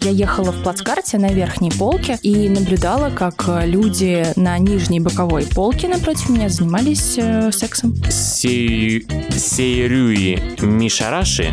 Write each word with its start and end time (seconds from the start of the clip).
Я 0.00 0.10
ехала 0.10 0.52
в 0.52 0.62
плацкарте 0.62 1.18
на 1.18 1.32
верхней 1.32 1.70
полке 1.70 2.18
и 2.22 2.48
наблюдала, 2.48 3.10
как 3.10 3.44
люди 3.64 4.26
на 4.36 4.58
нижней 4.58 5.00
боковой 5.00 5.46
полке 5.46 5.88
напротив 5.88 6.28
меня 6.30 6.48
занимались 6.48 7.18
э, 7.18 7.50
сексом. 7.52 7.94
Сейрюи 9.36 10.40
Мишараши 10.60 11.52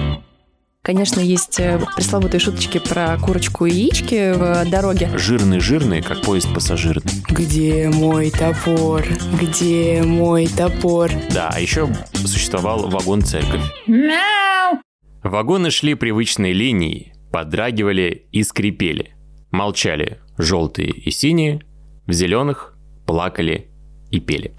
Конечно, 0.83 1.19
есть 1.19 1.59
э, 1.59 1.79
пресловутые 1.95 2.41
шуточки 2.41 2.79
про 2.79 3.15
курочку 3.19 3.67
и 3.67 3.71
яички 3.71 4.33
в 4.33 4.67
дороге. 4.67 5.11
Жирный-жирный, 5.15 6.01
как 6.01 6.23
поезд 6.23 6.51
пассажирный. 6.51 7.11
Где 7.29 7.91
мой 7.93 8.31
топор? 8.31 9.05
Где 9.39 10.01
мой 10.03 10.47
топор? 10.47 11.11
Да, 11.29 11.51
а 11.53 11.59
еще 11.59 11.87
существовал 12.13 12.89
вагон-церковь. 12.89 13.61
Мяу! 13.85 14.79
Вагоны 15.21 15.69
шли 15.69 15.93
привычной 15.93 16.51
линией, 16.51 17.13
подрагивали 17.31 18.27
и 18.31 18.43
скрипели. 18.43 19.15
Молчали 19.51 20.19
желтые 20.37 20.89
и 20.89 21.11
синие, 21.11 21.61
в 22.07 22.13
зеленых 22.13 22.75
плакали 23.05 23.67
и 24.09 24.19
пели. 24.19 24.55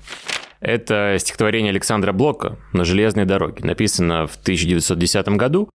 Это 0.61 1.17
стихотворение 1.19 1.71
Александра 1.71 2.13
Блока 2.13 2.59
«На 2.73 2.85
железной 2.85 3.25
дороге», 3.25 3.65
написано 3.65 4.27
в 4.27 4.37
1910 4.37 5.29
году 5.31 5.69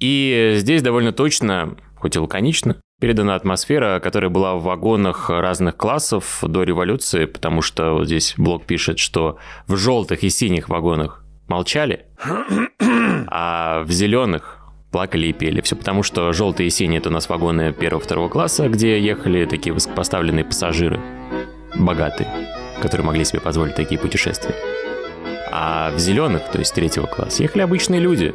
и 0.00 0.54
здесь 0.56 0.82
довольно 0.82 1.12
точно, 1.12 1.76
хоть 1.96 2.16
и 2.16 2.18
лаконично, 2.18 2.76
передана 3.00 3.34
атмосфера, 3.34 4.00
которая 4.00 4.30
была 4.30 4.54
в 4.54 4.62
вагонах 4.62 5.28
разных 5.28 5.76
классов 5.76 6.38
до 6.42 6.62
революции, 6.62 7.26
потому 7.26 7.60
что 7.60 7.92
вот 7.92 8.06
здесь 8.06 8.34
блок 8.36 8.64
пишет, 8.64 8.98
что 8.98 9.38
в 9.66 9.76
желтых 9.76 10.22
и 10.24 10.30
синих 10.30 10.70
вагонах 10.70 11.24
молчали, 11.48 12.06
а 13.26 13.82
в 13.82 13.90
зеленых 13.90 14.59
плакали 14.90 15.28
и 15.28 15.32
пели. 15.32 15.60
Все 15.60 15.76
потому, 15.76 16.02
что 16.02 16.32
желтые 16.32 16.68
и 16.68 16.70
синие– 16.70 16.98
это 17.00 17.08
у 17.08 17.12
нас 17.12 17.28
вагоны 17.28 17.72
первого-второго 17.72 18.28
класса, 18.28 18.68
где 18.68 19.00
ехали 19.00 19.44
такие 19.44 19.72
высокопоставленные 19.72 20.44
пассажиры, 20.44 21.00
богатые, 21.76 22.28
которые 22.82 23.06
могли 23.06 23.24
себе 23.24 23.40
позволить 23.40 23.74
такие 23.74 24.00
путешествия. 24.00 24.54
А 25.52 25.90
в 25.92 25.98
зеленых, 25.98 26.42
то 26.50 26.58
есть 26.58 26.74
третьего 26.74 27.06
класса, 27.06 27.42
ехали 27.42 27.62
обычные 27.62 28.00
люди, 28.00 28.34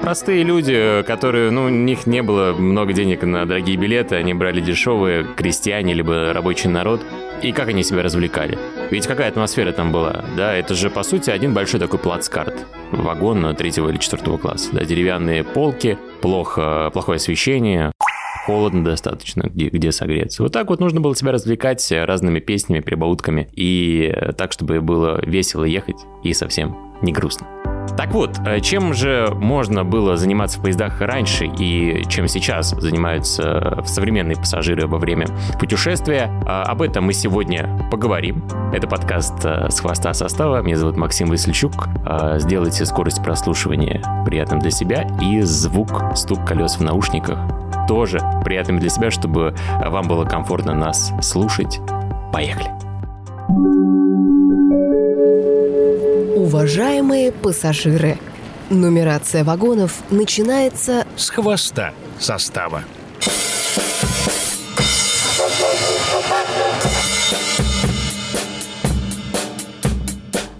Простые 0.00 0.44
люди, 0.44 1.04
которые, 1.06 1.50
ну, 1.50 1.64
у 1.64 1.68
них 1.68 2.06
не 2.06 2.22
было 2.22 2.54
много 2.54 2.94
денег 2.94 3.22
на 3.22 3.44
дорогие 3.44 3.76
билеты, 3.76 4.16
они 4.16 4.32
брали 4.32 4.62
дешевые, 4.62 5.26
крестьяне, 5.36 5.92
либо 5.92 6.32
рабочий 6.32 6.70
народ. 6.70 7.02
И 7.42 7.52
как 7.52 7.68
они 7.68 7.82
себя 7.82 8.02
развлекали? 8.02 8.58
Ведь 8.90 9.06
какая 9.06 9.28
атмосфера 9.28 9.70
там 9.72 9.92
была? 9.92 10.24
Да, 10.36 10.52
это 10.54 10.74
же, 10.74 10.90
по 10.90 11.02
сути, 11.04 11.30
один 11.30 11.54
большой 11.54 11.78
такой 11.78 11.98
плацкарт. 11.98 12.66
Вагон 12.90 13.54
третьего 13.54 13.88
или 13.88 13.98
четвертого 13.98 14.36
класса. 14.36 14.70
Да, 14.72 14.84
деревянные 14.84 15.44
полки, 15.44 15.96
плохо, 16.20 16.90
плохое 16.92 17.16
освещение, 17.16 17.92
холодно 18.46 18.84
достаточно, 18.84 19.42
где, 19.42 19.68
где 19.68 19.92
согреться. 19.92 20.42
Вот 20.42 20.52
так 20.52 20.68
вот 20.70 20.80
нужно 20.80 21.00
было 21.00 21.14
себя 21.14 21.30
развлекать 21.30 21.86
разными 21.92 22.40
песнями, 22.40 22.80
прибаутками, 22.80 23.48
и 23.54 24.12
так, 24.36 24.50
чтобы 24.52 24.80
было 24.80 25.24
весело 25.24 25.64
ехать 25.64 25.98
и 26.24 26.32
совсем 26.32 26.76
не 27.00 27.12
грустно. 27.12 27.46
Так 28.00 28.14
вот, 28.14 28.38
э, 28.46 28.60
чем 28.60 28.94
же 28.94 29.28
можно 29.34 29.84
было 29.84 30.16
заниматься 30.16 30.58
в 30.58 30.62
поездах 30.62 31.02
раньше 31.02 31.44
и 31.44 32.02
чем 32.08 32.28
сейчас 32.28 32.70
занимаются 32.70 33.82
современные 33.84 34.36
пассажиры 34.36 34.86
во 34.86 34.96
время 34.96 35.26
путешествия? 35.58 36.30
А, 36.46 36.62
об 36.62 36.80
этом 36.80 37.04
мы 37.04 37.12
сегодня 37.12 37.68
поговорим. 37.90 38.42
Это 38.72 38.88
подкаст 38.88 39.44
э, 39.44 39.68
«С 39.68 39.80
хвоста 39.80 40.14
состава». 40.14 40.62
Меня 40.62 40.78
зовут 40.78 40.96
Максим 40.96 41.28
Васильчук. 41.28 41.88
А, 42.06 42.38
сделайте 42.38 42.86
скорость 42.86 43.22
прослушивания 43.22 44.02
приятным 44.24 44.60
для 44.60 44.70
себя 44.70 45.06
и 45.20 45.42
звук, 45.42 46.16
стук 46.16 46.42
колес 46.46 46.78
в 46.78 46.80
наушниках 46.80 47.38
тоже 47.86 48.18
приятным 48.46 48.78
для 48.78 48.88
себя, 48.88 49.10
чтобы 49.10 49.54
вам 49.84 50.08
было 50.08 50.24
комфортно 50.24 50.72
нас 50.74 51.12
слушать. 51.20 51.80
Поехали! 52.32 52.70
Уважаемые 56.52 57.30
пассажиры, 57.30 58.18
нумерация 58.70 59.44
вагонов 59.44 60.02
начинается 60.10 61.06
с 61.16 61.30
хвоста 61.30 61.94
состава. 62.18 62.82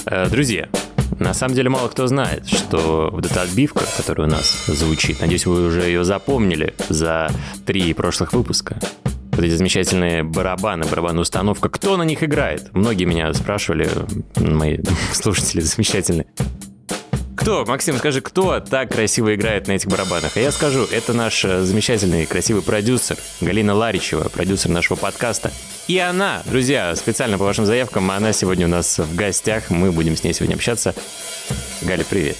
Э, 0.06 0.28
друзья, 0.30 0.68
на 1.18 1.34
самом 1.34 1.56
деле 1.56 1.70
мало 1.70 1.88
кто 1.88 2.06
знает, 2.06 2.46
что 2.46 3.10
вот 3.10 3.26
эта 3.26 3.42
отбивка, 3.42 3.82
которая 3.96 4.28
у 4.28 4.30
нас 4.30 4.66
звучит, 4.66 5.20
надеюсь, 5.20 5.44
вы 5.44 5.66
уже 5.66 5.80
ее 5.80 6.04
запомнили 6.04 6.72
за 6.88 7.32
три 7.66 7.92
прошлых 7.94 8.32
выпуска, 8.32 8.78
вот 9.40 9.46
эти 9.46 9.54
замечательные 9.54 10.22
барабаны, 10.22 10.84
барабанная 10.84 11.22
установка. 11.22 11.70
Кто 11.70 11.96
на 11.96 12.02
них 12.02 12.22
играет? 12.22 12.74
Многие 12.74 13.04
меня 13.04 13.32
спрашивали, 13.32 13.88
мои 14.36 14.78
слушатели 15.14 15.60
замечательные. 15.60 16.26
Кто, 17.36 17.64
Максим, 17.64 17.96
скажи, 17.96 18.20
кто 18.20 18.60
так 18.60 18.92
красиво 18.92 19.34
играет 19.34 19.66
на 19.66 19.72
этих 19.72 19.88
барабанах? 19.88 20.36
А 20.36 20.40
я 20.40 20.52
скажу, 20.52 20.84
это 20.84 21.14
наш 21.14 21.42
э, 21.46 21.62
замечательный, 21.62 22.26
красивый 22.26 22.60
продюсер, 22.60 23.16
Галина 23.40 23.72
Ларичева, 23.72 24.28
продюсер 24.28 24.68
нашего 24.68 24.98
подкаста. 24.98 25.50
И 25.88 25.96
она, 25.96 26.42
друзья, 26.44 26.94
специально 26.94 27.38
по 27.38 27.44
вашим 27.44 27.64
заявкам, 27.64 28.10
она 28.10 28.34
сегодня 28.34 28.66
у 28.66 28.70
нас 28.70 28.98
в 28.98 29.16
гостях, 29.16 29.70
мы 29.70 29.90
будем 29.90 30.18
с 30.18 30.22
ней 30.22 30.34
сегодня 30.34 30.56
общаться. 30.56 30.94
Галя, 31.80 32.04
привет. 32.04 32.36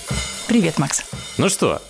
Привет, 0.47 0.79
Макс. 0.79 1.03
Ну 1.39 1.49
что, 1.49 1.81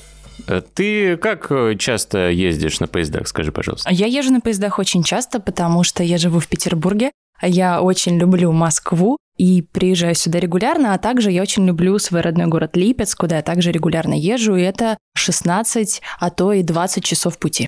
ты 0.75 1.17
как 1.17 1.51
э, 1.51 1.77
часто 1.77 2.31
ездишь 2.31 2.81
на 2.81 2.87
поездах, 2.87 3.28
скажи, 3.28 3.53
пожалуйста? 3.53 3.91
Я 3.91 4.06
езжу 4.06 4.33
на 4.33 4.41
поездах 4.41 4.78
очень 4.78 5.03
часто, 5.03 5.41
потому 5.41 5.84
что 5.84 6.03
я 6.03 6.19
живу 6.19 6.41
в 6.41 6.49
Петербурге. 6.49 7.11
Я 7.43 7.81
очень 7.81 8.19
люблю 8.19 8.53
Москву 8.53 9.17
и 9.37 9.62
приезжаю 9.62 10.15
сюда 10.15 10.39
регулярно, 10.41 10.93
а 10.93 10.99
также 10.99 11.31
я 11.31 11.41
очень 11.41 11.67
люблю 11.67 11.99
свой 11.99 12.21
родной 12.21 12.47
город 12.47 12.77
Липецк, 12.77 13.19
куда 13.19 13.37
я 13.37 13.43
также 13.43 13.73
регулярно 13.73 14.12
езжу, 14.12 14.55
и 14.56 14.62
это 14.62 14.99
16, 15.17 16.03
а 16.19 16.31
то 16.31 16.53
и 16.53 16.62
20 16.62 17.03
часов 17.03 17.39
пути. 17.39 17.67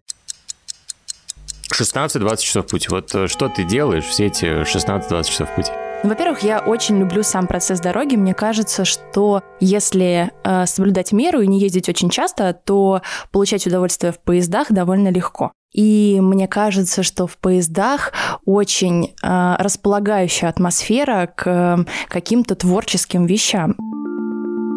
16-20 1.73 2.37
часов 2.43 2.67
пути. 2.67 2.89
Вот 2.91 3.15
э, 3.15 3.29
что 3.29 3.49
ты 3.49 3.65
делаешь 3.65 4.05
все 4.05 4.27
эти 4.27 4.63
16-20 4.63 5.25
часов 5.25 5.55
пути? 5.55 5.73
Ну, 6.03 6.09
во-первых, 6.09 6.41
я 6.41 6.59
очень 6.59 6.99
люблю 6.99 7.23
сам 7.23 7.47
процесс 7.47 7.79
дороги. 7.79 8.17
Мне 8.17 8.35
кажется, 8.35 8.85
что 8.85 9.43
если 9.61 10.33
э, 10.43 10.67
соблюдать 10.67 11.13
меру 11.13 11.41
и 11.41 11.47
не 11.47 11.61
ездить 11.61 11.89
очень 11.89 12.11
часто, 12.11 12.53
то 12.53 13.03
получать 13.31 13.67
удовольствие 13.69 14.13
в 14.13 14.19
поездах 14.19 14.73
довольно 14.73 15.09
легко. 15.11 15.53
И 15.73 16.19
мне 16.21 16.49
кажется, 16.49 17.05
что 17.05 17.29
в 17.29 17.39
поездах 17.39 18.13
очень 18.45 19.15
э, 19.23 19.55
располагающая 19.59 20.49
атмосфера 20.49 21.33
к 21.35 21.47
э, 21.47 21.85
каким-то 22.09 22.57
творческим 22.57 23.25
вещам. 23.27 23.77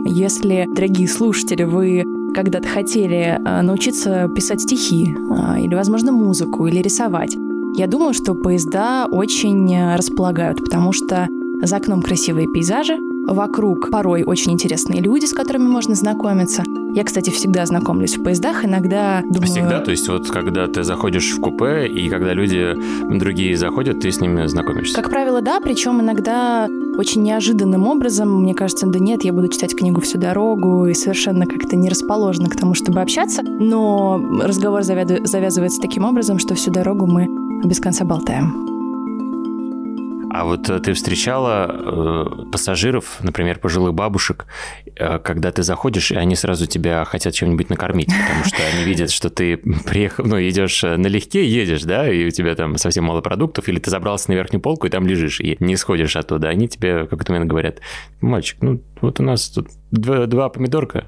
Если, 0.07 0.67
дорогие 0.75 1.07
слушатели, 1.07 1.63
вы 1.63 2.03
когда-то 2.35 2.67
хотели 2.67 3.39
э, 3.43 3.61
научиться 3.61 4.29
писать 4.35 4.61
стихи, 4.61 5.05
э, 5.05 5.61
или, 5.61 5.73
возможно, 5.73 6.11
музыку, 6.11 6.67
или 6.67 6.83
рисовать, 6.83 7.35
я 7.77 7.87
думаю, 7.87 8.13
что 8.13 8.33
поезда 8.33 9.07
очень 9.09 9.73
э, 9.73 9.95
располагают, 9.95 10.63
потому 10.63 10.93
что 10.93 11.27
за 11.61 11.75
окном 11.75 12.01
красивые 12.01 12.47
пейзажи, 12.47 12.97
вокруг 13.27 13.89
порой 13.89 14.23
очень 14.23 14.51
интересные 14.53 15.01
люди, 15.01 15.25
с 15.25 15.33
которыми 15.33 15.67
можно 15.67 15.95
знакомиться. 15.95 16.63
Я, 16.93 17.03
кстати, 17.03 17.29
всегда 17.31 17.65
знакомлюсь 17.65 18.17
в 18.17 18.23
поездах, 18.23 18.63
иногда 18.63 19.21
думаю... 19.23 19.47
Всегда? 19.47 19.79
То 19.81 19.91
есть 19.91 20.07
вот 20.07 20.29
когда 20.29 20.67
ты 20.67 20.83
заходишь 20.83 21.33
в 21.33 21.41
купе, 21.41 21.87
и 21.87 22.09
когда 22.09 22.33
люди 22.33 22.77
другие 23.09 23.57
заходят, 23.57 23.99
ты 23.99 24.11
с 24.11 24.21
ними 24.21 24.45
знакомишься? 24.47 24.95
Как 24.95 25.09
правило, 25.09 25.41
да, 25.41 25.59
причем 25.59 25.99
иногда 25.99 26.69
очень 26.97 27.23
неожиданным 27.23 27.87
образом. 27.87 28.41
Мне 28.41 28.53
кажется, 28.53 28.87
да 28.87 28.99
нет, 28.99 29.25
я 29.25 29.33
буду 29.33 29.49
читать 29.49 29.75
книгу 29.75 29.99
всю 29.99 30.17
дорогу 30.17 30.85
и 30.85 30.93
совершенно 30.93 31.45
как-то 31.45 31.75
не 31.75 31.89
расположена 31.89 32.49
к 32.49 32.55
тому, 32.55 32.73
чтобы 32.73 33.01
общаться. 33.01 33.41
Но 33.43 34.23
разговор 34.41 34.83
завязывается 34.83 35.81
таким 35.81 36.05
образом, 36.05 36.39
что 36.39 36.55
всю 36.55 36.71
дорогу 36.71 37.07
мы 37.07 37.44
без 37.65 37.79
конца 37.79 38.05
болтаем. 38.05 38.75
А 40.35 40.43
вот 40.43 40.69
э, 40.69 40.79
ты 40.79 40.91
встречала 40.91 41.71
э, 41.71 42.51
пассажиров, 42.51 43.19
например, 43.21 43.57
пожилых 43.59 43.93
бабушек, 43.93 44.47
э, 44.97 45.17
когда 45.19 45.53
ты 45.53 45.63
заходишь, 45.63 46.11
и 46.11 46.15
они 46.15 46.35
сразу 46.35 46.67
тебя 46.67 47.05
хотят 47.05 47.33
чем-нибудь 47.33 47.69
накормить, 47.69 48.07
потому 48.07 48.43
что 48.43 48.57
они 48.73 48.83
видят, 48.83 49.11
что 49.11 49.29
ты 49.29 49.55
приехал, 49.55 50.25
ну, 50.25 50.37
идешь 50.37 50.83
э, 50.83 50.97
налегке, 50.97 51.47
едешь, 51.47 51.83
да, 51.83 52.11
и 52.11 52.27
у 52.27 52.31
тебя 52.31 52.53
там 52.55 52.75
совсем 52.77 53.05
мало 53.05 53.21
продуктов, 53.21 53.69
или 53.69 53.79
ты 53.79 53.89
забрался 53.89 54.29
на 54.29 54.35
верхнюю 54.35 54.61
полку 54.61 54.87
и 54.87 54.89
там 54.89 55.07
лежишь, 55.07 55.39
и 55.39 55.55
не 55.61 55.77
сходишь 55.77 56.17
оттуда. 56.17 56.49
Они 56.49 56.67
тебе 56.67 57.03
в 57.03 57.07
какой-то 57.07 57.31
момент 57.31 57.49
говорят, 57.49 57.79
мальчик, 58.19 58.57
ну, 58.59 58.81
вот 58.99 59.21
у 59.21 59.23
нас 59.23 59.47
тут 59.47 59.69
два, 59.91 60.25
два 60.25 60.49
помидорка, 60.49 61.05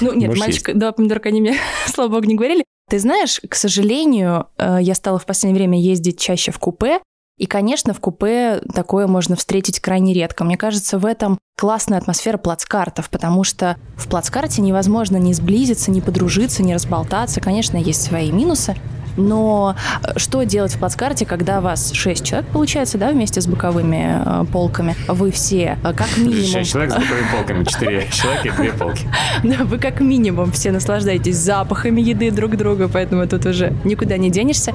ну, 0.00 0.14
нет, 0.14 0.28
Можешь 0.28 0.40
мальчик, 0.40 0.68
есть. 0.68 0.80
два 0.80 0.92
помидорка 0.92 1.28
они 1.28 1.40
мне, 1.40 1.56
слава 1.86 2.08
богу, 2.08 2.26
не 2.26 2.34
говорили. 2.34 2.64
Ты 2.88 2.98
знаешь, 2.98 3.40
к 3.48 3.54
сожалению, 3.54 4.48
э, 4.58 4.78
я 4.80 4.94
стала 4.94 5.18
в 5.18 5.26
последнее 5.26 5.58
время 5.58 5.80
ездить 5.80 6.18
чаще 6.18 6.52
в 6.52 6.58
купе, 6.58 7.00
и, 7.36 7.46
конечно, 7.46 7.92
в 7.92 8.00
купе 8.00 8.60
такое 8.72 9.08
можно 9.08 9.34
встретить 9.34 9.80
крайне 9.80 10.12
редко. 10.12 10.44
Мне 10.44 10.56
кажется, 10.56 10.98
в 10.98 11.06
этом 11.06 11.38
классная 11.58 11.98
атмосфера 11.98 12.38
плацкартов, 12.38 13.10
потому 13.10 13.42
что 13.42 13.76
в 13.96 14.08
плацкарте 14.08 14.62
невозможно 14.62 15.16
ни 15.16 15.32
сблизиться, 15.32 15.90
ни 15.90 16.00
подружиться, 16.00 16.62
ни 16.62 16.72
разболтаться. 16.72 17.40
Конечно, 17.40 17.76
есть 17.76 18.02
свои 18.02 18.30
минусы, 18.30 18.76
Но 19.16 19.76
э, 20.02 20.18
что 20.18 20.42
делать 20.44 20.74
в 20.74 20.78
плацкарте, 20.78 21.26
когда 21.26 21.60
вас 21.60 21.92
6 21.92 22.24
человек, 22.24 22.48
получается, 22.50 22.98
да, 22.98 23.10
вместе 23.10 23.40
с 23.40 23.46
боковыми 23.46 24.22
э, 24.24 24.44
полками? 24.50 24.96
Вы 25.08 25.30
все, 25.30 25.78
э, 25.82 25.92
как 25.92 26.08
минимум... 26.16 26.64
6 26.64 26.70
человек 26.70 26.92
с 26.92 26.94
боковыми 26.94 27.26
полками, 27.32 27.64
4 27.68 28.08
человека 28.10 28.62
и 28.62 28.68
2 28.68 28.78
полки. 28.78 29.08
Да, 29.42 29.64
вы 29.64 29.78
как 29.78 30.00
минимум 30.00 30.52
все 30.52 30.72
наслаждаетесь 30.72 31.36
запахами 31.36 32.00
еды 32.00 32.30
друг 32.30 32.56
друга, 32.56 32.88
поэтому 32.88 33.26
тут 33.26 33.46
уже 33.46 33.72
никуда 33.84 34.16
не 34.16 34.30
денешься. 34.30 34.74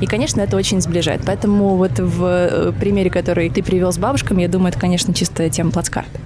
И, 0.00 0.06
конечно, 0.06 0.40
это 0.40 0.56
очень 0.56 0.80
сближает. 0.80 1.22
Поэтому 1.24 1.76
вот 1.76 1.98
в 2.00 2.24
э, 2.24 2.72
примере, 2.72 3.10
который 3.10 3.48
ты 3.50 3.62
привел 3.62 3.92
с 3.92 3.98
бабушками, 3.98 4.42
я 4.42 4.48
думаю, 4.48 4.70
это, 4.70 4.80
конечно, 4.80 5.14
чистая 5.14 5.48
тема 5.48 5.70
плацкарта. 5.70 6.18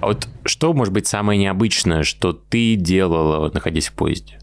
А 0.00 0.08
вот 0.08 0.28
что 0.44 0.74
может 0.74 0.92
быть 0.92 1.06
самое 1.06 1.40
необычное, 1.40 2.02
что 2.02 2.34
ты 2.34 2.76
делала, 2.76 3.38
вот, 3.38 3.54
находясь 3.54 3.88
в 3.88 3.94
поезде? 3.94 4.38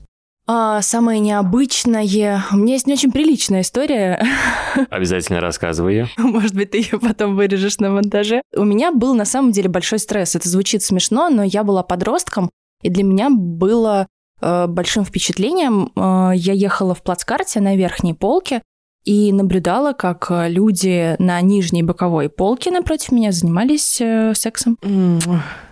А, 0.48 0.82
самое 0.82 1.20
необычное... 1.20 2.04
У 2.52 2.58
меня 2.58 2.74
есть 2.74 2.88
не 2.88 2.94
очень 2.94 3.12
приличная 3.12 3.62
история. 3.62 4.22
Обязательно 4.90 5.40
рассказывай 5.40 5.94
ее. 5.94 6.10
Может 6.18 6.56
быть, 6.56 6.72
ты 6.72 6.80
ее 6.80 7.00
потом 7.00 7.36
вырежешь 7.36 7.78
на 7.78 7.90
монтаже. 7.92 8.42
У 8.56 8.66
меня 8.66 8.92
был 8.92 9.14
на 9.14 9.26
самом 9.26 9.52
деле 9.52 9.70
большой 9.70 10.00
стресс. 10.00 10.36
Это 10.36 10.50
звучит 10.50 10.84
смешно, 10.84 11.30
но 11.30 11.44
я 11.44 11.64
была 11.64 11.84
подростком, 11.84 12.50
и 12.82 12.90
для 12.90 13.04
меня 13.04 13.30
было 13.30 14.08
э, 14.42 14.68
большим 14.68 15.06
впечатлением. 15.06 15.92
Э, 15.96 16.32
я 16.36 16.54
ехала 16.54 16.96
в 16.96 17.04
плацкарте 17.04 17.60
на 17.62 17.76
верхней 17.76 18.14
полке, 18.14 18.62
и 19.04 19.34
наблюдала, 19.34 19.94
как 19.94 20.28
э, 20.30 20.50
люди 20.50 21.16
на 21.18 21.42
нижней 21.42 21.82
боковой 21.82 22.30
полке 22.30 22.70
напротив 22.70 23.12
меня 23.12 23.32
занимались 23.32 24.00
э, 24.00 24.34
сексом. 24.36 24.78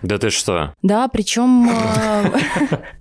Да 0.02 0.18
ты 0.18 0.30
что? 0.30 0.74
Да, 0.82 1.06
причем 1.06 1.70
э, 1.70 2.40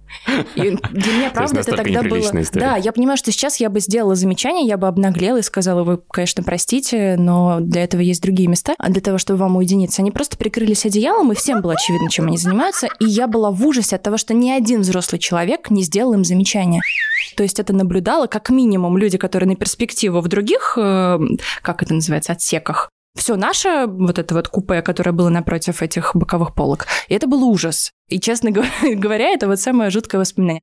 И 0.56 0.62
для 0.62 1.14
меня, 1.14 1.32
правда, 1.34 1.62
это 1.62 1.76
тогда 1.76 2.04
было... 2.04 2.20
История. 2.20 2.66
Да, 2.66 2.76
я 2.76 2.92
понимаю, 2.92 3.18
что 3.18 3.32
сейчас 3.32 3.60
я 3.60 3.70
бы 3.70 3.80
сделала 3.80 4.16
замечание, 4.16 4.68
я 4.68 4.78
бы 4.78 4.88
обнаглела 4.88 5.38
и 5.38 5.42
сказала, 5.42 5.84
вы, 5.84 5.98
конечно, 5.98 6.44
простите, 6.44 7.16
но 7.18 7.60
для 7.60 7.84
этого 7.84 8.02
есть 8.02 8.22
другие 8.22 8.48
места, 8.48 8.74
а 8.78 8.90
для 8.90 9.02
того, 9.02 9.18
чтобы 9.18 9.40
вам 9.40 9.56
уединиться. 9.58 10.02
Они 10.02 10.12
просто 10.12 10.38
прикрылись 10.38 10.86
одеялом, 10.86 11.32
и 11.32 11.36
всем 11.36 11.62
было 11.62 11.74
очевидно, 11.74 12.10
чем 12.10 12.28
они 12.28 12.38
занимаются, 12.38 12.88
и 13.00 13.06
я 13.06 13.28
была 13.28 13.52
в 13.52 13.66
ужасе 13.66 13.96
от 13.96 14.04
того, 14.04 14.18
что 14.18 14.34
ни 14.34 14.50
один 14.50 14.82
взрослый 14.82 15.20
человек 15.20 15.70
не 15.70 15.84
сделал 15.84 16.14
им 16.14 16.24
замечания. 16.24 16.82
То 17.36 17.44
есть 17.44 17.60
это 17.60 17.74
наблюдало 17.74 18.28
как 18.28 18.50
минимум 18.50 18.98
люди, 18.98 19.18
которые 19.18 19.50
на 19.50 19.56
перспективу 19.56 20.20
в 20.20 20.28
других, 20.28 20.78
э, 20.78 21.20
как 21.62 21.84
это 21.84 21.94
называется, 21.94 22.34
отсеках, 22.34 22.90
все 23.16 23.36
наше, 23.36 23.86
вот 23.88 24.20
это 24.20 24.34
вот 24.36 24.48
купе, 24.48 24.82
которое 24.82 25.12
было 25.12 25.30
напротив 25.30 25.82
этих 25.82 26.16
боковых 26.16 26.54
полок. 26.54 26.88
И 27.08 27.14
это 27.14 27.28
был 27.28 27.44
ужас. 27.44 27.92
И, 28.10 28.20
честно 28.20 28.52
говоря, 28.96 29.30
это 29.30 29.48
вот 29.48 29.60
самое 29.60 29.90
жуткое 29.90 30.20
воспоминание. 30.20 30.62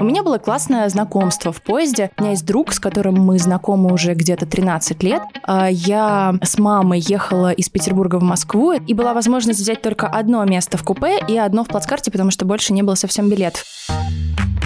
У 0.00 0.04
меня 0.04 0.22
было 0.22 0.38
классное 0.38 0.88
знакомство 0.88 1.52
в 1.52 1.60
поезде. 1.60 2.12
У 2.16 2.22
меня 2.22 2.30
есть 2.30 2.46
друг, 2.46 2.72
с 2.72 2.78
которым 2.78 3.16
мы 3.16 3.38
знакомы 3.38 3.92
уже 3.92 4.14
где-то 4.14 4.46
13 4.46 5.02
лет. 5.02 5.22
А, 5.42 5.68
я 5.68 6.36
с 6.40 6.56
мамой 6.56 7.00
ехала 7.00 7.50
из 7.50 7.68
Петербурга 7.68 8.16
в 8.16 8.22
Москву, 8.22 8.72
и 8.74 8.94
была 8.94 9.12
возможность 9.12 9.58
взять 9.58 9.82
только 9.82 10.06
одно 10.06 10.44
место 10.44 10.78
в 10.78 10.84
купе 10.84 11.18
и 11.26 11.36
одно 11.36 11.64
в 11.64 11.68
плацкарте, 11.68 12.12
потому 12.12 12.30
что 12.30 12.44
больше 12.44 12.72
не 12.72 12.84
было 12.84 12.94
совсем 12.94 13.28
билетов. 13.28 13.64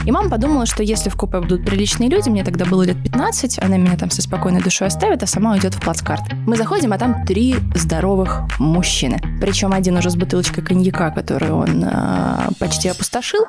И 0.05 0.11
мама 0.11 0.29
подумала, 0.29 0.67
что 0.67 0.83
если 0.83 1.11
в 1.11 1.17
купе 1.17 1.39
будут 1.39 1.65
приличные 1.65 2.11
люди, 2.11 2.29
мне 2.29 2.43
тогда 2.43 2.65
было 2.65 2.83
лет 2.83 3.01
15, 3.05 3.61
она 3.63 3.77
меня 3.77 3.97
там 3.97 4.11
со 4.11 4.21
спокойной 4.21 4.61
душой 4.61 4.89
оставит, 4.89 5.23
а 5.23 5.27
сама 5.29 5.53
уйдет 5.53 5.75
в 5.75 5.81
плацкарт. 5.81 6.23
Мы 6.45 6.57
заходим, 6.57 6.93
а 6.93 6.99
там 6.99 7.25
три 7.25 7.55
здоровых 7.77 8.43
мужчины. 8.59 9.21
Причем 9.41 9.73
один 9.73 9.97
уже 9.97 10.11
с 10.11 10.17
бутылочкой 10.17 10.65
коньяка, 10.65 11.11
которую 11.11 11.57
он 11.57 11.85
э, 11.85 12.49
почти 12.59 12.89
опустошил, 12.89 13.47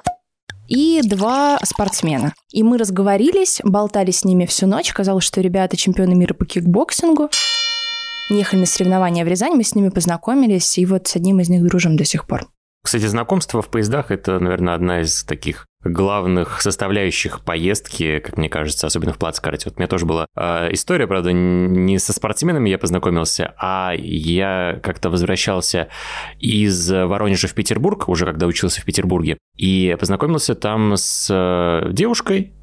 и 0.68 1.02
два 1.04 1.58
спортсмена. 1.64 2.34
И 2.52 2.62
мы 2.62 2.78
разговорились, 2.78 3.60
болтали 3.64 4.12
с 4.12 4.24
ними 4.24 4.46
всю 4.46 4.68
ночь. 4.68 4.94
Казалось, 4.94 5.24
что 5.24 5.42
ребята 5.42 5.76
чемпионы 5.76 6.14
мира 6.14 6.36
по 6.36 6.46
кикбоксингу. 6.46 7.30
Ехали 8.30 8.62
на 8.62 8.66
соревнования 8.68 9.26
в 9.26 9.28
Рязань, 9.28 9.54
мы 9.54 9.64
с 9.64 9.76
ними 9.76 9.90
познакомились, 9.90 10.78
и 10.78 10.86
вот 10.86 11.08
с 11.08 11.16
одним 11.16 11.40
из 11.40 11.50
них 11.50 11.64
дружим 11.64 11.98
до 11.98 12.06
сих 12.06 12.26
пор. 12.26 12.48
Кстати, 12.84 13.06
знакомство 13.06 13.62
в 13.62 13.70
поездах– 13.70 14.08
это, 14.12 14.40
наверное, 14.40 14.76
одна 14.76 15.02
из 15.02 15.24
таких 15.24 15.68
главных 15.84 16.62
составляющих 16.62 17.42
поездки, 17.42 18.20
как 18.20 18.38
мне 18.38 18.50
кажется, 18.50 18.88
особенно 18.88 19.14
в 19.14 19.18
плацкарте. 19.18 19.70
Вот 19.70 19.78
у 19.78 19.80
меня 19.80 19.88
тоже 19.88 20.06
была 20.06 20.28
э, 20.36 20.70
история, 20.72 21.08
правда, 21.08 21.32
не 21.32 22.00
со 22.00 22.14
спортсменами 22.14 22.70
я 22.70 22.78
познакомился, 22.78 23.54
а 23.58 23.94
я 23.96 24.80
как-то 24.84 25.10
возвращался 25.10 25.90
из 26.40 26.90
Воронежа 26.90 27.48
в 27.48 27.54
Петербург, 27.54 28.08
уже 28.10 28.26
когда 28.26 28.48
учился 28.48 28.82
в 28.82 28.86
Петербурге, 28.86 29.38
и 29.58 29.96
познакомился 30.00 30.56
там 30.56 30.94
с 30.96 31.28
э, 31.30 31.92
девушкой, 31.92 32.54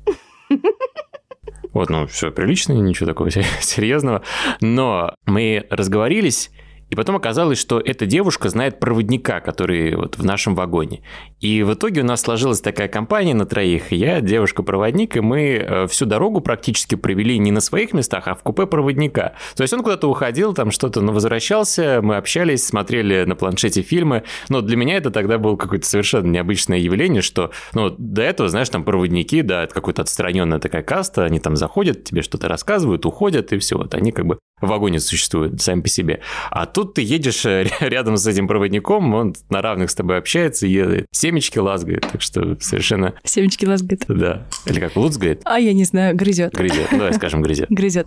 вот, 1.72 1.88
ну, 1.88 2.06
все 2.06 2.30
прилично, 2.30 2.72
ничего 2.72 3.06
такого 3.06 3.30
серьезного. 3.60 4.22
Но 4.60 5.14
мы 5.26 5.66
разговорились, 5.70 6.50
и 6.90 6.96
потом 6.96 7.16
оказалось, 7.16 7.58
что 7.58 7.80
эта 7.80 8.04
девушка 8.04 8.48
знает 8.48 8.80
проводника, 8.80 9.40
который 9.40 9.94
вот 9.94 10.18
в 10.18 10.24
нашем 10.24 10.56
вагоне. 10.56 11.02
И 11.38 11.62
в 11.62 11.74
итоге 11.74 12.00
у 12.00 12.04
нас 12.04 12.20
сложилась 12.20 12.60
такая 12.60 12.88
компания 12.88 13.32
на 13.32 13.46
троих. 13.46 13.92
Я, 13.92 14.20
девушка-проводник, 14.20 15.16
и 15.16 15.20
мы 15.20 15.40
э, 15.40 15.86
всю 15.86 16.04
дорогу 16.04 16.40
практически 16.40 16.96
провели 16.96 17.38
не 17.38 17.52
на 17.52 17.60
своих 17.60 17.92
местах, 17.92 18.26
а 18.26 18.34
в 18.34 18.42
купе 18.42 18.66
проводника. 18.66 19.34
То 19.54 19.62
есть 19.62 19.72
он 19.72 19.84
куда-то 19.84 20.10
уходил, 20.10 20.52
там 20.52 20.72
что-то, 20.72 21.00
но 21.00 21.12
возвращался, 21.12 22.00
мы 22.02 22.16
общались, 22.16 22.66
смотрели 22.66 23.24
на 23.24 23.36
планшете 23.36 23.82
фильмы. 23.82 24.24
Но 24.48 24.60
для 24.60 24.76
меня 24.76 24.96
это 24.96 25.10
тогда 25.10 25.38
было 25.38 25.54
какое-то 25.56 25.86
совершенно 25.86 26.26
необычное 26.26 26.78
явление, 26.78 27.22
что, 27.22 27.52
ну, 27.72 27.94
до 27.96 28.22
этого, 28.22 28.48
знаешь, 28.48 28.68
там 28.68 28.82
проводники, 28.82 29.42
да, 29.42 29.62
это 29.62 29.74
какая-то 29.74 30.02
отстраненная 30.02 30.58
такая 30.58 30.82
каста, 30.82 31.24
они 31.24 31.38
там 31.38 31.54
заходят, 31.54 32.02
тебе 32.02 32.22
что-то 32.22 32.48
рассказывают, 32.48 33.06
уходят, 33.06 33.52
и 33.52 33.58
все. 33.58 33.78
Вот 33.78 33.94
они 33.94 34.10
как 34.10 34.26
бы 34.26 34.38
в 34.60 34.66
вагоне 34.66 35.00
существуют 35.00 35.60
сами 35.62 35.80
по 35.80 35.88
себе. 35.88 36.20
А 36.50 36.66
тут 36.66 36.79
тут 36.80 36.94
ты 36.94 37.02
едешь 37.02 37.44
э, 37.44 37.66
рядом 37.80 38.16
с 38.16 38.26
этим 38.26 38.48
проводником, 38.48 39.12
он 39.12 39.34
на 39.50 39.60
равных 39.60 39.90
с 39.90 39.94
тобой 39.94 40.16
общается, 40.16 40.66
едет, 40.66 41.06
семечки 41.12 41.58
лазгает, 41.58 42.06
так 42.10 42.22
что 42.22 42.56
совершенно... 42.58 43.14
Семечки 43.22 43.66
лазгает. 43.66 44.04
Да. 44.08 44.46
Или 44.64 44.80
как 44.80 44.96
лузгает? 44.96 45.42
А 45.44 45.60
я 45.60 45.74
не 45.74 45.84
знаю, 45.84 46.16
грызет. 46.16 46.54
Грызет, 46.54 46.88
давай 46.90 47.12
скажем 47.12 47.42
грызет. 47.42 47.66
Грызет. 47.70 48.06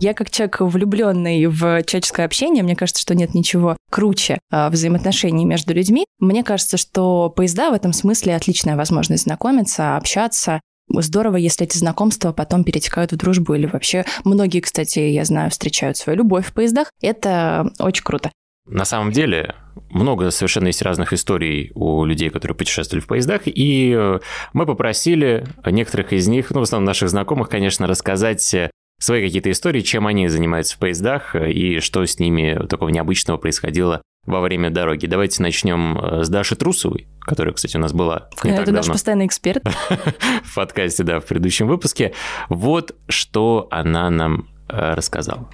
Я 0.00 0.14
как 0.14 0.30
человек 0.30 0.60
влюбленный 0.60 1.46
в 1.46 1.82
человеческое 1.84 2.24
общение, 2.24 2.64
мне 2.64 2.74
кажется, 2.74 3.02
что 3.02 3.14
нет 3.14 3.34
ничего 3.34 3.76
круче 3.90 4.38
а, 4.50 4.70
взаимоотношений 4.70 5.44
между 5.44 5.72
людьми. 5.72 6.06
Мне 6.18 6.42
кажется, 6.42 6.76
что 6.76 7.30
поезда 7.30 7.70
в 7.70 7.74
этом 7.74 7.92
смысле 7.92 8.34
отличная 8.34 8.76
возможность 8.76 9.24
знакомиться, 9.24 9.96
общаться, 9.96 10.60
Здорово, 10.88 11.36
если 11.36 11.66
эти 11.66 11.78
знакомства 11.78 12.32
потом 12.32 12.64
перетекают 12.64 13.12
в 13.12 13.16
дружбу 13.16 13.54
или 13.54 13.66
вообще 13.66 14.04
многие, 14.24 14.60
кстати, 14.60 14.98
я 14.98 15.24
знаю, 15.24 15.50
встречают 15.50 15.96
свою 15.96 16.18
любовь 16.18 16.46
в 16.46 16.52
поездах. 16.52 16.90
Это 17.00 17.70
очень 17.78 18.04
круто. 18.04 18.30
На 18.66 18.86
самом 18.86 19.12
деле, 19.12 19.54
много 19.90 20.30
совершенно 20.30 20.68
есть 20.68 20.80
разных 20.80 21.12
историй 21.12 21.70
у 21.74 22.04
людей, 22.04 22.30
которые 22.30 22.56
путешествовали 22.56 23.02
в 23.02 23.06
поездах, 23.06 23.42
и 23.44 23.94
э, 23.94 24.20
мы 24.54 24.64
попросили 24.64 25.46
некоторых 25.66 26.14
из 26.14 26.28
них, 26.28 26.50
ну, 26.50 26.60
в 26.60 26.62
основном 26.62 26.86
наших 26.86 27.10
знакомых, 27.10 27.50
конечно, 27.50 27.86
рассказать 27.86 28.54
э, 28.54 28.70
свои 28.98 29.22
какие-то 29.22 29.50
истории, 29.50 29.82
чем 29.82 30.06
они 30.06 30.28
занимаются 30.28 30.76
в 30.76 30.78
поездах 30.78 31.34
э, 31.34 31.52
и 31.52 31.80
что 31.80 32.06
с 32.06 32.18
ними 32.18 32.66
такого 32.66 32.88
необычного 32.88 33.36
происходило 33.36 34.00
во 34.26 34.40
время 34.40 34.70
дороги. 34.70 35.06
Давайте 35.06 35.42
начнем 35.42 35.98
э, 35.98 36.24
с 36.24 36.28
Даши 36.28 36.56
Трусовой, 36.56 37.06
которая, 37.20 37.54
кстати, 37.54 37.76
у 37.76 37.80
нас 37.80 37.92
была 37.92 38.28
не 38.44 38.50
Это 38.50 38.72
наш 38.72 38.86
постоянный 38.86 39.26
эксперт. 39.26 39.62
в 40.44 40.54
подкасте, 40.54 41.02
да, 41.02 41.20
в 41.20 41.26
предыдущем 41.26 41.66
выпуске. 41.66 42.14
Вот 42.48 42.94
что 43.08 43.68
она 43.70 44.10
нам 44.10 44.48
э, 44.68 44.94
рассказала. 44.94 45.48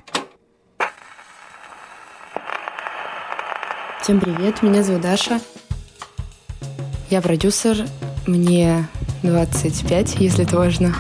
Всем 4.03 4.19
привет, 4.19 4.63
меня 4.63 4.83
зовут 4.83 5.03
Даша. 5.03 5.41
Я 7.11 7.21
продюсер, 7.21 7.87
мне 8.27 8.89
25, 9.23 10.17
если 10.21 10.45
это 10.45 10.57
важно. 10.57 10.95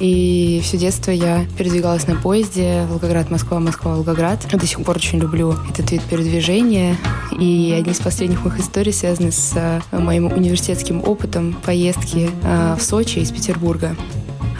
И 0.00 0.60
все 0.64 0.78
детство 0.78 1.10
я 1.10 1.44
передвигалась 1.58 2.06
на 2.06 2.16
поезде 2.16 2.86
Волгоград-Москва, 2.88 3.60
Москва-Волгоград. 3.60 4.46
До 4.50 4.66
сих 4.66 4.82
пор 4.82 4.96
очень 4.96 5.18
люблю 5.18 5.54
этот 5.70 5.90
вид 5.92 6.02
передвижения. 6.02 6.96
И 7.38 7.76
одни 7.78 7.92
из 7.92 8.00
последних 8.00 8.42
моих 8.42 8.58
историй 8.58 8.92
связаны 8.92 9.30
с 9.30 9.52
э, 9.54 9.80
моим 9.92 10.26
университетским 10.26 11.02
опытом 11.06 11.54
поездки 11.64 12.30
э, 12.42 12.76
в 12.78 12.82
Сочи 12.82 13.18
из 13.18 13.30
Петербурга. 13.30 13.94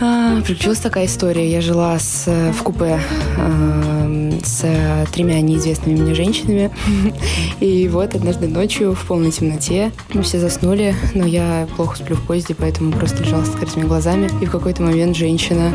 А, 0.03 0.41
приключилась 0.41 0.79
такая 0.79 1.05
история. 1.07 1.51
Я 1.51 1.61
жила 1.61 1.99
с, 1.99 2.25
э, 2.27 2.53
в 2.53 2.63
купе 2.63 2.99
э, 3.37 4.31
с 4.43 4.65
тремя 5.13 5.41
неизвестными 5.43 6.01
мне 6.01 6.15
женщинами. 6.15 6.71
И 7.61 7.87
вот 7.89 8.15
однажды 8.15 8.49
ночью 8.49 8.95
в 8.95 9.07
полной 9.07 9.31
темноте 9.31 9.93
мы 10.15 10.23
все 10.23 10.39
заснули, 10.39 10.95
но 11.15 11.27
я 11.27 11.69
плохо 11.77 11.99
сплю 11.99 12.17
в 12.17 12.27
поезде, 12.27 12.55
поэтому 12.55 12.93
просто 12.93 13.23
лежала 13.23 13.45
с 13.45 13.51
открытыми 13.51 13.85
глазами. 13.85 14.31
И 14.41 14.47
в 14.47 14.51
какой-то 14.51 14.83
момент 14.83 15.17
женщина 15.17 15.71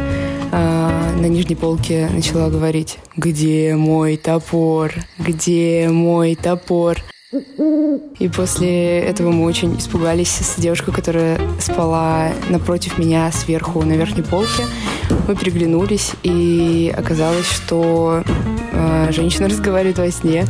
э, 0.51 1.15
на 1.19 1.25
нижней 1.27 1.55
полке 1.55 2.09
начала 2.11 2.49
говорить 2.49 2.97
«Где 3.15 3.75
мой 3.75 4.17
топор? 4.17 4.91
Где 5.19 5.87
мой 5.91 6.35
топор?» 6.35 6.97
И 7.31 8.29
после 8.29 8.99
этого 8.99 9.31
мы 9.31 9.45
очень 9.45 9.77
испугались 9.77 10.29
с 10.29 10.59
девушкой, 10.59 10.93
которая 10.93 11.39
спала 11.59 12.29
напротив 12.49 12.99
меня 12.99 13.31
сверху 13.31 13.83
на 13.83 13.93
верхней 13.93 14.21
полке. 14.21 14.63
Мы 15.27 15.35
переглянулись, 15.35 16.11
и 16.23 16.93
оказалось, 16.95 17.49
что 17.49 18.23
э, 18.71 19.11
женщина 19.11 19.47
разговаривает 19.49 19.97
во 19.97 20.11
сне. 20.11 20.45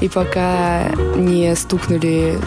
И 0.00 0.08
пока 0.08 0.88
не 1.16 1.54
стукнули 1.54 2.38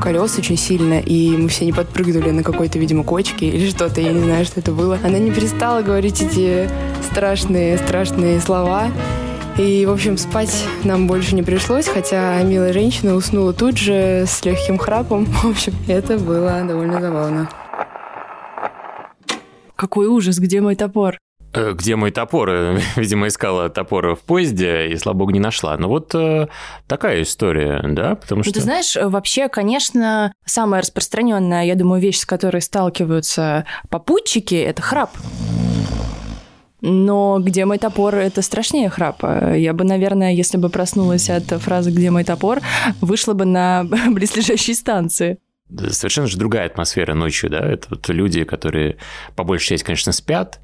колеса 0.00 0.38
очень 0.38 0.58
сильно, 0.58 1.00
и 1.00 1.30
мы 1.36 1.48
все 1.48 1.64
не 1.64 1.72
подпрыгнули 1.72 2.30
на 2.30 2.42
какой-то, 2.42 2.78
видимо, 2.78 3.02
кочке 3.02 3.48
или 3.48 3.68
что-то, 3.70 4.00
я 4.00 4.12
не 4.12 4.22
знаю, 4.22 4.44
что 4.44 4.60
это 4.60 4.72
было, 4.72 4.98
она 5.02 5.18
не 5.18 5.30
перестала 5.30 5.82
говорить 5.82 6.20
эти 6.20 6.68
страшные, 7.10 7.78
страшные 7.78 8.40
слова. 8.40 8.88
И, 9.58 9.84
в 9.84 9.90
общем, 9.90 10.16
спать 10.16 10.64
нам 10.84 11.06
больше 11.06 11.34
не 11.34 11.42
пришлось, 11.42 11.86
хотя 11.86 12.42
милая 12.42 12.72
женщина 12.72 13.14
уснула 13.14 13.52
тут 13.52 13.76
же 13.76 14.24
с 14.26 14.42
легким 14.46 14.78
храпом. 14.78 15.24
В 15.42 15.50
общем, 15.50 15.74
это 15.88 16.18
было 16.18 16.62
довольно 16.66 17.00
забавно. 17.00 17.50
Какой 19.76 20.06
ужас, 20.06 20.38
где 20.38 20.62
мой 20.62 20.74
топор? 20.74 21.18
Э, 21.52 21.72
где 21.74 21.96
мой 21.96 22.10
топор? 22.10 22.50
Видимо, 22.96 23.26
искала 23.26 23.68
топор 23.68 24.16
в 24.16 24.20
поезде 24.20 24.88
и, 24.88 24.96
слава 24.96 25.18
богу, 25.18 25.32
не 25.32 25.40
нашла. 25.40 25.76
Но 25.76 25.88
вот 25.88 26.14
э, 26.14 26.48
такая 26.86 27.22
история, 27.22 27.82
да, 27.86 28.14
потому 28.14 28.42
что... 28.42 28.50
Ну, 28.50 28.54
ты 28.54 28.60
знаешь, 28.62 28.96
вообще, 28.96 29.48
конечно, 29.48 30.32
самая 30.46 30.80
распространенная, 30.80 31.64
я 31.64 31.74
думаю, 31.74 32.00
вещь, 32.00 32.20
с 32.20 32.26
которой 32.26 32.62
сталкиваются 32.62 33.66
попутчики, 33.90 34.54
это 34.54 34.80
храп. 34.80 35.10
Но 36.82 37.38
«Где 37.40 37.64
мой 37.64 37.78
топор»— 37.78 38.14
это 38.16 38.42
страшнее 38.42 38.90
храпа. 38.90 39.54
Я 39.54 39.72
бы, 39.72 39.84
наверное, 39.84 40.32
если 40.32 40.56
бы 40.56 40.68
проснулась 40.68 41.30
от 41.30 41.44
фразы 41.44 41.92
«Где 41.92 42.10
мой 42.10 42.24
топор», 42.24 42.60
вышла 43.00 43.34
бы 43.34 43.44
на 43.44 43.84
близлежащей 44.10 44.74
станции. 44.74 45.38
Совершенно 45.90 46.26
же 46.26 46.36
другая 46.36 46.66
атмосфера 46.66 47.14
ночью, 47.14 47.50
да? 47.50 47.60
Это 47.60 47.86
вот 47.90 48.08
люди, 48.08 48.42
которые 48.44 48.96
по 49.36 49.44
большей 49.44 49.68
части, 49.68 49.84
конечно, 49.86 50.10
спят, 50.12 50.60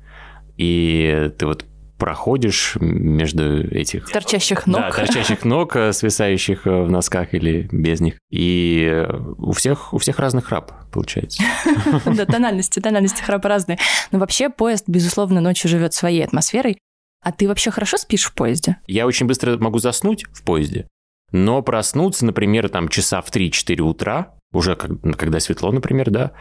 и 0.56 1.30
ты 1.38 1.46
вот 1.46 1.64
проходишь 1.98 2.76
между 2.80 3.68
этих... 3.68 4.10
Торчащих 4.10 4.66
ног. 4.66 4.80
Да, 4.80 4.90
торчащих 4.90 5.44
ног, 5.44 5.76
э, 5.76 5.92
свисающих 5.92 6.66
э, 6.66 6.82
в 6.82 6.90
носках 6.90 7.34
или 7.34 7.68
без 7.72 8.00
них. 8.00 8.14
И 8.30 8.88
э, 8.90 9.06
у 9.38 9.52
всех, 9.52 9.92
у 9.92 9.98
всех 9.98 10.18
разный 10.18 10.42
храп 10.42 10.72
получается. 10.90 11.42
Да, 12.04 12.24
тональности, 12.24 12.80
тональности 12.80 13.22
храпа 13.22 13.48
разные. 13.48 13.78
Но 14.12 14.18
вообще 14.18 14.48
поезд, 14.48 14.84
безусловно, 14.86 15.40
ночью 15.40 15.68
живет 15.68 15.92
своей 15.92 16.24
атмосферой. 16.24 16.78
А 17.22 17.32
ты 17.32 17.48
вообще 17.48 17.70
хорошо 17.70 17.96
спишь 17.96 18.24
в 18.24 18.34
поезде? 18.34 18.76
Я 18.86 19.06
очень 19.06 19.26
быстро 19.26 19.58
могу 19.58 19.78
заснуть 19.78 20.24
в 20.32 20.42
поезде, 20.44 20.86
но 21.32 21.62
проснуться, 21.62 22.24
например, 22.24 22.68
там 22.68 22.88
часа 22.88 23.20
в 23.20 23.30
3-4 23.30 23.80
утра, 23.80 24.34
уже 24.52 24.76
когда 24.76 25.40
светло, 25.40 25.72
например, 25.72 26.10
да, 26.10 26.32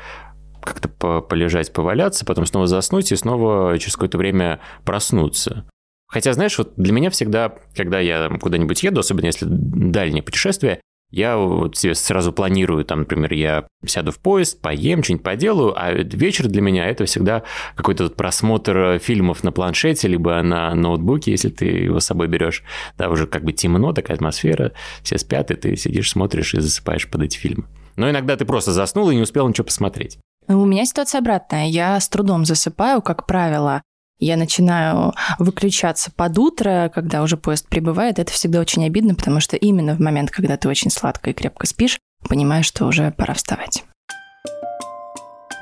как-то 0.67 1.21
полежать, 1.21 1.73
поваляться, 1.73 2.25
потом 2.25 2.45
снова 2.45 2.67
заснуть 2.67 3.11
и 3.11 3.15
снова 3.15 3.77
через 3.79 3.95
какое-то 3.95 4.17
время 4.17 4.59
проснуться. 4.85 5.65
Хотя, 6.07 6.33
знаешь, 6.33 6.57
вот 6.57 6.73
для 6.77 6.93
меня 6.93 7.09
всегда, 7.09 7.55
когда 7.75 7.99
я 7.99 8.29
куда-нибудь 8.39 8.81
еду, 8.83 9.01
особенно 9.01 9.25
если 9.25 9.45
дальнее 9.49 10.23
путешествие, 10.23 10.79
я 11.09 11.37
вот 11.37 11.77
себе 11.77 11.95
сразу 11.95 12.33
планирую, 12.33 12.83
там, 12.83 12.99
например, 12.99 13.31
я 13.31 13.65
сяду 13.85 14.11
в 14.11 14.19
поезд, 14.19 14.61
поем, 14.61 15.03
что-нибудь 15.03 15.23
поделаю, 15.23 15.73
а 15.77 15.91
вечер 15.93 16.47
для 16.47 16.61
меня 16.61 16.85
это 16.85 17.05
всегда 17.05 17.43
какой-то 17.75 18.09
просмотр 18.09 18.99
фильмов 18.99 19.41
на 19.43 19.53
планшете, 19.53 20.09
либо 20.09 20.41
на 20.41 20.75
ноутбуке, 20.75 21.31
если 21.31 21.49
ты 21.49 21.65
его 21.65 22.01
с 22.01 22.05
собой 22.05 22.27
берешь. 22.27 22.63
Да, 22.97 23.09
уже 23.09 23.25
как 23.25 23.45
бы 23.45 23.53
темно, 23.53 23.93
такая 23.93 24.15
атмосфера, 24.15 24.73
все 25.01 25.17
спят, 25.17 25.49
и 25.49 25.55
ты 25.55 25.77
сидишь, 25.77 26.11
смотришь 26.11 26.53
и 26.53 26.59
засыпаешь 26.59 27.09
под 27.09 27.23
эти 27.23 27.37
фильмы. 27.37 27.65
Но 27.95 28.09
иногда 28.09 28.35
ты 28.35 28.43
просто 28.43 28.73
заснул 28.73 29.09
и 29.09 29.15
не 29.15 29.21
успел 29.21 29.47
ничего 29.47 29.65
посмотреть. 29.65 30.19
У 30.49 30.65
меня 30.65 30.85
ситуация 30.85 31.19
обратная. 31.19 31.67
Я 31.67 31.99
с 31.99 32.07
трудом 32.07 32.45
засыпаю, 32.45 33.01
как 33.01 33.25
правило. 33.25 33.81
Я 34.19 34.37
начинаю 34.37 35.13
выключаться 35.39 36.09
под 36.09 36.37
утро, 36.37 36.89
когда 36.93 37.21
уже 37.21 37.37
поезд 37.37 37.67
прибывает. 37.67 38.17
Это 38.17 38.31
всегда 38.31 38.61
очень 38.61 38.85
обидно, 38.85 39.13
потому 39.13 39.41
что 39.41 39.57
именно 39.57 39.93
в 39.95 39.99
момент, 39.99 40.31
когда 40.31 40.57
ты 40.57 40.69
очень 40.69 40.89
сладко 40.89 41.29
и 41.29 41.33
крепко 41.33 41.67
спишь, 41.67 41.99
понимаешь, 42.27 42.65
что 42.65 42.85
уже 42.85 43.11
пора 43.11 43.33
вставать. 43.33 43.83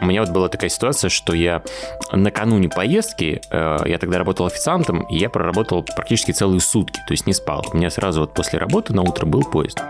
У 0.02 0.06
меня 0.06 0.22
вот 0.22 0.30
была 0.32 0.50
такая 0.50 0.70
ситуация, 0.70 1.10
что 1.10 1.34
я 1.34 1.64
накануне 2.12 2.70
поездки, 2.70 3.42
э, 3.50 3.78
я 3.86 3.98
тогда 3.98 4.20
работал 4.20 4.46
официантом, 4.46 5.02
и 5.04 5.18
я 5.18 5.30
проработал 5.30 5.84
практически 5.84 6.32
целые 6.32 6.60
сутки, 6.60 7.00
то 7.08 7.14
есть 7.14 7.26
не 7.26 7.34
спал. 7.34 7.66
У 7.74 7.78
меня 7.78 7.90
сразу 7.90 8.22
вот 8.22 8.34
после 8.34 8.60
работы 8.60 8.94
на 8.94 9.02
утро 9.02 9.26
был 9.26 9.44
поезд. 9.44 9.82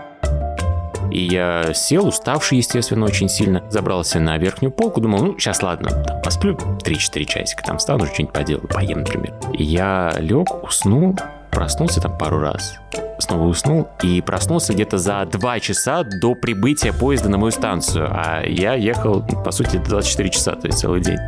И 1.10 1.26
я 1.26 1.72
сел, 1.74 2.08
уставший, 2.08 2.58
естественно, 2.58 3.06
очень 3.06 3.28
сильно, 3.28 3.62
забрался 3.70 4.20
на 4.20 4.36
верхнюю 4.38 4.72
полку, 4.72 5.00
думал, 5.00 5.22
ну, 5.22 5.38
сейчас 5.38 5.62
ладно, 5.62 5.90
там, 5.90 6.20
посплю 6.22 6.54
3-4 6.54 7.24
часика, 7.24 7.62
там 7.62 7.78
встану, 7.78 8.06
что-нибудь 8.06 8.34
поделаю, 8.34 8.68
поем, 8.68 9.00
например. 9.00 9.34
И 9.52 9.62
я 9.62 10.14
лег, 10.18 10.64
уснул, 10.64 11.16
проснулся 11.50 12.00
там 12.00 12.18
пару 12.18 12.38
раз, 12.38 12.78
снова 13.18 13.46
уснул 13.46 13.88
и 14.02 14.20
проснулся 14.20 14.72
где-то 14.72 14.98
за 14.98 15.24
2 15.24 15.60
часа 15.60 16.04
до 16.04 16.34
прибытия 16.34 16.92
поезда 16.92 17.28
на 17.28 17.38
мою 17.38 17.50
станцию, 17.50 18.08
а 18.10 18.42
я 18.44 18.74
ехал, 18.74 19.22
по 19.22 19.50
сути, 19.50 19.76
24 19.78 20.30
часа, 20.30 20.52
то 20.52 20.66
есть 20.66 20.78
целый 20.78 21.00
день. 21.00 21.18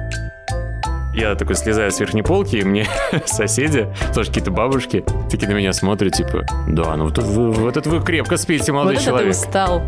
Я 1.19 1.35
такой 1.35 1.57
слезаю 1.57 1.91
с 1.91 1.99
верхней 1.99 2.23
полки, 2.23 2.55
и 2.55 2.63
мне 2.63 2.87
соседи, 3.27 3.93
тоже 4.15 4.29
какие-то 4.29 4.53
бабушки, 4.53 5.05
такие 5.29 5.49
на 5.49 5.55
меня 5.55 5.73
смотрят, 5.73 6.13
типа, 6.13 6.47
да, 6.69 6.95
ну 6.95 7.07
вот, 7.07 7.19
вы, 7.19 7.51
вот 7.51 7.77
это 7.77 7.91
вы 7.91 8.01
крепко 8.01 8.37
спите, 8.37 8.71
молодой 8.71 8.95
вот 8.95 9.05
человек. 9.05 9.35
Вот 9.35 9.47
устал. 9.47 9.83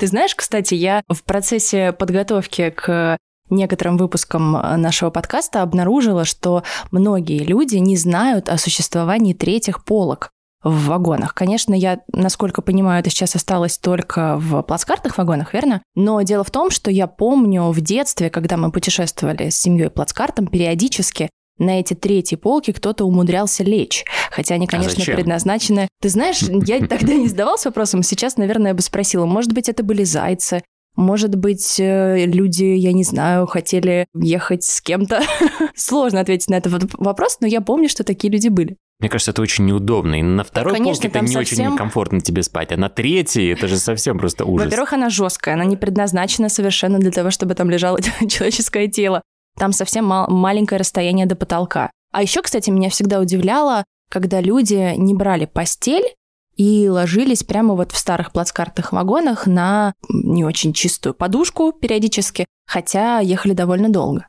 Ты 0.00 0.06
знаешь, 0.08 0.34
кстати, 0.34 0.74
я 0.74 1.02
в 1.08 1.22
процессе 1.22 1.92
подготовки 1.92 2.70
к 2.70 3.18
некоторым 3.50 3.98
выпускам 3.98 4.50
нашего 4.50 5.10
подкаста 5.10 5.62
обнаружила, 5.62 6.24
что 6.24 6.64
многие 6.90 7.44
люди 7.44 7.76
не 7.76 7.96
знают 7.96 8.48
о 8.48 8.58
существовании 8.58 9.32
третьих 9.32 9.84
полок 9.84 10.32
в 10.64 10.86
вагонах. 10.86 11.34
Конечно, 11.34 11.74
я, 11.74 12.00
насколько 12.12 12.62
понимаю, 12.62 13.00
это 13.00 13.10
сейчас 13.10 13.34
осталось 13.34 13.78
только 13.78 14.36
в 14.38 14.62
плацкартных 14.62 15.18
вагонах, 15.18 15.52
верно? 15.52 15.82
Но 15.94 16.20
дело 16.22 16.44
в 16.44 16.50
том, 16.50 16.70
что 16.70 16.90
я 16.90 17.06
помню 17.06 17.70
в 17.70 17.80
детстве, 17.80 18.30
когда 18.30 18.56
мы 18.56 18.70
путешествовали 18.70 19.50
с 19.50 19.60
семьей 19.60 19.90
плацкартом, 19.90 20.46
периодически 20.46 21.30
на 21.58 21.80
эти 21.80 21.94
третьи 21.94 22.36
полки 22.36 22.72
кто-то 22.72 23.04
умудрялся 23.04 23.62
лечь. 23.62 24.04
Хотя 24.30 24.54
они, 24.54 24.66
а 24.66 24.68
конечно, 24.68 25.02
а 25.06 25.14
предназначены... 25.14 25.88
Ты 26.00 26.08
знаешь, 26.08 26.42
я 26.66 26.86
тогда 26.86 27.14
не 27.14 27.28
задавался 27.28 27.68
вопросом, 27.68 28.02
сейчас, 28.02 28.36
наверное, 28.36 28.74
бы 28.74 28.82
спросила, 28.82 29.26
может 29.26 29.52
быть, 29.52 29.68
это 29.68 29.82
были 29.82 30.04
зайцы, 30.04 30.62
может 30.94 31.34
быть, 31.36 31.80
э, 31.80 32.26
люди, 32.26 32.64
я 32.64 32.92
не 32.92 33.04
знаю, 33.04 33.46
хотели 33.46 34.06
ехать 34.14 34.64
с 34.64 34.82
кем-то. 34.82 35.22
Сложно 35.74 36.20
ответить 36.20 36.50
на 36.50 36.56
этот 36.56 36.92
вопрос, 36.94 37.38
но 37.40 37.46
я 37.46 37.62
помню, 37.62 37.88
что 37.88 38.04
такие 38.04 38.30
люди 38.30 38.48
были. 38.48 38.76
Мне 39.02 39.08
кажется, 39.08 39.32
это 39.32 39.42
очень 39.42 39.66
неудобно. 39.66 40.20
И 40.20 40.22
на 40.22 40.44
второй 40.44 40.74
Конечно, 40.74 41.02
полке 41.02 41.08
это 41.08 41.26
не 41.26 41.32
совсем... 41.32 41.66
очень 41.66 41.76
комфортно 41.76 42.20
тебе 42.20 42.44
спать, 42.44 42.70
а 42.70 42.76
на 42.76 42.88
третьей 42.88 43.48
это 43.48 43.66
же 43.66 43.76
совсем 43.76 44.16
просто 44.16 44.44
ужас. 44.44 44.66
Во-первых, 44.66 44.92
она 44.92 45.10
жесткая, 45.10 45.54
она 45.54 45.64
не 45.64 45.76
предназначена 45.76 46.48
совершенно 46.48 47.00
для 47.00 47.10
того, 47.10 47.32
чтобы 47.32 47.56
там 47.56 47.68
лежало 47.68 48.00
человеческое 48.28 48.86
тело. 48.86 49.20
Там 49.58 49.72
совсем 49.72 50.04
мал- 50.04 50.30
маленькое 50.30 50.78
расстояние 50.78 51.26
до 51.26 51.34
потолка. 51.34 51.90
А 52.12 52.22
еще, 52.22 52.42
кстати, 52.42 52.70
меня 52.70 52.90
всегда 52.90 53.18
удивляло, 53.18 53.82
когда 54.08 54.40
люди 54.40 54.94
не 54.96 55.14
брали 55.14 55.46
постель 55.46 56.14
и 56.56 56.88
ложились 56.88 57.42
прямо 57.42 57.74
вот 57.74 57.90
в 57.90 57.98
старых 57.98 58.30
плацкартных 58.30 58.92
вагонах 58.92 59.48
на 59.48 59.94
не 60.10 60.44
очень 60.44 60.72
чистую 60.72 61.14
подушку 61.14 61.72
периодически, 61.72 62.46
хотя 62.68 63.18
ехали 63.18 63.52
довольно 63.52 63.88
долго. 63.88 64.28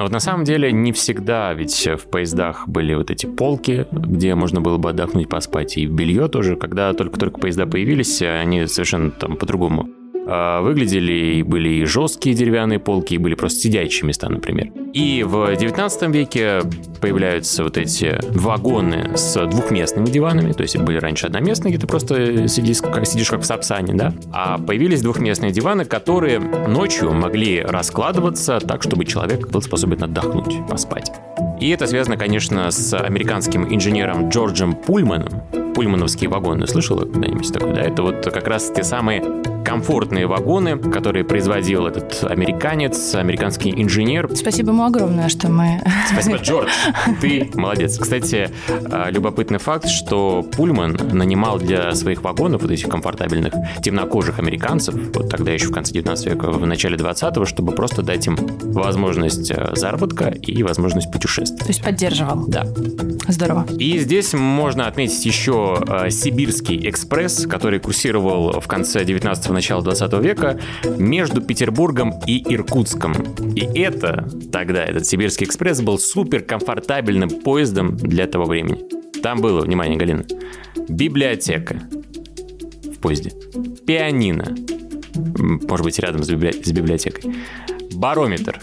Но 0.00 0.04
вот 0.04 0.12
на 0.12 0.20
самом 0.20 0.44
деле 0.44 0.72
не 0.72 0.92
всегда, 0.92 1.52
ведь 1.52 1.86
в 1.86 2.06
поездах 2.06 2.66
были 2.66 2.94
вот 2.94 3.10
эти 3.10 3.26
полки, 3.26 3.86
где 3.92 4.34
можно 4.34 4.62
было 4.62 4.78
бы 4.78 4.88
отдохнуть, 4.88 5.28
поспать, 5.28 5.76
и 5.76 5.84
белье 5.84 6.28
тоже, 6.28 6.56
когда 6.56 6.94
только-только 6.94 7.38
поезда 7.38 7.66
появились, 7.66 8.22
они 8.22 8.64
совершенно 8.64 9.10
там 9.10 9.36
по-другому 9.36 9.90
выглядели 10.30 11.36
и 11.36 11.42
были 11.42 11.68
и 11.70 11.84
жесткие 11.84 12.34
деревянные 12.34 12.78
полки, 12.78 13.14
и 13.14 13.18
были 13.18 13.34
просто 13.34 13.60
сидячие 13.60 14.06
места, 14.06 14.28
например. 14.28 14.68
И 14.92 15.24
в 15.26 15.54
19 15.54 16.02
веке 16.14 16.62
появляются 17.00 17.64
вот 17.64 17.76
эти 17.76 18.18
вагоны 18.30 19.16
с 19.16 19.46
двухместными 19.46 20.06
диванами, 20.06 20.52
то 20.52 20.62
есть 20.62 20.76
были 20.78 20.98
раньше 20.98 21.26
одноместные, 21.26 21.72
где 21.72 21.80
ты 21.80 21.86
просто 21.86 22.48
сидишь 22.48 22.78
сидишь 23.04 23.30
как 23.30 23.42
в 23.42 23.44
Сапсане, 23.44 23.94
да, 23.94 24.12
а 24.32 24.58
появились 24.58 25.02
двухместные 25.02 25.52
диваны, 25.52 25.84
которые 25.84 26.38
ночью 26.38 27.12
могли 27.12 27.60
раскладываться 27.60 28.60
так, 28.60 28.82
чтобы 28.82 29.04
человек 29.04 29.48
был 29.48 29.62
способен 29.62 30.02
отдохнуть, 30.02 30.66
поспать. 30.68 31.10
И 31.60 31.68
это 31.70 31.86
связано, 31.86 32.16
конечно, 32.16 32.70
с 32.70 32.94
американским 32.94 33.72
инженером 33.72 34.28
Джорджем 34.28 34.74
Пульманом, 34.74 35.42
пульмановские 35.80 36.28
вагоны. 36.28 36.66
Слышала 36.66 37.06
когда-нибудь 37.06 37.50
такое? 37.50 37.72
Да, 37.72 37.80
это 37.80 38.02
вот 38.02 38.22
как 38.22 38.46
раз 38.46 38.70
те 38.70 38.84
самые 38.84 39.22
комфортные 39.64 40.26
вагоны, 40.26 40.76
которые 40.76 41.24
производил 41.24 41.86
этот 41.86 42.22
американец, 42.24 43.14
американский 43.14 43.70
инженер. 43.70 44.28
Спасибо 44.34 44.72
ему 44.72 44.84
огромное, 44.84 45.30
что 45.30 45.48
мы... 45.48 45.82
Спасибо, 46.12 46.36
Джордж. 46.42 46.70
Ты 47.22 47.50
молодец. 47.54 47.98
Кстати, 47.98 48.50
а, 48.90 49.10
любопытный 49.10 49.58
факт, 49.58 49.88
что 49.88 50.42
Пульман 50.42 50.98
нанимал 51.12 51.58
для 51.58 51.94
своих 51.94 52.22
вагонов, 52.22 52.62
вот 52.62 52.70
этих 52.70 52.88
комфортабельных, 52.88 53.54
темнокожих 53.82 54.38
американцев, 54.38 54.94
вот 55.14 55.30
тогда 55.30 55.52
еще 55.52 55.66
в 55.66 55.72
конце 55.72 55.92
19 55.94 56.26
века, 56.26 56.50
в 56.50 56.66
начале 56.66 56.96
20-го, 56.96 57.46
чтобы 57.46 57.72
просто 57.72 58.02
дать 58.02 58.26
им 58.26 58.36
возможность 58.36 59.50
э, 59.50 59.70
заработка 59.74 60.28
и 60.28 60.62
возможность 60.62 61.10
путешествовать. 61.10 61.62
То 61.62 61.68
есть 61.68 61.82
поддерживал. 61.82 62.44
Да. 62.46 62.66
Здорово. 63.28 63.66
И 63.78 63.98
здесь 63.98 64.32
можно 64.34 64.86
отметить 64.86 65.24
еще 65.24 65.69
э, 65.78 66.10
Сибирский 66.10 66.88
экспресс, 66.88 67.46
который 67.46 67.80
курсировал 67.80 68.60
в 68.60 68.66
конце 68.66 69.02
19-го, 69.02 69.52
начала 69.52 69.82
20 69.82 70.12
века 70.14 70.58
между 70.96 71.40
Петербургом 71.40 72.14
и 72.26 72.42
Иркутском. 72.54 73.12
И 73.54 73.60
это 73.78 74.28
тогда, 74.52 74.84
этот 74.84 75.06
Сибирский 75.06 75.46
экспресс 75.46 75.80
был 75.80 75.98
супер 75.98 76.42
комфортабельным 76.42 77.30
поездом 77.30 77.96
для 77.96 78.26
того 78.26 78.44
времени. 78.44 78.78
Там 79.22 79.40
было, 79.40 79.60
внимание, 79.60 79.96
Галина, 79.96 80.24
библиотека 80.88 81.80
в 82.84 82.98
поезде, 83.00 83.32
пианино, 83.86 84.54
может 85.38 85.84
быть, 85.84 85.98
рядом 85.98 86.22
с, 86.22 86.30
библи... 86.30 86.52
с 86.52 86.72
библиотекой, 86.72 87.34
барометр, 87.94 88.58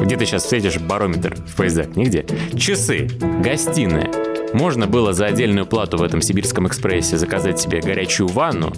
где 0.00 0.16
ты 0.16 0.26
сейчас 0.26 0.44
встретишь 0.44 0.78
барометр 0.78 1.34
в 1.34 1.56
поездах? 1.56 1.96
Нигде. 1.96 2.24
Часы, 2.56 3.08
гостиная. 3.42 4.27
Можно 4.54 4.86
было 4.86 5.12
за 5.12 5.26
отдельную 5.26 5.66
плату 5.66 5.98
в 5.98 6.02
этом 6.02 6.20
Сибирском 6.20 6.66
экспрессе 6.66 7.16
заказать 7.16 7.60
себе 7.60 7.80
горячую 7.80 8.28
ванну 8.28 8.72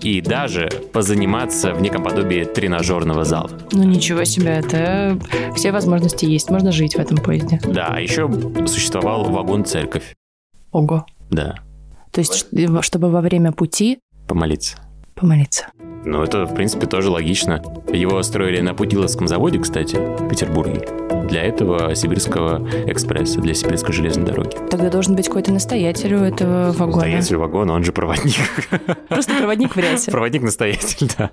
и 0.00 0.20
даже 0.20 0.68
позаниматься 0.92 1.72
в 1.72 1.80
неком 1.80 2.02
подобии 2.02 2.44
тренажерного 2.44 3.24
зала. 3.24 3.50
Ну 3.72 3.84
ничего 3.84 4.24
себе, 4.24 4.50
это 4.50 5.18
все 5.54 5.72
возможности 5.72 6.24
есть, 6.24 6.50
можно 6.50 6.72
жить 6.72 6.96
в 6.96 6.98
этом 6.98 7.18
поезде. 7.18 7.60
Да, 7.64 7.88
а 7.90 8.00
еще 8.00 8.30
существовал 8.66 9.24
вагон-церковь. 9.24 10.14
Ого. 10.72 11.06
Да. 11.30 11.54
То 12.12 12.20
есть, 12.20 12.46
чтобы 12.82 13.10
во 13.10 13.20
время 13.20 13.52
пути... 13.52 13.98
Помолиться. 14.26 14.78
Помолиться. 15.14 15.66
Ну, 16.04 16.22
это, 16.22 16.44
в 16.44 16.54
принципе, 16.54 16.86
тоже 16.86 17.10
логично. 17.10 17.62
Его 17.92 18.22
строили 18.22 18.60
на 18.60 18.74
Путиловском 18.74 19.26
заводе, 19.26 19.58
кстати, 19.58 19.96
в 19.96 20.28
Петербурге. 20.28 20.86
Для 21.28 21.42
этого 21.42 21.94
Сибирского 21.94 22.68
экспресса, 22.86 23.40
для 23.40 23.54
Сибирской 23.54 23.92
железной 23.92 24.26
дороги. 24.26 24.56
Тогда 24.70 24.90
должен 24.90 25.16
быть 25.16 25.26
какой-то 25.26 25.52
настоятель 25.52 26.14
у 26.14 26.22
этого 26.22 26.72
вагона. 26.72 27.06
Настоятель 27.06 27.36
вагона, 27.36 27.72
он 27.74 27.84
же 27.84 27.92
проводник. 27.92 28.68
Просто 29.08 29.34
проводник 29.34 29.74
в 29.74 29.78
рясе. 29.78 30.10
Проводник-настоятель, 30.10 31.10
да. 31.18 31.30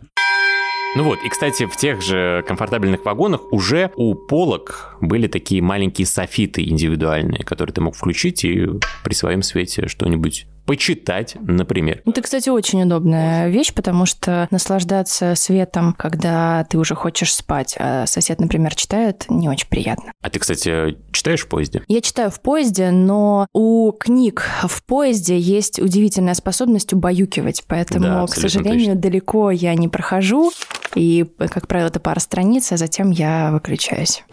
Ну 0.96 1.04
вот, 1.04 1.20
и, 1.26 1.30
кстати, 1.30 1.66
в 1.66 1.76
тех 1.76 2.02
же 2.02 2.44
комфортабельных 2.48 3.04
вагонах 3.04 3.52
уже 3.52 3.92
у 3.96 4.14
полок 4.14 4.96
были 5.02 5.28
такие 5.28 5.62
маленькие 5.62 6.06
софиты 6.06 6.64
индивидуальные, 6.64 7.44
которые 7.44 7.74
ты 7.74 7.82
мог 7.82 7.96
включить 7.96 8.46
и 8.46 8.68
при 9.04 9.14
своем 9.14 9.42
свете 9.42 9.88
что-нибудь 9.88 10.46
почитать, 10.66 11.36
например. 11.42 12.02
Это, 12.06 12.22
кстати, 12.22 12.50
очень 12.50 12.84
удобная 12.84 13.50
вещь, 13.50 13.74
потому 13.74 14.06
что 14.06 14.48
наслаждаться 14.52 15.36
светом, 15.36 15.94
когда 15.94 16.66
ты 16.70 16.78
уже 16.78 16.96
хочешь 16.96 17.34
спать, 17.36 17.76
а 17.80 18.06
сосед, 18.06 18.40
например, 18.40 18.76
читает, 18.76 19.26
не 19.30 19.50
очень 19.50 19.68
приятно. 19.68 20.12
А 20.22 20.30
ты, 20.30 20.40
кстати, 20.40 20.98
читаешь 21.12 21.42
в 21.42 21.48
поезде? 21.48 21.84
Я 21.88 22.02
читаю 22.02 22.32
в 22.32 22.40
поезде, 22.42 22.92
но 22.92 23.48
у 23.54 23.92
книг 23.92 24.48
в 24.64 24.84
поезде 24.86 25.38
есть 25.38 25.80
удивительная 25.80 26.34
способность 26.34 26.94
убаюкивать, 26.94 27.64
поэтому, 27.68 28.04
да, 28.04 28.26
к 28.26 28.36
сожалению, 28.36 28.96
точно. 28.96 29.02
далеко 29.02 29.52
я 29.52 29.76
не 29.76 29.88
прохожу, 29.88 30.52
и, 30.96 31.26
как 31.38 31.68
правило, 31.68 31.88
это 31.88 32.00
пара 32.00 32.20
страниц, 32.20 32.72
а 32.72 32.78
затем 32.78 33.12
я 33.12 33.52
выключаюсь. 33.52 34.24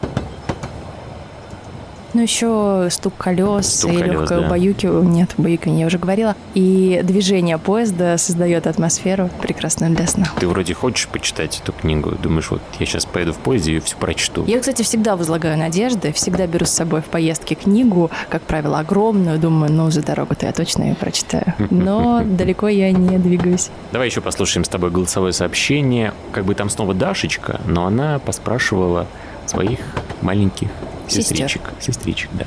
Ну, 2.14 2.22
еще 2.22 2.88
стук 2.90 3.14
колес 3.16 3.78
стук 3.78 3.92
и 3.92 3.96
колес, 3.98 4.12
легкое 4.12 4.40
да. 4.40 4.46
убаюкивание. 4.46 5.10
Нет, 5.10 5.34
убаюкивание 5.36 5.80
я 5.82 5.86
уже 5.86 5.98
говорила. 5.98 6.34
И 6.54 7.00
движение 7.04 7.58
поезда 7.58 8.16
создает 8.18 8.66
атмосферу 8.66 9.30
прекрасную 9.40 9.94
для 9.94 10.06
сна. 10.06 10.26
Ты 10.38 10.48
вроде 10.48 10.74
хочешь 10.74 11.08
почитать 11.08 11.60
эту 11.62 11.72
книгу, 11.72 12.12
думаешь, 12.12 12.50
вот 12.50 12.62
я 12.78 12.86
сейчас 12.86 13.04
поеду 13.04 13.32
в 13.32 13.38
поезде 13.38 13.76
и 13.76 13.80
все 13.80 13.96
прочту. 13.96 14.44
Я, 14.46 14.58
кстати, 14.58 14.82
всегда 14.82 15.16
возлагаю 15.16 15.56
надежды, 15.58 16.12
всегда 16.12 16.46
беру 16.46 16.66
с 16.66 16.70
собой 16.70 17.00
в 17.00 17.06
поездке 17.06 17.54
книгу, 17.54 18.10
как 18.28 18.42
правило, 18.42 18.78
огромную, 18.78 19.38
думаю, 19.38 19.72
ну, 19.72 19.90
за 19.90 20.02
дорогу-то 20.02 20.46
я 20.46 20.52
точно 20.52 20.84
ее 20.84 20.94
прочитаю. 20.94 21.54
Но 21.70 22.22
далеко 22.24 22.68
я 22.68 22.90
не 22.90 23.18
двигаюсь. 23.18 23.70
Давай 23.92 24.08
еще 24.08 24.20
послушаем 24.20 24.64
с 24.64 24.68
тобой 24.68 24.90
голосовое 24.90 25.32
сообщение. 25.32 26.12
Как 26.32 26.44
бы 26.44 26.54
там 26.54 26.70
снова 26.70 26.94
Дашечка, 26.94 27.60
но 27.66 27.86
она 27.86 28.18
поспрашивала 28.18 29.06
своих 29.46 29.80
маленьких 30.22 30.68
Сестричек. 31.10 31.62
Сестричек, 31.80 32.30
да. 32.34 32.46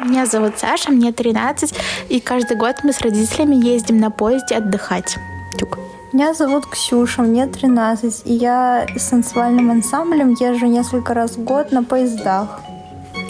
Меня 0.00 0.26
зовут 0.26 0.58
Саша, 0.58 0.90
мне 0.90 1.12
13, 1.12 1.74
и 2.08 2.20
каждый 2.20 2.56
год 2.56 2.76
мы 2.82 2.92
с 2.92 3.00
родителями 3.00 3.56
ездим 3.56 3.98
на 3.98 4.10
поезде 4.10 4.56
отдыхать. 4.56 5.16
Тюк. 5.58 5.78
Меня 6.12 6.32
зовут 6.32 6.66
Ксюша, 6.66 7.22
мне 7.22 7.46
13, 7.46 8.22
и 8.24 8.32
я 8.32 8.86
с 8.96 9.08
танцевальным 9.08 9.70
ансамблем 9.70 10.34
езжу 10.38 10.66
несколько 10.66 11.12
раз 11.14 11.32
в 11.32 11.44
год 11.44 11.72
на 11.72 11.82
поездах. 11.82 12.60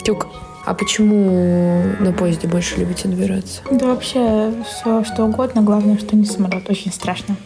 Тюк. 0.03 0.27
А 0.65 0.73
почему 0.73 1.81
на 1.99 2.11
поезде 2.11 2.47
больше 2.47 2.77
любите 2.77 3.07
добираться? 3.07 3.61
Да 3.71 3.87
вообще 3.87 4.53
все 4.65 5.03
что 5.03 5.25
угодно, 5.25 5.61
главное, 5.61 5.97
что 5.97 6.15
не 6.15 6.25
самолет. 6.25 6.69
Очень 6.69 6.91
страшно. 6.91 7.37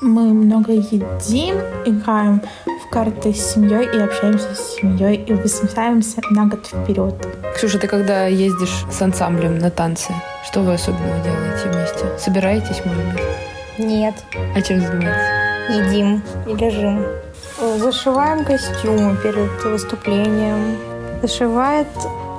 Мы 0.00 0.32
много 0.32 0.72
едим, 0.72 1.56
играем 1.84 2.40
в 2.66 2.90
карты 2.90 3.34
с 3.34 3.54
семьей 3.54 3.84
и 3.84 3.98
общаемся 4.00 4.54
с 4.54 4.76
семьей 4.76 5.16
и 5.16 5.32
высмеиваемся 5.32 6.20
на 6.30 6.46
год 6.46 6.66
вперед. 6.66 7.14
Ксюша, 7.56 7.80
ты 7.80 7.88
когда 7.88 8.26
ездишь 8.26 8.84
с 8.92 9.02
ансамблем 9.02 9.58
на 9.58 9.70
танцы, 9.70 10.12
что 10.44 10.60
вы 10.60 10.74
особенного 10.74 11.20
делаете 11.24 11.68
вместе? 11.70 12.18
Собираетесь, 12.18 12.80
может 12.84 13.04
быть? 13.12 13.22
Нет. 13.78 14.14
А 14.54 14.62
чем 14.62 14.80
занимаетесь? 14.80 15.88
Едим 15.88 16.22
и 16.46 16.54
лежим. 16.54 17.04
Зашиваем 17.78 18.44
костюмы 18.44 19.16
перед 19.16 19.64
выступлением. 19.64 20.76
Зашивает 21.22 21.88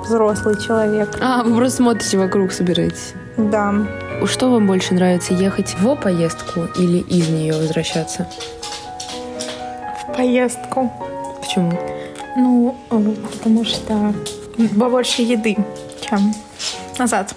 взрослый 0.02 0.58
человек. 0.58 1.10
А, 1.20 1.42
вы 1.42 1.54
просто 1.54 1.76
смотрите 1.76 2.16
вокруг, 2.16 2.52
собираетесь? 2.52 3.12
Да. 3.36 3.74
Что 4.26 4.50
вам 4.50 4.66
больше 4.66 4.94
нравится, 4.94 5.34
ехать 5.34 5.74
в 5.78 5.96
поездку 5.96 6.66
или 6.76 6.98
из 6.98 7.28
нее 7.28 7.54
возвращаться? 7.54 8.28
В 10.02 10.16
поездку. 10.16 10.92
Почему? 11.40 11.72
Ну, 12.36 12.76
потому 12.88 13.64
что 13.64 14.14
побольше 14.78 15.22
еды, 15.22 15.56
чем 16.06 16.34
назад. 16.98 17.34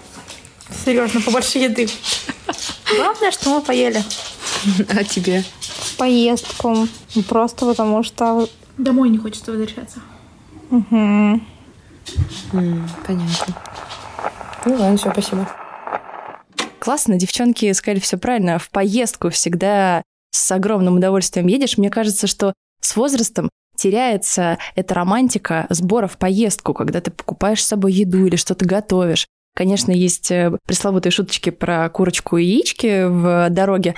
Серьезно, 0.86 1.22
побольше 1.22 1.60
еды. 1.60 1.90
Главное, 2.96 3.32
что 3.32 3.50
мы 3.50 3.62
поели. 3.62 4.04
А 4.90 5.04
тебе? 5.04 5.44
В 5.62 5.98
поездку. 5.98 6.88
Просто 7.28 7.66
потому 7.66 8.04
что... 8.04 8.48
Домой 8.78 9.10
не 9.10 9.18
хочется 9.18 9.52
возвращаться. 9.52 10.00
Угу. 10.70 11.42
Понятно. 12.52 13.56
Ну 14.66 14.76
ладно, 14.76 14.98
все, 14.98 15.12
спасибо. 15.12 15.48
Классно, 16.84 17.16
девчонки 17.16 17.72
сказали 17.72 18.02
все 18.02 18.18
правильно. 18.18 18.60
В 18.60 18.70
поездку 18.70 19.30
всегда 19.30 20.04
с 20.32 20.52
огромным 20.52 20.98
удовольствием 20.98 21.48
едешь. 21.48 21.78
Мне 21.78 21.90
кажется, 21.90 22.28
что 22.28 22.52
с 22.82 22.98
возрастом 22.98 23.50
теряется 23.78 24.58
эта 24.76 24.94
романтика 24.94 25.66
сбора 25.70 26.08
в 26.08 26.18
поездку, 26.18 26.74
когда 26.74 27.00
ты 27.00 27.10
покупаешь 27.10 27.64
с 27.64 27.68
собой 27.70 27.94
еду 27.94 28.26
или 28.26 28.36
что-то 28.36 28.66
готовишь. 28.66 29.28
Конечно, 29.56 29.94
есть 29.94 30.30
э, 30.30 30.58
пресловутые 30.68 31.12
шуточки 31.12 31.52
про 31.52 31.88
курочку 31.88 32.36
и 32.36 32.44
яички 32.44 33.06
в 33.06 33.50
дороге. 33.50 33.96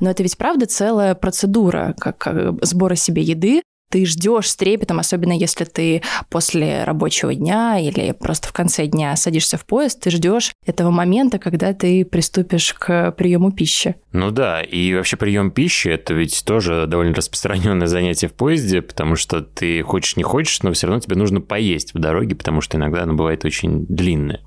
Но 0.00 0.10
это 0.10 0.22
ведь 0.22 0.36
правда 0.36 0.66
целая 0.66 1.14
процедура, 1.14 1.94
как 1.98 2.28
сбора 2.60 2.96
себе 2.96 3.22
еды, 3.22 3.62
ты 3.88 4.06
ждешь 4.06 4.50
с 4.50 4.56
трепетом, 4.56 4.98
особенно 4.98 5.32
если 5.32 5.64
ты 5.64 6.02
после 6.30 6.84
рабочего 6.84 7.34
дня 7.34 7.78
или 7.78 8.12
просто 8.12 8.48
в 8.48 8.52
конце 8.52 8.86
дня 8.86 9.16
садишься 9.16 9.56
в 9.56 9.64
поезд, 9.64 10.00
ты 10.00 10.10
ждешь 10.10 10.52
этого 10.66 10.90
момента, 10.90 11.38
когда 11.38 11.72
ты 11.72 12.04
приступишь 12.04 12.74
к 12.74 13.12
приему 13.12 13.52
пищи. 13.52 13.96
Ну 14.12 14.30
да, 14.30 14.62
и 14.62 14.94
вообще 14.94 15.16
прием 15.16 15.50
пищи 15.50 15.88
это 15.88 16.14
ведь 16.14 16.44
тоже 16.44 16.86
довольно 16.86 17.14
распространенное 17.14 17.86
занятие 17.86 18.28
в 18.28 18.34
поезде, 18.34 18.82
потому 18.82 19.16
что 19.16 19.40
ты 19.40 19.82
хочешь 19.82 20.16
не 20.16 20.22
хочешь, 20.22 20.62
но 20.62 20.72
все 20.72 20.86
равно 20.86 21.00
тебе 21.00 21.16
нужно 21.16 21.40
поесть 21.40 21.94
в 21.94 21.98
дороге, 21.98 22.34
потому 22.34 22.60
что 22.60 22.76
иногда 22.76 23.02
оно 23.02 23.14
бывает 23.14 23.44
очень 23.44 23.86
длинное. 23.86 24.40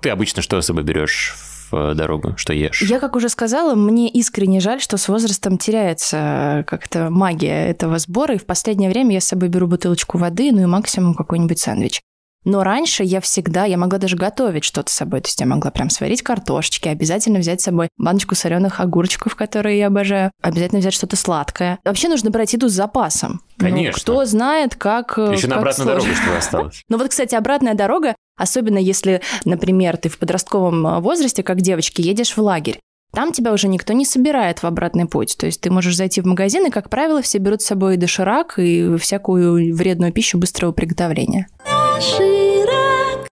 Ты 0.00 0.10
обычно 0.10 0.42
что 0.42 0.60
с 0.60 0.66
собой 0.66 0.84
берешь 0.84 1.34
в 1.70 1.94
дорогу, 1.94 2.34
что 2.36 2.52
ешь? 2.52 2.82
Я, 2.82 3.00
как 3.00 3.16
уже 3.16 3.28
сказала, 3.28 3.74
мне 3.74 4.08
искренне 4.08 4.60
жаль, 4.60 4.80
что 4.80 4.96
с 4.96 5.08
возрастом 5.08 5.58
теряется 5.58 6.64
как-то 6.66 7.10
магия 7.10 7.68
этого 7.68 7.98
сбора, 7.98 8.34
и 8.34 8.38
в 8.38 8.46
последнее 8.46 8.90
время 8.90 9.14
я 9.14 9.20
с 9.20 9.26
собой 9.26 9.48
беру 9.48 9.66
бутылочку 9.66 10.18
воды, 10.18 10.52
ну 10.52 10.62
и 10.62 10.66
максимум 10.66 11.14
какой-нибудь 11.14 11.58
сэндвич. 11.58 12.00
Но 12.48 12.62
раньше 12.62 13.04
я 13.04 13.20
всегда, 13.20 13.66
я 13.66 13.76
могла 13.76 13.98
даже 13.98 14.16
готовить 14.16 14.64
что-то 14.64 14.90
с 14.90 14.94
собой. 14.94 15.20
То 15.20 15.28
есть 15.28 15.38
я 15.38 15.44
могла 15.44 15.70
прям 15.70 15.90
сварить 15.90 16.22
картошечки, 16.22 16.88
обязательно 16.88 17.40
взять 17.40 17.60
с 17.60 17.64
собой 17.64 17.90
баночку 17.98 18.34
соленых 18.34 18.80
огурчиков, 18.80 19.36
которые 19.36 19.78
я 19.78 19.88
обожаю, 19.88 20.30
обязательно 20.40 20.80
взять 20.80 20.94
что-то 20.94 21.16
сладкое. 21.16 21.78
Вообще 21.84 22.08
нужно 22.08 22.30
брать 22.30 22.54
еду 22.54 22.70
с 22.70 22.72
запасом. 22.72 23.42
Конечно. 23.58 23.92
Ну, 23.92 24.00
кто 24.00 24.24
знает, 24.24 24.76
как 24.76 25.18
Еще 25.18 25.42
как 25.42 25.50
на 25.50 25.56
обратную 25.58 25.90
сложно. 25.90 26.08
дорогу 26.08 26.22
что 26.22 26.38
осталось. 26.38 26.82
Ну 26.88 26.96
вот, 26.96 27.10
кстати, 27.10 27.34
обратная 27.34 27.74
дорога, 27.74 28.14
особенно 28.38 28.78
если, 28.78 29.20
например, 29.44 29.98
ты 29.98 30.08
в 30.08 30.18
подростковом 30.18 31.02
возрасте, 31.02 31.42
как 31.42 31.60
девочки, 31.60 32.00
едешь 32.00 32.34
в 32.34 32.40
лагерь. 32.40 32.78
Там 33.12 33.32
тебя 33.32 33.52
уже 33.52 33.68
никто 33.68 33.92
не 33.92 34.06
собирает 34.06 34.62
в 34.62 34.64
обратный 34.64 35.04
путь. 35.04 35.36
То 35.38 35.44
есть 35.44 35.60
ты 35.60 35.70
можешь 35.70 35.96
зайти 35.96 36.22
в 36.22 36.24
магазин, 36.24 36.66
и, 36.66 36.70
как 36.70 36.88
правило, 36.88 37.20
все 37.20 37.36
берут 37.36 37.60
с 37.60 37.66
собой 37.66 37.94
и 37.94 37.98
доширак, 37.98 38.58
и 38.58 38.96
всякую 38.96 39.74
вредную 39.76 40.14
пищу 40.14 40.38
быстрого 40.38 40.72
приготовления. 40.72 41.48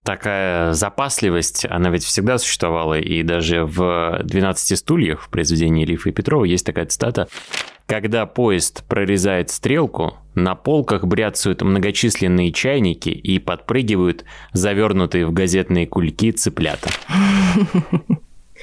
Такая 0.07 0.71
запасливость, 0.71 1.65
она 1.69 1.89
ведь 1.89 2.05
всегда 2.05 2.37
существовала, 2.37 2.97
и 2.97 3.23
даже 3.23 3.65
в 3.65 4.21
«12 4.23 4.77
стульях» 4.77 5.21
в 5.21 5.27
произведении 5.27 5.83
Лифа 5.83 6.07
и 6.07 6.11
Петрова 6.13 6.45
есть 6.45 6.65
такая 6.65 6.85
цитата 6.85 7.27
когда 7.87 8.25
поезд 8.25 8.83
прорезает 8.87 9.49
стрелку, 9.49 10.15
на 10.35 10.55
полках 10.55 11.05
бряцают 11.05 11.61
многочисленные 11.61 12.51
чайники 12.51 13.09
и 13.09 13.39
подпрыгивают 13.39 14.25
завернутые 14.51 15.25
в 15.25 15.31
газетные 15.31 15.87
кульки 15.87 16.31
цыплята. 16.31 16.89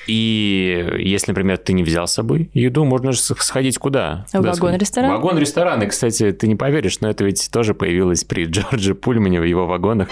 И 0.06 0.86
если, 0.98 1.30
например, 1.30 1.56
ты 1.56 1.72
не 1.72 1.82
взял 1.82 2.06
с 2.06 2.12
собой 2.12 2.50
еду, 2.52 2.84
можно 2.84 3.12
же 3.12 3.18
сходить 3.18 3.78
куда? 3.78 4.26
В 4.32 4.42
вагон-ресторан. 4.42 5.10
Вагон-ресторан. 5.10 5.82
И, 5.82 5.86
кстати, 5.86 6.32
ты 6.32 6.46
не 6.46 6.56
поверишь, 6.56 7.00
но 7.00 7.08
это 7.08 7.24
ведь 7.24 7.48
тоже 7.50 7.72
появилось 7.74 8.24
при 8.24 8.44
Джордже 8.50 8.94
Пульмане 8.94 9.40
в 9.40 9.44
его 9.44 9.66
вагонах. 9.66 10.08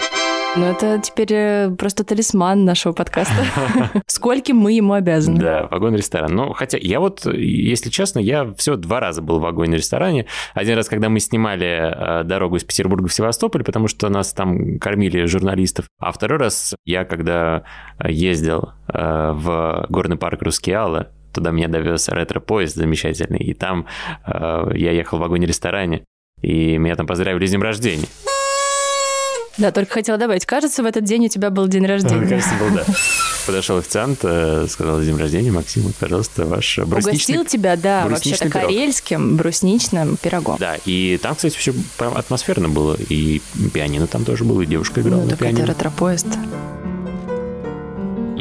Ну, 0.55 0.65
это 0.65 0.99
теперь 0.99 1.33
э, 1.33 1.69
просто 1.71 2.03
талисман 2.03 2.63
нашего 2.63 2.93
подкаста. 2.93 3.33
Скольким 4.07 4.57
мы 4.57 4.73
ему 4.73 4.93
обязаны. 4.93 5.39
Да, 5.39 5.67
вагон-ресторан. 5.67 6.31
Ну, 6.31 6.53
хотя 6.53 6.77
я 6.79 6.99
вот, 6.99 7.25
если 7.25 7.89
честно, 7.89 8.19
я 8.19 8.53
всего 8.53 8.75
два 8.75 8.99
раза 8.99 9.23
был 9.23 9.39
в 9.39 9.41
вагоне-ресторане. 9.41 10.27
Один 10.53 10.75
раз, 10.75 10.87
когда 10.87 11.09
мы 11.09 11.19
снимали 11.19 12.21
э, 12.21 12.23
дорогу 12.23 12.57
из 12.57 12.63
Петербурга 12.63 13.07
в 13.07 13.13
Севастополь, 13.13 13.63
потому 13.63 13.87
что 13.87 14.09
нас 14.09 14.31
там 14.33 14.77
кормили 14.77 15.25
журналистов. 15.25 15.87
А 15.99 16.11
второй 16.11 16.37
раз 16.37 16.75
я, 16.85 17.03
когда 17.03 17.63
ездил 18.03 18.73
э, 18.93 19.31
в 19.33 19.87
горный 19.89 20.17
парк 20.17 20.43
Рускеала, 20.43 21.09
туда 21.33 21.49
меня 21.49 21.67
довез 21.67 22.07
ретро-поезд 22.09 22.75
замечательный, 22.75 23.39
и 23.39 23.55
там 23.55 23.87
э, 24.27 24.71
я 24.75 24.91
ехал 24.91 25.17
в 25.17 25.21
вагоне-ресторане, 25.21 26.03
и 26.43 26.77
меня 26.77 26.95
там 26.95 27.07
поздравили 27.07 27.47
с 27.47 27.49
днем 27.49 27.63
рождения. 27.63 28.07
Да, 29.57 29.71
только 29.71 29.93
хотела 29.93 30.17
добавить, 30.17 30.45
кажется, 30.45 30.81
в 30.81 30.85
этот 30.85 31.03
день 31.03 31.25
у 31.25 31.29
тебя 31.29 31.49
был 31.49 31.67
день 31.67 31.85
рождения. 31.85 32.27
Кажется, 32.27 32.55
был, 32.59 32.75
да. 32.75 32.83
Подошел 33.45 33.77
официант, 33.77 34.19
э, 34.23 34.65
сказал, 34.69 35.01
день 35.01 35.17
рождения, 35.17 35.51
Максим, 35.51 35.93
пожалуйста, 35.99 36.45
ваш 36.45 36.79
брусничный 36.79 37.35
Угостил 37.37 37.45
тебя, 37.45 37.75
да, 37.75 38.07
вообще-то 38.07 38.45
пирог. 38.49 38.53
карельским 38.53 39.35
брусничным 39.37 40.17
пирогом. 40.17 40.57
Да, 40.59 40.77
и 40.85 41.19
там, 41.21 41.35
кстати, 41.35 41.55
все 41.57 41.73
прям 41.97 42.15
атмосферно 42.17 42.69
было, 42.69 42.95
и 43.09 43.41
пианино 43.73 44.07
там 44.07 44.23
тоже 44.25 44.43
было, 44.43 44.61
и 44.61 44.65
девушка 44.65 45.01
играла 45.01 45.17
Ну, 45.17 45.23
на 45.25 45.29
так 45.31 45.41
это 45.41 45.49
пианино. 45.49 45.67
ретро-поезд. 45.67 46.27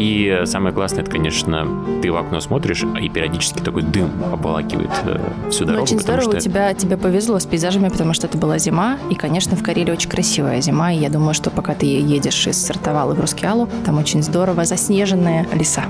И 0.03 0.43
самое 0.47 0.75
классное, 0.75 1.03
это, 1.03 1.12
конечно, 1.12 1.65
ты 2.03 2.11
в 2.11 2.17
окно 2.17 2.41
смотришь, 2.41 2.83
и 3.01 3.09
периодически 3.09 3.61
такой 3.61 3.83
дым 3.83 4.11
обволакивает 4.33 4.91
э, 5.05 5.21
всю 5.49 5.61
Ну, 5.65 5.67
дорогу. 5.69 5.85
очень 5.85 6.01
здорово, 6.01 6.33
что- 6.33 6.41
тебя, 6.41 6.75
тебе 6.75 6.97
повезло 6.97 7.38
с 7.38 7.47
пейзажами, 7.47 7.88
потому 7.88 8.12
что 8.12 8.27
это 8.27 8.37
была 8.37 8.59
зима, 8.59 8.99
и, 9.11 9.15
конечно, 9.15 9.57
в 9.57 9.62
Карелии 9.62 9.93
очень 9.93 10.11
красивая 10.11 10.61
зима, 10.61 10.91
и 10.93 10.97
я 10.99 11.09
думаю, 11.09 11.35
что 11.35 11.51
пока 11.51 11.75
ты 11.75 11.87
едешь 11.87 12.49
из 12.49 12.61
Сартовала 12.61 13.15
в 13.15 13.21
Рускеалу, 13.21 13.69
там 13.87 13.97
очень 13.99 14.25
здорово 14.25 14.65
заснеженные 14.65 15.47
леса. 15.53 15.85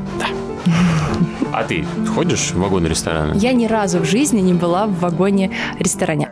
А 1.54 1.64
ты 1.64 1.84
ходишь 2.14 2.50
в 2.52 2.58
вагон 2.60 2.86
ресторана? 2.86 3.32
Я 3.34 3.52
ни 3.52 3.66
разу 3.66 3.98
в 4.00 4.04
жизни 4.04 4.40
не 4.40 4.54
была 4.54 4.86
в 4.86 4.98
вагоне-ресторане. 5.00 6.30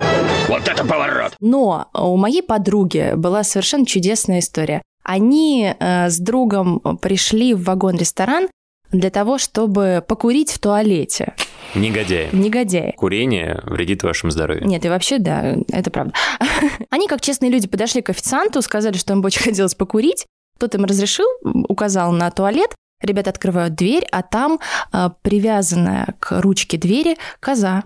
Вот 0.49 0.69
это 0.69 0.85
поворот! 0.85 1.33
Но 1.41 1.89
у 1.95 2.17
моей 2.17 2.43
подруги 2.43 3.13
была 3.17 3.43
совершенно 3.43 3.87
чудесная 3.87 4.39
история. 4.41 4.83
Они 5.11 5.75
э, 5.77 6.09
с 6.09 6.21
другом 6.21 6.79
пришли 7.03 7.53
в 7.53 7.65
вагон-ресторан 7.65 8.47
для 8.93 9.11
того, 9.11 9.39
чтобы 9.39 10.05
покурить 10.07 10.53
в 10.53 10.61
туалете. 10.61 11.35
Негодяи. 11.75 12.29
Негодяи. 12.31 12.95
Курение 12.97 13.61
вредит 13.65 14.05
вашему 14.05 14.31
здоровью. 14.31 14.69
Нет, 14.69 14.85
и 14.85 14.89
вообще, 14.89 15.19
да, 15.19 15.57
это 15.67 15.91
правда. 15.91 16.15
Они, 16.91 17.09
как 17.09 17.23
честные 17.23 17.51
люди, 17.51 17.67
подошли 17.67 18.03
к 18.03 18.11
официанту, 18.11 18.63
сказали, 18.63 18.97
что 18.97 19.13
им 19.13 19.21
бы 19.21 19.27
очень 19.27 19.43
хотелось 19.43 19.75
покурить. 19.75 20.27
Тот 20.61 20.77
им 20.77 20.85
разрешил, 20.85 21.27
указал 21.43 22.13
на 22.13 22.31
туалет. 22.31 22.73
Ребята 23.03 23.31
открывают 23.31 23.75
дверь, 23.75 24.07
а 24.13 24.23
там 24.23 24.61
а, 24.93 25.11
привязанная 25.23 26.15
к 26.19 26.41
ручке 26.41 26.77
двери 26.77 27.17
коза. 27.41 27.83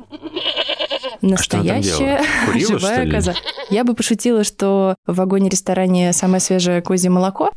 Настоящая 1.21 2.19
делала? 2.19 2.27
Курила, 2.47 2.79
живая 2.79 3.11
коза. 3.11 3.35
Я 3.71 3.85
бы 3.85 3.95
пошутила, 3.95 4.45
что 4.45 4.97
в 5.07 5.15
вагоне-ресторане 5.17 6.13
самое 6.13 6.41
свежее 6.41 6.83
козье 6.83 7.11
молоко. 7.11 7.51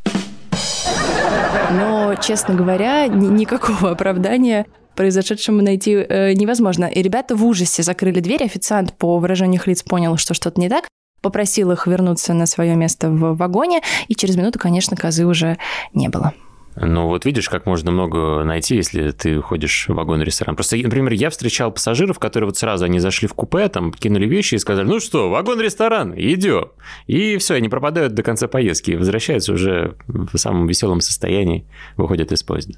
Но, 1.70 2.14
честно 2.14 2.54
говоря, 2.54 3.06
ни- 3.08 3.26
никакого 3.26 3.90
оправдания 3.90 4.66
произошедшему 4.94 5.62
найти 5.62 5.92
э, 5.92 6.32
невозможно. 6.32 6.86
И 6.86 7.02
ребята 7.02 7.36
в 7.36 7.44
ужасе 7.44 7.82
закрыли 7.82 8.20
дверь. 8.20 8.44
Официант 8.44 8.94
по 8.94 9.18
выражению 9.18 9.60
их 9.60 9.66
лиц 9.66 9.82
понял, 9.82 10.16
что 10.16 10.34
что-то 10.34 10.60
не 10.60 10.68
так. 10.68 10.88
Попросил 11.20 11.70
их 11.72 11.86
вернуться 11.86 12.32
на 12.32 12.46
свое 12.46 12.74
место 12.74 13.10
в 13.10 13.36
вагоне. 13.36 13.80
И 14.08 14.14
через 14.14 14.36
минуту, 14.36 14.58
конечно, 14.58 14.96
козы 14.96 15.24
уже 15.26 15.58
не 15.92 16.08
было. 16.08 16.32
Ну 16.80 17.08
вот 17.08 17.24
видишь, 17.24 17.48
как 17.48 17.66
можно 17.66 17.90
много 17.90 18.44
найти, 18.44 18.76
если 18.76 19.10
ты 19.10 19.40
ходишь 19.40 19.86
в 19.88 19.94
вагон-ресторан. 19.94 20.54
Просто, 20.54 20.76
например, 20.76 21.12
я 21.12 21.30
встречал 21.30 21.72
пассажиров, 21.72 22.18
которые 22.18 22.48
вот 22.48 22.56
сразу 22.56 22.84
они 22.84 23.00
зашли 23.00 23.26
в 23.26 23.34
купе, 23.34 23.68
там 23.68 23.92
кинули 23.92 24.26
вещи 24.26 24.54
и 24.54 24.58
сказали, 24.58 24.86
ну 24.86 25.00
что, 25.00 25.28
вагон-ресторан, 25.28 26.14
идем. 26.16 26.68
И 27.06 27.36
все, 27.38 27.54
они 27.54 27.68
пропадают 27.68 28.14
до 28.14 28.22
конца 28.22 28.46
поездки, 28.46 28.92
возвращаются 28.92 29.52
уже 29.52 29.96
в 30.06 30.36
самом 30.36 30.66
веселом 30.66 31.00
состоянии, 31.00 31.66
выходят 31.96 32.30
из 32.30 32.42
поезда. 32.42 32.74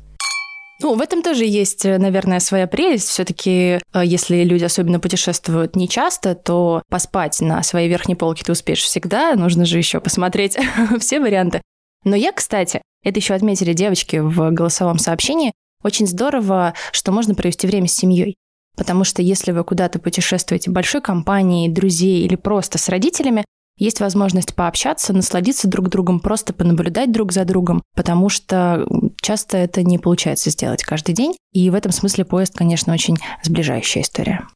Ну, 0.83 0.95
в 0.95 1.01
этом 1.03 1.23
тоже 1.23 1.45
есть, 1.45 1.85
э, 1.85 1.99
наверное, 1.99 2.41
своя 2.41 2.67
прелесть. 2.67 3.09
Все-таки, 3.09 3.81
если 3.95 4.45
люди 4.45 4.65
особенно 4.65 4.99
путешествуют 4.99 5.77
нечасто, 5.77 6.35
то 6.35 6.83
поспать 6.89 7.39
на 7.43 7.63
своей 7.63 7.91
верхней 7.91 8.15
полке 8.15 8.45
ты 8.47 8.53
успеешь 8.53 8.81
всегда. 8.81 9.35
Нужно 9.35 9.67
же 9.67 9.77
еще 9.77 10.01
посмотреть 10.01 10.57
все 11.01 11.21
варианты. 11.21 11.61
Но 12.05 12.17
я, 12.17 12.33
кстати, 12.33 12.81
это 13.03 13.19
еще 13.19 13.35
отметили 13.35 13.73
девочки 13.73 14.17
в 14.17 14.51
голосовом 14.51 14.99
сообщении, 14.99 15.53
очень 15.83 16.07
здорово, 16.07 16.75
что 16.93 17.13
можно 17.13 17.35
провести 17.35 17.67
время 17.67 17.89
с 17.89 17.95
семьей. 17.95 18.37
Потому 18.77 19.05
что 19.05 19.23
если 19.23 19.53
вы 19.53 19.65
куда-то 19.65 19.99
путешествуете 19.99 20.71
большой 20.71 21.01
компанией, 21.01 21.69
друзей 21.69 22.25
или 22.25 22.37
просто 22.37 22.79
с 22.79 22.89
родителями, 22.89 23.45
есть 23.79 24.01
возможность 24.01 24.55
пообщаться, 24.55 25.15
насладиться 25.15 25.67
друг 25.67 25.89
другом, 25.89 26.21
просто 26.21 26.53
понаблюдать 26.53 27.13
друг 27.13 27.33
за 27.33 27.47
другом, 27.47 27.83
потому 27.97 28.29
что 28.29 28.87
часто 29.23 29.57
это 29.57 29.83
не 29.83 29.99
получается 29.99 30.51
сделать 30.51 30.83
каждый 30.83 31.15
день. 31.15 31.35
И 31.53 31.71
в 31.71 31.75
этом 31.75 31.91
смысле 31.91 32.27
поезд, 32.27 32.55
конечно, 32.55 32.93
очень 32.93 33.17
сближающая 33.43 34.03
история. 34.03 34.47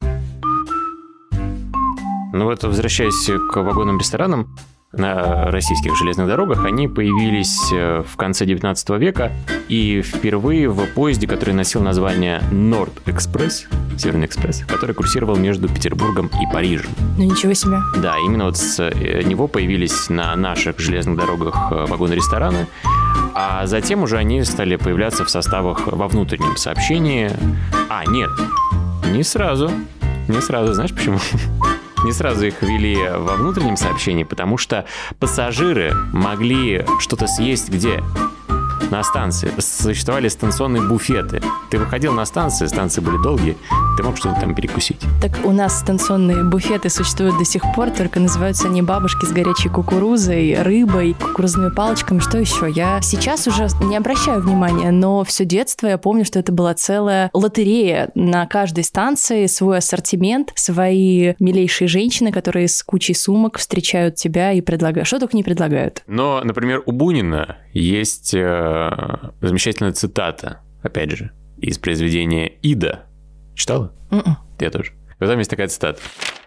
Ну 2.33 2.45
вот, 2.45 2.63
возвращаясь 2.63 3.29
к 3.51 3.55
вагонным 3.61 3.97
ресторанам, 3.97 4.55
на 4.97 5.51
российских 5.51 5.95
железных 5.95 6.27
дорогах, 6.27 6.65
они 6.65 6.87
появились 6.87 7.71
э, 7.73 8.03
в 8.07 8.15
конце 8.17 8.45
19 8.45 8.89
века 8.91 9.31
и 9.67 10.01
впервые 10.01 10.69
в 10.69 10.85
поезде, 10.87 11.27
который 11.27 11.53
носил 11.53 11.81
название 11.81 12.41
Норд-экспресс, 12.51 13.65
Северный 13.97 14.25
экспресс, 14.25 14.63
который 14.67 14.93
курсировал 14.93 15.37
между 15.37 15.69
Петербургом 15.69 16.27
и 16.27 16.53
Парижем. 16.53 16.89
Ну 17.17 17.23
ничего 17.23 17.53
себе. 17.53 17.77
Да, 17.97 18.17
именно 18.19 18.45
вот 18.45 18.57
с 18.57 18.79
э, 18.79 19.23
него 19.23 19.47
появились 19.47 20.09
на 20.09 20.35
наших 20.35 20.79
железных 20.79 21.17
дорогах 21.17 21.71
э, 21.71 21.85
вагоны-рестораны, 21.85 22.67
а 23.33 23.65
затем 23.65 24.03
уже 24.03 24.17
они 24.17 24.43
стали 24.43 24.75
появляться 24.75 25.25
в 25.25 25.29
составах 25.29 25.87
во 25.87 26.07
внутреннем 26.07 26.57
сообщении. 26.57 27.31
А, 27.89 28.05
нет, 28.05 28.29
не 29.11 29.23
сразу. 29.23 29.71
Не 30.27 30.41
сразу, 30.41 30.73
знаешь 30.73 30.93
почему? 30.93 31.19
Не 32.03 32.11
сразу 32.11 32.45
их 32.45 32.61
ввели 32.61 32.95
во 32.95 33.35
внутреннем 33.35 33.77
сообщении, 33.77 34.23
потому 34.23 34.57
что 34.57 34.85
пассажиры 35.19 35.93
могли 36.13 36.85
что-то 36.99 37.27
съесть 37.27 37.69
где? 37.69 38.03
На 38.91 39.03
станции 39.03 39.51
существовали 39.59 40.27
станционные 40.27 40.83
буфеты. 40.83 41.41
Ты 41.69 41.77
выходил 41.77 42.13
на 42.13 42.25
станции, 42.25 42.65
станции 42.67 43.01
были 43.01 43.21
долгие, 43.21 43.57
ты 43.97 44.03
мог 44.03 44.17
что-то 44.17 44.41
там 44.41 44.55
перекусить. 44.55 44.99
Так 45.21 45.39
у 45.43 45.51
нас 45.51 45.79
станционные 45.79 46.43
буфеты 46.43 46.89
существуют 46.89 47.37
до 47.37 47.45
сих 47.45 47.63
пор, 47.75 47.91
только 47.91 48.19
называются 48.19 48.67
не 48.69 48.81
бабушки 48.81 49.25
с 49.25 49.31
горячей 49.31 49.69
кукурузой, 49.69 50.61
рыбой, 50.61 51.13
кукурузными 51.13 51.71
палочками, 51.71 52.19
что 52.19 52.37
еще? 52.37 52.69
Я 52.69 53.01
сейчас 53.01 53.47
уже 53.47 53.67
не 53.81 53.97
обращаю 53.97 54.41
внимания, 54.41 54.91
но 54.91 55.23
все 55.23 55.45
детство 55.45 55.87
я 55.87 55.97
помню, 55.97 56.25
что 56.25 56.39
это 56.39 56.51
была 56.51 56.73
целая 56.73 57.29
лотерея. 57.33 58.09
На 58.15 58.45
каждой 58.45 58.83
станции 58.83 59.45
свой 59.47 59.77
ассортимент, 59.77 60.51
свои 60.55 61.33
милейшие 61.39 61.87
женщины, 61.87 62.31
которые 62.31 62.67
с 62.67 62.83
кучей 62.83 63.13
сумок 63.13 63.57
встречают 63.57 64.15
тебя 64.15 64.51
и 64.51 64.61
предлагают. 64.61 65.07
Что 65.07 65.19
только 65.19 65.35
не 65.35 65.43
предлагают. 65.43 66.03
Но, 66.07 66.41
например, 66.43 66.83
у 66.85 66.91
Бунина 66.91 67.57
есть 67.73 68.33
э, 68.65 69.29
замечательная 69.41 69.93
цитата, 69.93 70.61
опять 70.81 71.11
же, 71.11 71.31
из 71.57 71.77
произведения 71.77 72.47
«Ида». 72.61 73.05
Читала? 73.55 73.93
Mm-mm. 74.11 74.35
Я 74.59 74.69
тоже. 74.69 74.93
Вот 75.19 75.27
там 75.27 75.37
есть 75.37 75.49
такая 75.49 75.67
цитата. 75.67 75.99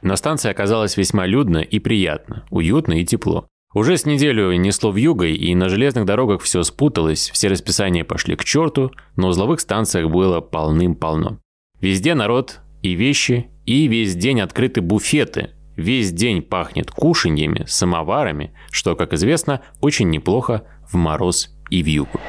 На 0.02 0.16
станции 0.16 0.50
оказалось 0.50 0.96
весьма 0.96 1.26
людно 1.26 1.58
и 1.58 1.78
приятно, 1.78 2.44
уютно 2.50 3.00
и 3.00 3.04
тепло. 3.04 3.46
Уже 3.74 3.96
с 3.96 4.06
неделю 4.06 4.52
несло 4.52 4.90
в 4.90 4.96
югой, 4.96 5.34
и 5.34 5.54
на 5.54 5.68
железных 5.68 6.06
дорогах 6.06 6.40
все 6.40 6.62
спуталось, 6.62 7.30
все 7.30 7.48
расписания 7.48 8.04
пошли 8.04 8.34
к 8.34 8.44
черту, 8.44 8.92
на 9.16 9.28
узловых 9.28 9.60
станциях 9.60 10.10
было 10.10 10.40
полным-полно. 10.40 11.40
Везде 11.80 12.14
народ 12.14 12.60
и 12.82 12.94
вещи, 12.94 13.50
и 13.66 13.86
весь 13.86 14.14
день 14.16 14.40
открыты 14.40 14.80
буфеты. 14.80 15.50
Весь 15.76 16.12
день 16.12 16.42
пахнет 16.42 16.90
кушаньями, 16.90 17.64
самоварами, 17.68 18.52
что, 18.70 18.96
как 18.96 19.12
известно, 19.12 19.60
очень 19.80 20.10
неплохо 20.10 20.64
в 20.90 20.96
мороз 20.96 21.54
и 21.70 21.82
в 21.82 21.86
югу. 21.86 22.20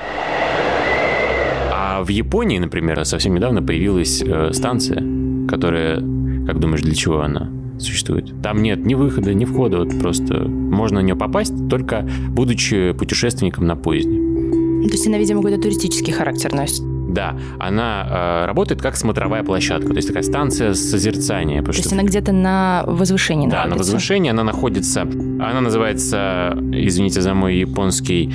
А 1.72 2.02
в 2.04 2.10
Японии, 2.10 2.60
например, 2.60 3.04
совсем 3.06 3.36
недавно 3.36 3.62
появилась 3.62 4.22
э, 4.26 4.52
станция, 4.54 5.04
которая, 5.48 5.98
как 6.46 6.60
думаешь, 6.60 6.82
для 6.82 6.96
чего 6.96 7.22
она 7.22 7.50
существует? 7.80 8.34
Там 8.42 8.62
нет 8.62 8.86
ни 8.86 8.94
выхода, 8.96 9.34
ни 9.34 9.46
входа, 9.46 9.80
вот 9.80 9.98
просто 10.00 10.40
можно 10.48 11.00
на 11.02 11.06
нее 11.06 11.16
попасть, 11.16 11.54
только 11.70 12.08
будучи 12.30 12.94
путешественником 12.94 13.66
на 13.66 13.76
поезде. 13.76 14.12
То 14.12 14.92
есть 14.94 15.08
она, 15.08 15.18
видимо, 15.18 15.42
какой-то 15.42 15.62
туристический 15.62 16.14
характер 16.14 16.54
носит. 16.54 16.82
Да, 17.10 17.36
она 17.60 18.44
э, 18.44 18.46
работает 18.46 18.82
как 18.82 18.96
смотровая 18.96 19.44
площадка, 19.44 19.88
то 19.90 19.96
есть 19.96 20.08
такая 20.08 20.22
станция 20.24 20.74
созерцания. 20.76 21.64
То 21.64 21.72
есть 21.72 21.92
она 21.92 22.04
где-то 22.04 22.32
на 22.32 22.84
возвышении 22.86 23.48
Да, 23.48 23.64
на 23.64 23.70
находится? 23.70 23.94
возвышении 23.94 24.30
она 24.30 24.44
находится, 24.44 25.02
она 25.02 25.60
называется, 25.62 26.56
извините 26.72 27.22
за 27.22 27.34
мой 27.34 27.58
японский, 27.58 28.32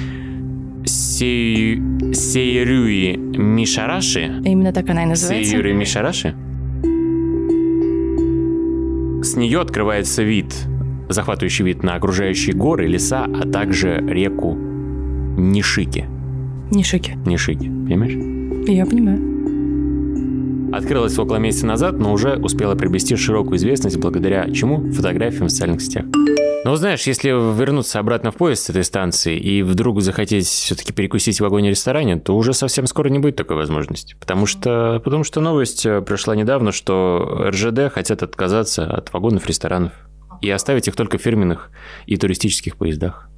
Сей... 1.14 1.80
Сейрюи 2.12 3.16
Мишараши. 3.16 4.42
Именно 4.44 4.72
так 4.72 4.90
она 4.90 5.04
и 5.04 5.06
называется. 5.06 5.52
Сейрюи 5.52 5.72
Мишараши. 5.72 6.34
С 9.22 9.36
нее 9.36 9.60
открывается 9.60 10.24
вид, 10.24 10.52
захватывающий 11.08 11.64
вид 11.66 11.84
на 11.84 11.94
окружающие 11.94 12.56
горы, 12.56 12.88
леса, 12.88 13.26
а 13.26 13.46
также 13.48 14.04
реку 14.08 14.54
Нишики. 15.36 16.06
Нишики. 16.72 17.16
Нишики, 17.24 17.66
понимаешь? 17.66 18.66
Я 18.66 18.84
понимаю. 18.84 19.20
Открылась 20.74 21.16
около 21.16 21.36
месяца 21.36 21.66
назад, 21.66 21.96
но 21.96 22.12
уже 22.12 22.34
успела 22.38 22.74
приобрести 22.74 23.14
широкую 23.14 23.58
известность 23.58 23.98
благодаря 23.98 24.50
чему? 24.50 24.90
Фотографиям 24.90 25.46
в 25.46 25.50
социальных 25.50 25.80
сетях. 25.80 26.06
Но 26.64 26.76
знаешь, 26.76 27.06
если 27.06 27.28
вернуться 27.28 27.98
обратно 27.98 28.30
в 28.30 28.36
поезд 28.36 28.64
с 28.64 28.70
этой 28.70 28.84
станции 28.84 29.38
и 29.38 29.62
вдруг 29.62 30.00
захотеть 30.00 30.46
все-таки 30.46 30.94
перекусить 30.94 31.36
в 31.36 31.40
вагоне-ресторане, 31.42 32.16
то 32.16 32.34
уже 32.34 32.54
совсем 32.54 32.86
скоро 32.86 33.08
не 33.10 33.18
будет 33.18 33.36
такой 33.36 33.56
возможности. 33.56 34.16
Потому 34.18 34.46
что, 34.46 35.00
потому 35.04 35.24
что 35.24 35.42
новость 35.42 35.84
э, 35.84 36.00
пришла 36.00 36.34
недавно, 36.34 36.72
что 36.72 37.48
РЖД 37.50 37.92
хотят 37.92 38.22
отказаться 38.22 38.86
от 38.86 39.12
вагонов-ресторанов 39.12 39.92
и 40.40 40.50
оставить 40.50 40.88
их 40.88 40.96
только 40.96 41.18
в 41.18 41.22
фирменных 41.22 41.70
и 42.06 42.16
туристических 42.16 42.76
поездах. 42.76 43.28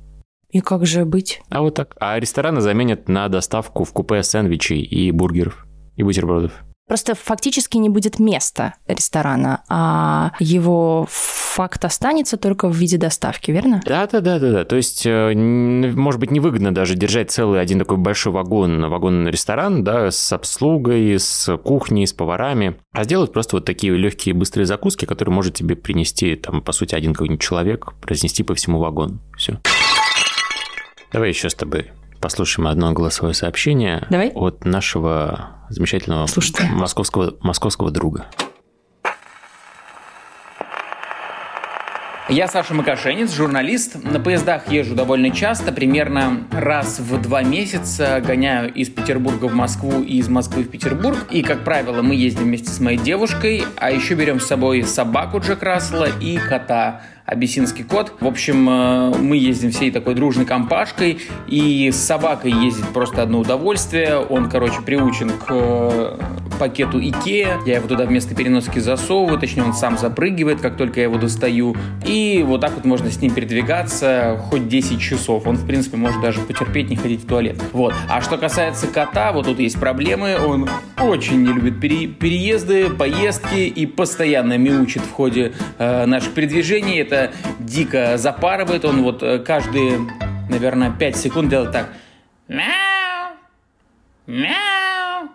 И 0.51 0.61
как 0.61 0.87
же 0.87 1.05
быть? 1.05 1.43
А 1.51 1.63
вот 1.63 1.75
так. 1.75 1.97
А 1.99 2.21
рестораны 2.21 2.61
заменят 2.61 3.09
на 3.09 3.29
доставку 3.29 3.83
в 3.83 3.93
купе 3.93 4.23
сэндвичей 4.23 4.81
и 4.81 5.11
бургеров, 5.11 5.67
и 5.97 6.05
бутербродов. 6.05 6.53
Просто 6.87 7.17
фактически 7.17 7.79
не 7.79 7.89
будет 7.89 8.21
места 8.21 8.75
ресторана, 8.87 9.65
а 9.69 10.33
его 10.39 11.07
факт 11.11 11.85
останется 11.85 12.37
только 12.37 12.69
в 12.69 12.77
виде 12.77 12.97
доставки, 12.97 13.51
верно? 13.51 13.83
Да, 13.85 14.07
да, 14.07 14.21
да, 14.21 14.39
да, 14.39 14.53
да. 14.53 14.65
То 14.65 14.77
есть, 14.77 15.05
э, 15.05 15.35
может 15.35 16.21
быть, 16.21 16.31
невыгодно 16.31 16.73
даже 16.73 16.95
держать 16.95 17.33
целый 17.33 17.61
один 17.61 17.81
такой 17.81 17.97
большой 17.97 18.33
вагон, 18.33 18.89
вагон-ресторан, 18.89 19.83
да, 19.83 20.13
с 20.13 20.33
обслугой, 20.33 21.19
с 21.19 21.57
кухней, 21.57 22.07
с 22.07 22.13
поварами, 22.13 22.77
а 22.93 23.03
сделать 23.03 23.33
просто 23.33 23.57
вот 23.57 23.65
такие 23.65 23.97
легкие 23.97 24.35
быстрые 24.35 24.67
закуски, 24.67 25.07
которые 25.07 25.35
может 25.35 25.55
тебе 25.55 25.75
принести, 25.75 26.37
там, 26.37 26.63
по 26.63 26.71
сути, 26.71 26.95
один 26.95 27.15
какой-нибудь 27.15 27.41
человек, 27.41 27.95
разнести 28.05 28.45
по 28.45 28.55
всему 28.55 28.79
вагону. 28.79 29.19
Все. 29.37 29.59
Давай 31.13 31.31
еще 31.31 31.51
с 31.51 31.55
тобой 31.55 31.91
послушаем 32.21 32.69
одно 32.69 32.93
голосовое 32.93 33.35
сообщение 33.35 34.07
Давай. 34.11 34.31
от 34.35 34.65
нашего 34.65 35.56
замечательного 35.69 36.27
Слушайте. 36.27 36.65
московского, 36.73 37.37
московского 37.41 37.91
друга. 37.91 38.27
Я 42.29 42.49
Саша 42.49 42.75
Макашенец, 42.75 43.33
журналист. 43.33 44.03
На 44.03 44.19
поездах 44.19 44.69
езжу 44.69 44.97
довольно 44.97 45.31
часто, 45.31 45.71
примерно 45.71 46.49
раз 46.51 46.99
в 46.99 47.23
два 47.23 47.45
месяца 47.45 48.21
гоняю 48.21 48.75
из 48.75 48.91
Петербурга 48.91 49.45
в 49.45 49.55
Москву 49.55 50.03
и 50.03 50.19
из 50.19 50.29
Москвы 50.29 50.65
в 50.65 50.69
Петербург. 50.69 51.19
И, 51.31 51.43
как 51.43 51.63
правило, 51.63 52.03
мы 52.03 52.17
ездим 52.17 52.45
вместе 52.47 52.71
с 52.71 52.81
моей 52.81 52.99
девушкой, 52.99 53.63
а 53.77 53.93
еще 53.93 54.15
берем 54.15 54.41
с 54.41 54.47
собой 54.47 54.83
собаку 54.83 55.39
Джек 55.39 55.63
Рассела 55.63 56.09
и 56.21 56.37
кота 56.39 57.03
абиссинский 57.27 57.85
кот. 57.85 58.13
В 58.21 58.27
общем, 58.27 58.69
э, 58.69 59.19
мы 59.19 59.37
ездим 59.37 59.71
всей 59.73 59.91
такой 59.91 60.15
дружной 60.15 60.47
компашкой, 60.47 61.19
и 61.49 61.91
с 61.91 61.97
собакой 61.97 62.53
ездить 62.53 62.89
просто 62.89 63.23
одно 63.23 63.41
удовольствие. 63.41 64.19
Он, 64.19 64.49
короче, 64.49 64.81
приучен 64.83 65.31
к 65.31 65.47
э, 65.49 66.19
пакету 66.59 67.01
Икея. 67.01 67.59
Я 67.67 67.77
его 67.77 67.89
туда 67.89 68.05
вместо 68.07 68.35
переноски 68.35 68.79
засовываю, 68.79 69.39
точнее, 69.39 69.65
он 69.65 69.75
сам 69.75 69.99
запрыгивает, 69.99 70.61
как 70.61 70.77
только 70.77 71.01
я 71.01 71.05
его 71.05 71.19
достаю. 71.19 71.77
И 72.07 72.45
вот 72.47 72.61
так 72.61 72.75
вот 72.75 72.85
можно 72.85 73.11
с 73.11 73.21
ним 73.21 73.35
передвигаться 73.35 74.41
хоть 74.49 74.69
10 74.69 75.01
часов. 75.01 75.47
Он, 75.47 75.57
в 75.57 75.67
принципе, 75.67 75.97
может 75.97 76.21
даже 76.21 76.41
потерпеть, 76.41 76.89
не 76.91 76.97
ходить 76.97 77.25
в 77.25 77.27
туалет. 77.27 77.61
Вот. 77.73 77.95
А 78.09 78.21
что 78.21 78.39
касается 78.39 78.87
кота, 78.87 79.33
вот 79.33 79.47
тут 79.47 79.59
есть 79.59 79.79
проблемы. 79.79 80.37
Он 80.45 80.69
очень 81.01 81.43
не 81.43 81.53
любит 81.53 81.81
пере- 81.81 82.07
переезды, 82.07 82.89
поездки 82.89 83.67
и 83.67 83.87
постоянно 83.87 84.57
мяучит 84.57 85.03
в 85.03 85.11
ходе 85.11 85.53
э, 85.79 86.07
наших 86.07 86.33
передвижений. 86.33 87.01
Это 87.01 87.16
дико 87.59 88.17
запарывает. 88.17 88.85
Он 88.85 89.03
вот 89.03 89.23
э, 89.23 89.39
каждые, 89.39 90.01
наверное, 90.49 90.91
5 90.91 91.17
секунд 91.17 91.51
делает 91.51 91.73
так. 91.73 91.89
Мяу! 92.49 93.37
Мяу! 94.27 95.29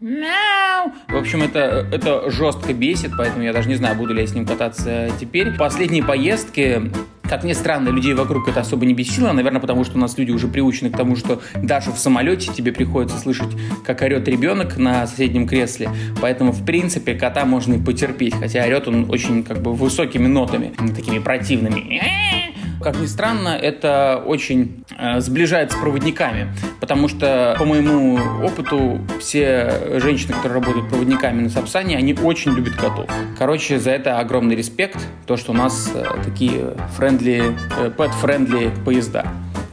Мяу! 0.00 0.92
В 1.08 1.16
общем, 1.16 1.42
это, 1.42 1.86
это 1.92 2.30
жестко 2.30 2.72
бесит, 2.72 3.12
поэтому 3.16 3.42
я 3.42 3.52
даже 3.52 3.68
не 3.68 3.74
знаю, 3.74 3.96
буду 3.96 4.14
ли 4.14 4.20
я 4.20 4.26
с 4.26 4.34
ним 4.34 4.46
кататься 4.46 5.10
теперь. 5.18 5.56
Последние 5.56 6.04
поездки, 6.04 6.92
как 7.28 7.44
ни 7.44 7.52
странно, 7.52 7.90
людей 7.90 8.14
вокруг 8.14 8.48
это 8.48 8.60
особо 8.60 8.86
не 8.86 8.94
бесило. 8.94 9.32
Наверное, 9.32 9.60
потому 9.60 9.84
что 9.84 9.96
у 9.96 10.00
нас 10.00 10.16
люди 10.18 10.30
уже 10.30 10.48
приучены 10.48 10.90
к 10.90 10.96
тому, 10.96 11.16
что 11.16 11.40
даже 11.62 11.92
в 11.92 11.98
самолете 11.98 12.52
тебе 12.52 12.72
приходится 12.72 13.18
слышать, 13.18 13.50
как 13.84 14.02
орет 14.02 14.26
ребенок 14.28 14.78
на 14.78 15.06
соседнем 15.06 15.46
кресле. 15.46 15.90
Поэтому, 16.20 16.52
в 16.52 16.64
принципе, 16.64 17.14
кота 17.14 17.44
можно 17.44 17.74
и 17.74 17.78
потерпеть. 17.78 18.34
Хотя 18.34 18.64
орет 18.64 18.88
он 18.88 19.10
очень 19.10 19.42
как 19.42 19.62
бы 19.62 19.74
высокими 19.74 20.26
нотами, 20.26 20.72
такими 20.94 21.18
противными. 21.18 22.57
Как 22.82 22.96
ни 22.96 23.06
странно, 23.06 23.48
это 23.48 24.22
очень 24.24 24.84
э, 24.96 25.20
сближает 25.20 25.72
с 25.72 25.74
проводниками, 25.74 26.54
потому 26.80 27.08
что, 27.08 27.56
по 27.58 27.64
моему 27.64 28.18
опыту, 28.44 29.00
все 29.20 29.98
женщины, 29.98 30.34
которые 30.34 30.60
работают 30.60 30.88
проводниками 30.88 31.42
на 31.42 31.48
Сапсане, 31.50 31.96
они 31.96 32.14
очень 32.14 32.52
любят 32.52 32.74
котов. 32.74 33.10
Короче, 33.36 33.78
за 33.80 33.90
это 33.90 34.18
огромный 34.20 34.54
респект, 34.54 34.98
то, 35.26 35.36
что 35.36 35.52
у 35.52 35.54
нас 35.54 35.90
э, 35.92 36.04
такие 36.24 36.76
friendly, 36.96 37.56
э, 37.78 37.90
pet-friendly 37.96 38.84
поезда. 38.84 39.26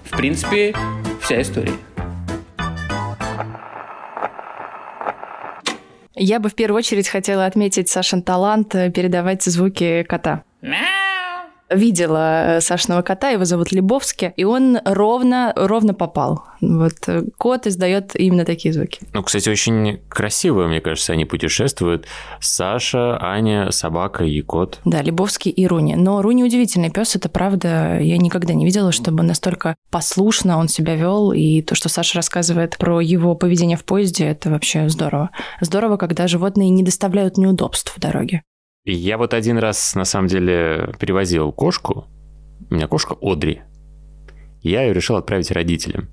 В 0.05 0.17
принципе, 0.17 0.73
вся 1.21 1.41
история. 1.41 1.73
Я 6.15 6.39
бы 6.39 6.49
в 6.49 6.55
первую 6.55 6.79
очередь 6.79 7.07
хотела 7.07 7.45
отметить 7.45 7.89
Сашин 7.89 8.23
талант 8.23 8.73
э, 8.73 8.89
передавать 8.89 9.43
звуки 9.43 10.03
кота. 10.03 10.43
Мяу! 10.61 10.94
Видела 11.69 12.57
э, 12.57 12.61
Сашного 12.61 13.01
кота, 13.01 13.29
его 13.29 13.45
зовут 13.45 13.71
Лебовский, 13.71 14.31
и 14.35 14.43
он 14.43 14.79
ровно, 14.85 15.53
ровно 15.55 15.93
попал. 15.93 16.43
Вот 16.61 16.93
э, 17.07 17.23
кот 17.37 17.67
издает 17.67 18.15
именно 18.15 18.45
такие 18.45 18.73
звуки. 18.73 18.99
Ну, 19.13 19.23
кстати, 19.23 19.49
очень 19.49 19.99
красиво, 20.09 20.67
мне 20.67 20.81
кажется, 20.81 21.13
они 21.13 21.25
путешествуют. 21.25 22.05
Саша, 22.39 23.17
Аня, 23.21 23.71
собака 23.71 24.23
и 24.23 24.41
кот. 24.41 24.79
Да, 24.85 25.01
Лебовский 25.01 25.51
и 25.51 25.67
Руни. 25.67 25.95
Но 25.95 26.21
Руни 26.21 26.43
удивительный 26.43 26.91
пес, 26.91 27.15
это 27.15 27.29
правда. 27.29 27.99
Я 27.99 28.17
никогда 28.17 28.53
не 28.53 28.65
видела, 28.65 28.91
чтобы 28.91 29.23
настолько 29.23 29.75
послушно 29.89 30.57
он 30.57 30.67
себя 30.67 30.95
вел. 30.95 31.31
И 31.31 31.61
то, 31.61 31.75
что 31.75 31.89
Саша 31.89 32.17
рассказывает 32.17 32.77
про 32.77 33.01
его 33.01 33.35
поведение 33.35 33.77
в 33.77 33.85
поезде, 33.85 34.25
это 34.25 34.49
вообще 34.49 34.89
здорово. 34.89 35.31
Здорово, 35.61 35.97
когда 35.97 36.27
животные 36.27 36.69
не 36.69 36.83
доставляют 36.83 37.37
неудобств 37.37 37.95
в 37.95 37.99
дороге. 37.99 38.43
Я 38.85 39.17
вот 39.17 39.33
один 39.33 39.57
раз, 39.57 39.95
на 39.95 40.05
самом 40.05 40.27
деле, 40.27 40.93
перевозил 40.99 41.51
кошку. 41.51 42.05
У 42.69 42.75
меня 42.75 42.87
кошка 42.87 43.15
Одри. 43.19 43.61
Я 44.61 44.83
ее 44.83 44.93
решил 44.93 45.15
отправить 45.15 45.51
родителям. 45.51 46.09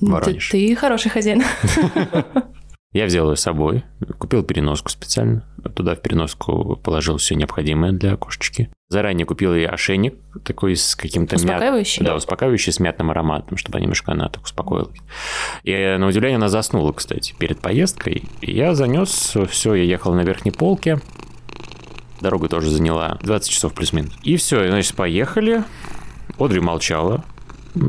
В 0.00 0.10
Воронеж. 0.10 0.50
Ты, 0.50 0.68
ты 0.68 0.74
хороший 0.74 1.10
хозяин. 1.10 1.42
Я 2.92 3.06
взял 3.06 3.30
ее 3.30 3.36
с 3.36 3.40
собой, 3.40 3.84
купил 4.18 4.42
переноску 4.42 4.90
специально. 4.90 5.46
Туда 5.74 5.94
в 5.94 6.02
переноску 6.02 6.76
положил 6.76 7.16
все 7.16 7.34
необходимое 7.34 7.92
для 7.92 8.16
кошечки. 8.16 8.68
Заранее 8.90 9.24
купил 9.24 9.54
ей 9.54 9.66
ошейник 9.66 10.14
такой 10.44 10.76
с 10.76 10.94
каким-то... 10.94 11.36
Успокаивающий? 11.36 12.02
Мят... 12.02 12.10
Да, 12.10 12.16
успокаивающий 12.16 12.70
с 12.70 12.80
мятным 12.80 13.10
ароматом, 13.10 13.56
чтобы 13.56 13.80
немножко 13.80 14.12
она 14.12 14.28
так 14.28 14.42
успокоилась. 14.42 14.98
И 15.62 15.96
на 15.98 16.06
удивление 16.06 16.36
она 16.36 16.48
заснула, 16.48 16.92
кстати, 16.92 17.34
перед 17.38 17.60
поездкой. 17.60 18.24
И 18.42 18.52
я 18.52 18.74
занес 18.74 19.38
все, 19.48 19.74
я 19.74 19.84
ехал 19.84 20.12
на 20.12 20.20
верхней 20.20 20.50
полке. 20.52 21.00
Дорога 22.22 22.48
тоже 22.48 22.70
заняла 22.70 23.18
20 23.22 23.50
часов 23.50 23.74
плюс-минус. 23.74 24.12
И 24.22 24.36
все, 24.36 24.68
значит, 24.68 24.94
поехали. 24.94 25.64
Одри 26.38 26.60
молчала 26.60 27.24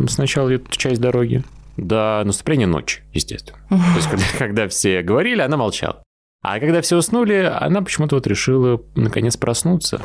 сначала 0.07 0.49
эту 0.49 0.71
часть 0.71 0.99
дороги 0.99 1.43
до 1.77 2.23
наступления 2.25 2.65
ночи, 2.65 3.03
естественно. 3.13 3.59
То 3.69 3.95
есть, 3.95 4.09
когда, 4.09 4.25
когда 4.37 4.67
все 4.67 5.03
говорили, 5.03 5.41
она 5.41 5.55
молчала. 5.55 6.01
А 6.41 6.59
когда 6.59 6.81
все 6.81 6.97
уснули, 6.97 7.35
она 7.35 7.81
почему-то 7.81 8.15
вот 8.15 8.25
решила 8.25 8.81
наконец 8.95 9.37
проснуться. 9.37 10.01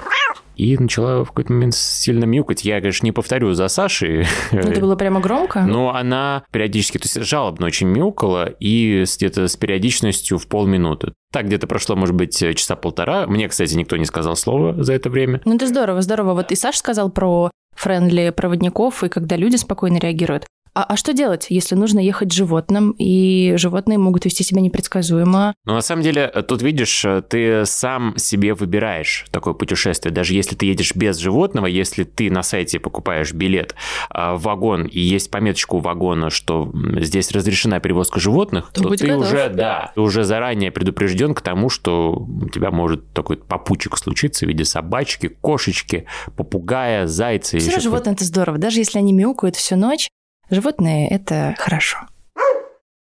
И 0.58 0.76
начала 0.76 1.24
в 1.24 1.28
какой-то 1.28 1.52
момент 1.52 1.74
сильно 1.74 2.24
мяукать. 2.24 2.64
Я, 2.64 2.80
конечно, 2.80 3.06
не 3.06 3.12
повторю 3.12 3.54
за 3.54 3.68
Сашей. 3.68 4.26
Ну, 4.50 4.58
это 4.58 4.80
было 4.80 4.96
прямо 4.96 5.20
громко? 5.20 5.62
Но 5.62 5.94
она 5.94 6.42
периодически, 6.50 6.98
то 6.98 7.04
есть 7.04 7.24
жалобно 7.24 7.66
очень 7.66 7.86
мяукала, 7.86 8.46
и 8.46 9.04
где-то 9.04 9.46
с 9.46 9.56
периодичностью 9.56 10.36
в 10.36 10.48
полминуты. 10.48 11.12
Так 11.32 11.46
где-то 11.46 11.68
прошло, 11.68 11.94
может 11.94 12.16
быть, 12.16 12.36
часа 12.36 12.74
полтора. 12.74 13.26
Мне, 13.26 13.48
кстати, 13.48 13.74
никто 13.74 13.96
не 13.96 14.04
сказал 14.04 14.34
слова 14.34 14.82
за 14.82 14.94
это 14.94 15.10
время. 15.10 15.40
Ну, 15.44 15.54
это 15.54 15.68
здорово, 15.68 16.02
здорово. 16.02 16.34
Вот 16.34 16.50
и 16.50 16.56
Саша 16.56 16.78
сказал 16.78 17.10
про 17.10 17.50
френдли 17.76 18.30
проводников, 18.36 19.04
и 19.04 19.08
когда 19.08 19.36
люди 19.36 19.54
спокойно 19.56 19.98
реагируют. 19.98 20.44
А, 20.78 20.84
а 20.84 20.96
что 20.96 21.12
делать, 21.12 21.46
если 21.48 21.74
нужно 21.74 21.98
ехать 21.98 22.30
животным, 22.30 22.94
и 22.98 23.54
животные 23.56 23.98
могут 23.98 24.24
вести 24.26 24.44
себя 24.44 24.60
непредсказуемо? 24.60 25.52
Ну, 25.64 25.74
на 25.74 25.80
самом 25.80 26.04
деле, 26.04 26.28
тут, 26.46 26.62
видишь, 26.62 27.04
ты 27.28 27.66
сам 27.66 28.16
себе 28.16 28.54
выбираешь 28.54 29.26
такое 29.32 29.54
путешествие. 29.54 30.14
Даже 30.14 30.34
если 30.34 30.54
ты 30.54 30.66
едешь 30.66 30.94
без 30.94 31.16
животного, 31.16 31.66
если 31.66 32.04
ты 32.04 32.30
на 32.30 32.44
сайте 32.44 32.78
покупаешь 32.78 33.32
билет 33.32 33.74
а, 34.08 34.36
в 34.36 34.42
вагон, 34.42 34.84
и 34.84 35.00
есть 35.00 35.32
пометочка 35.32 35.74
у 35.74 35.78
вагона, 35.78 36.30
что 36.30 36.72
здесь 37.00 37.32
разрешена 37.32 37.80
перевозка 37.80 38.20
животных, 38.20 38.70
то, 38.72 38.84
то 38.84 38.90
ты 38.90 39.08
готов. 39.08 39.26
уже, 39.26 39.48
да, 39.48 39.90
ты 39.96 40.00
уже 40.00 40.22
заранее 40.22 40.70
предупрежден 40.70 41.34
к 41.34 41.40
тому, 41.40 41.70
что 41.70 42.12
у 42.12 42.48
тебя 42.50 42.70
может 42.70 43.12
такой 43.14 43.36
попутчик 43.36 43.98
случиться 43.98 44.46
в 44.46 44.48
виде 44.48 44.64
собачки, 44.64 45.26
кошечки, 45.26 46.04
попугая, 46.36 47.08
зайца. 47.08 47.58
Все 47.58 47.70
равно 47.70 47.82
животные 47.82 48.14
это 48.14 48.24
здорово. 48.24 48.58
Даже 48.58 48.78
если 48.78 48.98
они 48.98 49.12
мяукают 49.12 49.56
всю 49.56 49.74
ночь, 49.74 50.08
Животные– 50.50 51.08
это 51.10 51.54
хорошо. 51.58 51.98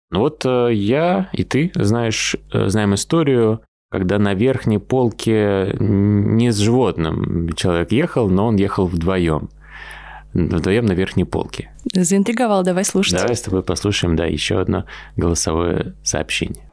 Ну 0.10 0.20
вот 0.20 0.46
э, 0.46 0.70
я 0.74 1.30
и 1.34 1.44
ты 1.44 1.72
знаешь, 1.76 2.36
э, 2.54 2.68
знаем 2.70 2.96
историю, 2.96 3.62
когда 3.90 4.20
на 4.20 4.34
верхней 4.34 4.80
полке 4.80 5.76
не 5.80 6.52
с 6.52 6.58
животным 6.58 7.54
человек 7.54 7.92
ехал, 7.92 8.30
но 8.30 8.48
он 8.48 8.56
ехал 8.56 8.86
вдвоем. 8.88 9.50
Вдвоем 10.34 10.86
на 10.86 10.92
верхней 10.94 11.24
полке. 11.24 11.72
Заинтриговал, 11.94 12.64
давай 12.64 12.86
слушать. 12.86 13.20
Давай 13.20 13.36
с 13.36 13.42
тобой 13.42 13.64
послушаем, 13.64 14.16
да, 14.16 14.26
еще 14.26 14.60
одно 14.60 14.86
голосовое 15.16 15.96
сообщение. 16.04 16.67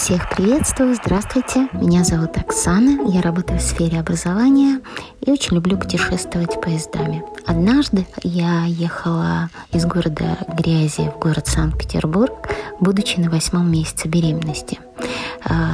Всех 0.00 0.30
приветствую, 0.30 0.94
здравствуйте. 0.94 1.68
Меня 1.74 2.04
зовут 2.04 2.34
Оксана, 2.34 3.06
я 3.12 3.20
работаю 3.20 3.58
в 3.58 3.62
сфере 3.62 4.00
образования 4.00 4.80
и 5.20 5.30
очень 5.30 5.56
люблю 5.56 5.76
путешествовать 5.76 6.58
поездами. 6.58 7.22
Однажды 7.44 8.06
я 8.22 8.64
ехала 8.64 9.50
из 9.72 9.84
города 9.84 10.38
Грязи 10.56 11.12
в 11.14 11.18
город 11.18 11.48
Санкт-Петербург, 11.48 12.32
будучи 12.80 13.20
на 13.20 13.28
восьмом 13.28 13.70
месяце 13.70 14.08
беременности– 14.08 14.78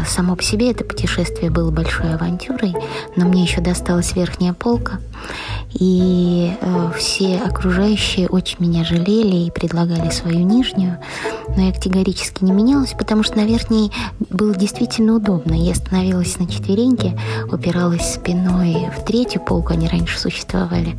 само 0.07 0.37
по 0.37 0.43
себе 0.43 0.71
это 0.71 0.85
путешествие 0.85 1.51
было 1.51 1.71
большой 1.71 2.15
авантюрой, 2.15 2.75
но 3.17 3.27
мне 3.27 3.43
еще 3.43 3.61
досталась 3.61 4.15
верхняя 4.15 4.53
полка, 4.53 5.01
и 5.73 6.57
э, 6.61 6.91
все 6.97 7.39
окружающие 7.39 8.29
очень 8.29 8.57
меня 8.61 8.85
жалели 8.85 9.47
и 9.47 9.51
предлагали 9.51 10.11
свою 10.11 10.41
нижнюю, 10.41 10.99
но 11.49 11.63
я 11.63 11.73
категорически 11.73 12.45
не 12.45 12.53
менялась, 12.53 12.95
потому 12.97 13.23
что 13.23 13.37
на 13.37 13.45
верхней 13.45 13.93
было 14.31 14.55
действительно 14.55 15.15
удобно. 15.17 15.55
Я 15.55 15.75
становилась 15.75 16.39
на 16.39 16.47
четвереньки, 16.47 17.19
упиралась 17.53 18.15
спиной 18.15 18.89
в 18.97 19.05
третью 19.05 19.41
полку, 19.41 19.73
они 19.73 19.89
раньше 19.89 20.19
существовали, 20.19 20.97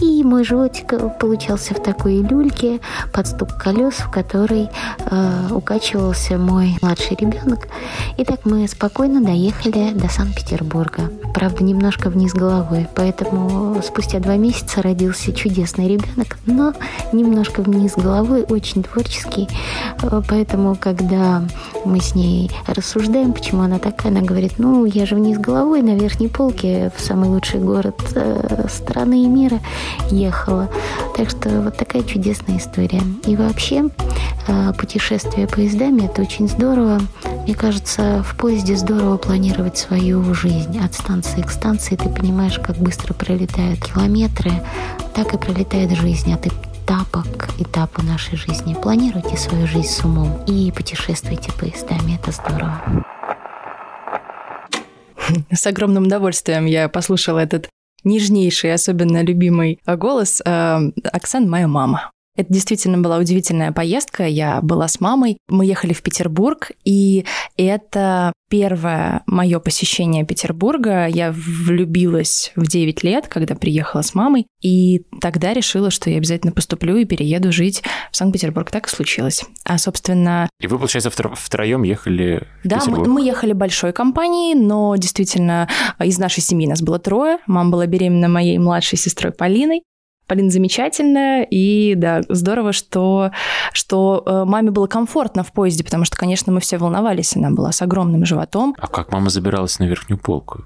и 0.00 0.24
мой 0.24 0.44
животик 0.44 0.94
получался 1.18 1.74
в 1.74 1.82
такой 1.82 2.16
люльке 2.22 2.80
под 3.12 3.26
стук 3.26 3.56
колес, 3.56 3.94
в 3.94 4.10
которой 4.10 4.68
э, 4.98 5.48
укачивался 5.50 6.38
мой 6.38 6.76
младший 6.80 7.16
ребенок. 7.20 7.68
И 8.16 8.24
так 8.24 8.44
мы 8.44 8.66
спокойно 8.68 9.22
доехали 9.22 9.92
до 9.92 10.08
Санкт-Петербурга. 10.08 11.10
Правда, 11.36 11.62
немножко 11.64 12.08
вниз 12.08 12.32
головой, 12.32 12.88
поэтому 12.94 13.82
спустя 13.82 14.20
два 14.20 14.36
месяца 14.36 14.80
родился 14.80 15.34
чудесный 15.34 15.86
ребенок, 15.86 16.38
но 16.46 16.72
немножко 17.12 17.60
вниз 17.60 17.92
головой, 17.94 18.46
очень 18.48 18.82
творческий. 18.82 19.46
Поэтому, 20.30 20.78
когда 20.80 21.42
мы 21.84 22.00
с 22.00 22.14
ней 22.14 22.50
рассуждаем, 22.66 23.34
почему 23.34 23.60
она 23.60 23.78
такая, 23.78 24.12
она 24.12 24.22
говорит, 24.22 24.54
ну, 24.56 24.86
я 24.86 25.04
же 25.04 25.14
вниз 25.14 25.36
головой 25.36 25.82
на 25.82 25.94
верхней 25.94 26.28
полке 26.28 26.90
в 26.96 27.02
самый 27.02 27.28
лучший 27.28 27.60
город 27.60 28.00
э, 28.14 28.66
страны 28.70 29.24
и 29.24 29.28
мира 29.28 29.60
ехала. 30.10 30.70
Так 31.18 31.28
что 31.28 31.50
вот 31.60 31.76
такая 31.76 32.02
чудесная 32.02 32.56
история. 32.56 33.02
И 33.26 33.36
вообще, 33.36 33.90
э, 34.48 34.72
путешествие 34.72 35.46
поездами– 35.46 36.04
это 36.06 36.22
очень 36.22 36.48
здорово. 36.48 37.02
Мне 37.44 37.54
кажется, 37.54 38.24
в 38.26 38.36
поезде 38.36 38.74
здорово 38.74 39.18
планировать 39.18 39.76
свою 39.76 40.32
жизнь. 40.32 40.80
От 40.82 40.94
станции 40.94 41.25
к 41.34 41.50
станции 41.50 41.96
ты 41.96 42.08
понимаешь, 42.08 42.58
как 42.58 42.76
быстро 42.76 43.14
пролетают 43.14 43.84
километры, 43.84 44.52
так 45.14 45.34
и 45.34 45.38
пролетает 45.38 45.90
жизнь 45.92 46.32
от 46.32 46.46
этапа 46.46 47.24
к 47.36 47.60
этапу 47.60 48.02
нашей 48.02 48.36
жизни. 48.36 48.74
Планируйте 48.74 49.36
свою 49.36 49.66
жизнь 49.66 49.88
с 49.88 50.04
умом 50.04 50.42
и 50.46 50.70
путешествуйте 50.70 51.52
поездами. 51.52 52.18
Это 52.20 52.32
здорово. 52.32 53.04
С 55.52 55.66
огромным 55.66 56.04
удовольствием 56.04 56.66
я 56.66 56.88
послушала 56.88 57.40
этот 57.40 57.68
нежнейший, 58.04 58.72
особенно 58.72 59.22
любимый 59.22 59.80
голос. 59.86 60.40
Э, 60.44 60.78
Оксан, 61.12 61.50
моя 61.50 61.66
мама. 61.66 62.12
Это 62.36 62.52
действительно 62.52 62.98
была 62.98 63.18
удивительная 63.18 63.72
поездка. 63.72 64.26
Я 64.26 64.60
была 64.60 64.88
с 64.88 65.00
мамой. 65.00 65.38
Мы 65.48 65.66
ехали 65.66 65.92
в 65.92 66.02
Петербург, 66.02 66.70
и 66.84 67.24
это 67.56 68.32
первое 68.48 69.22
мое 69.26 69.58
посещение 69.58 70.24
Петербурга. 70.24 71.06
Я 71.06 71.32
влюбилась 71.34 72.52
в 72.54 72.66
9 72.66 73.02
лет, 73.02 73.26
когда 73.28 73.54
приехала 73.54 74.02
с 74.02 74.14
мамой, 74.14 74.46
и 74.60 75.02
тогда 75.20 75.52
решила, 75.52 75.90
что 75.90 76.10
я 76.10 76.18
обязательно 76.18 76.52
поступлю 76.52 76.96
и 76.96 77.04
перееду 77.04 77.50
жить 77.52 77.82
в 78.12 78.16
Санкт-Петербург. 78.16 78.70
Так 78.70 78.86
и 78.86 78.90
случилось. 78.90 79.44
А, 79.64 79.78
собственно... 79.78 80.48
И 80.60 80.66
вы, 80.66 80.78
получается, 80.78 81.10
втро- 81.10 81.34
втроем 81.34 81.82
ехали 81.82 82.46
в 82.62 82.68
Да, 82.68 82.80
мы, 82.86 83.04
мы 83.08 83.24
ехали 83.24 83.52
большой 83.52 83.92
компанией, 83.92 84.54
но 84.54 84.94
действительно 84.96 85.68
из 85.98 86.18
нашей 86.18 86.42
семьи 86.42 86.68
нас 86.68 86.82
было 86.82 86.98
трое. 86.98 87.38
Мама 87.46 87.70
была 87.70 87.86
беременна 87.86 88.28
моей 88.28 88.58
младшей 88.58 88.98
сестрой 88.98 89.32
Полиной. 89.32 89.82
Полина 90.26 90.50
замечательная, 90.50 91.42
и 91.44 91.94
да, 91.94 92.22
здорово, 92.28 92.72
что, 92.72 93.30
что 93.72 94.22
э, 94.26 94.44
маме 94.44 94.70
было 94.70 94.86
комфортно 94.86 95.42
в 95.44 95.52
поезде, 95.52 95.84
потому 95.84 96.04
что, 96.04 96.16
конечно, 96.16 96.52
мы 96.52 96.60
все 96.60 96.78
волновались, 96.78 97.36
она 97.36 97.50
была 97.50 97.72
с 97.72 97.82
огромным 97.82 98.24
животом. 98.24 98.74
А 98.78 98.88
как 98.88 99.12
мама 99.12 99.30
забиралась 99.30 99.78
на 99.78 99.84
верхнюю 99.84 100.18
полку? 100.18 100.64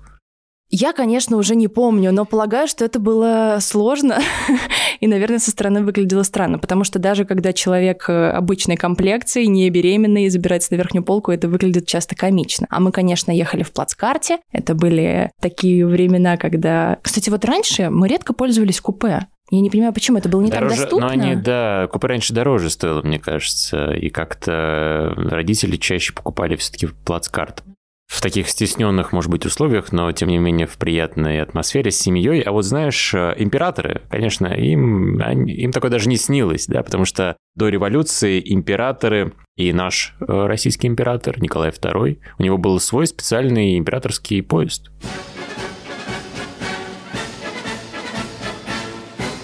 Я, 0.73 0.93
конечно, 0.93 1.37
уже 1.37 1.57
не 1.57 1.67
помню, 1.67 2.13
но 2.13 2.25
полагаю, 2.25 2.69
что 2.69 2.85
это 2.85 3.01
было 3.01 3.59
сложно 3.61 4.21
и, 5.01 5.09
наверное, 5.09 5.41
со 5.41 5.51
стороны 5.51 5.83
выглядело 5.83 6.23
странно, 6.23 6.61
потому 6.61 6.85
что 6.85 7.01
даже 7.01 7.25
когда 7.25 7.53
человек 7.53 8.09
э, 8.09 8.31
обычной 8.31 8.77
комплекции, 8.77 9.47
не 9.47 9.69
беременный, 9.69 10.29
забирается 10.29 10.73
на 10.73 10.77
верхнюю 10.77 11.03
полку, 11.03 11.33
это 11.33 11.49
выглядит 11.49 11.89
часто 11.89 12.15
комично. 12.15 12.69
А 12.71 12.79
мы, 12.79 12.93
конечно, 12.93 13.33
ехали 13.33 13.65
в 13.65 13.73
плацкарте. 13.73 14.39
Это 14.53 14.77
были 14.77 15.33
такие 15.41 15.85
времена, 15.85 16.37
когда... 16.37 16.99
Кстати, 17.03 17.31
вот 17.31 17.45
раньше 17.45 17.91
мы 17.91 18.07
редко 18.07 18.33
пользовались 18.33 18.81
купе. 18.81 19.27
Я 19.51 19.61
не 19.61 19.71
понимаю, 19.71 19.93
почему 19.93 20.19
это 20.19 20.29
было 20.29 20.43
не 20.43 20.51
дороже, 20.51 20.77
так 20.77 20.85
доступно. 20.85 21.07
Но 21.07 21.13
они, 21.13 21.35
да, 21.35 21.89
купе 21.91 22.07
раньше 22.07 22.33
дороже 22.33 22.71
стоило, 22.71 23.03
мне 23.03 23.19
кажется, 23.19 23.93
и 23.93 24.09
как-то 24.09 25.13
родители 25.17 25.77
чаще 25.77 26.13
покупали 26.13 26.55
все-таки 26.57 26.87
плацкарт 27.05 27.65
в 28.11 28.21
таких 28.21 28.49
стесненных, 28.49 29.13
может 29.13 29.31
быть, 29.31 29.47
условиях, 29.47 29.93
но 29.93 30.11
тем 30.11 30.31
не 30.31 30.39
менее 30.39 30.67
в 30.67 30.77
приятной 30.79 31.41
атмосфере 31.41 31.93
с 31.93 31.99
семьей. 31.99 32.41
А 32.41 32.51
вот 32.51 32.65
знаешь, 32.65 33.15
императоры, 33.15 34.03
конечно, 34.11 34.49
им, 34.49 35.21
им 35.21 35.71
такое 35.71 35.93
даже 35.93 36.09
не 36.09 36.17
снилось, 36.17 36.67
да, 36.67 36.83
потому 36.83 37.05
что 37.05 37.37
до 37.55 37.69
революции 37.69 38.43
императоры 38.45 39.33
и 39.57 39.73
наш 39.73 40.17
э, 40.21 40.25
российский 40.47 40.89
император 40.89 41.41
Николай 41.41 41.71
II, 41.71 42.19
у 42.39 42.43
него 42.43 42.59
был 42.59 42.81
свой 42.81 43.07
специальный 43.07 43.79
императорский 43.79 44.43
поезд. 44.43 44.91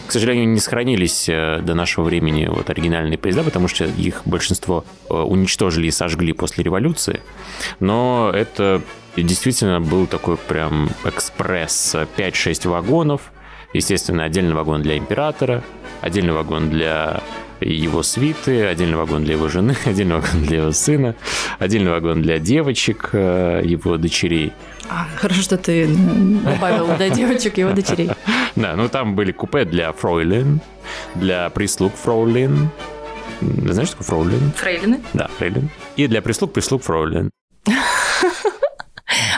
К 0.07 0.13
сожалению, 0.13 0.49
не 0.49 0.61
сохранились 0.61 1.29
э, 1.29 1.61
до 1.63 1.75
нашего 1.75 2.05
времени 2.05 2.47
вот 2.47 2.71
оригинальные 2.71 3.19
поезда, 3.19 3.43
потому 3.43 3.69
что 3.69 3.85
их 3.85 4.23
большинство 4.25 4.85
э, 5.11 5.15
уничтожили 5.15 5.89
и 5.89 5.91
сожгли 5.91 6.33
после 6.33 6.63
революции. 6.65 7.21
Но 7.81 8.31
это 8.33 8.83
действительно 9.17 9.81
был 9.81 10.07
такой 10.07 10.37
прям 10.37 10.91
экспресс. 11.05 11.97
5-6 12.17 12.69
вагонов. 12.69 13.33
Естественно, 13.73 14.25
отдельный 14.25 14.55
вагон 14.55 14.83
для 14.83 14.97
императора, 14.97 15.63
отдельный 16.01 16.33
вагон 16.33 16.71
для 16.71 17.23
его 17.61 18.03
свиты, 18.03 18.67
отдельный 18.67 18.97
вагон 18.97 19.25
для 19.25 19.35
его 19.35 19.49
жены, 19.49 19.77
отдельный 19.85 20.17
вагон 20.17 20.43
для 20.43 20.59
его 20.59 20.73
сына, 20.73 21.15
отдельный 21.59 21.91
вагон 21.91 22.23
для 22.23 22.39
девочек, 22.39 23.11
э, 23.13 23.63
его 23.65 23.97
дочерей. 23.97 24.53
А, 24.89 25.07
хорошо, 25.17 25.43
что 25.43 25.57
ты 25.59 25.87
добавил, 25.89 26.87
да, 26.99 27.09
девочек, 27.09 27.59
его 27.59 27.73
дочерей. 27.73 28.11
Да, 28.55 28.75
ну 28.77 28.89
там 28.89 29.15
были 29.15 29.33
купе 29.33 29.65
для 29.65 29.93
фройлен, 29.93 30.61
для 31.15 31.51
прислуг 31.51 31.95
фройлен. 31.95 32.71
Знаешь, 33.41 33.89
что 33.89 33.99
такое 33.99 34.07
фройлен? 34.07 34.53
Фрейлины? 34.53 35.01
Да, 35.13 35.29
фрейлин. 35.39 35.69
И 35.97 36.07
для 36.07 36.23
прислуг 36.23 36.53
прислуг 36.53 36.83
фройлен. 36.83 37.31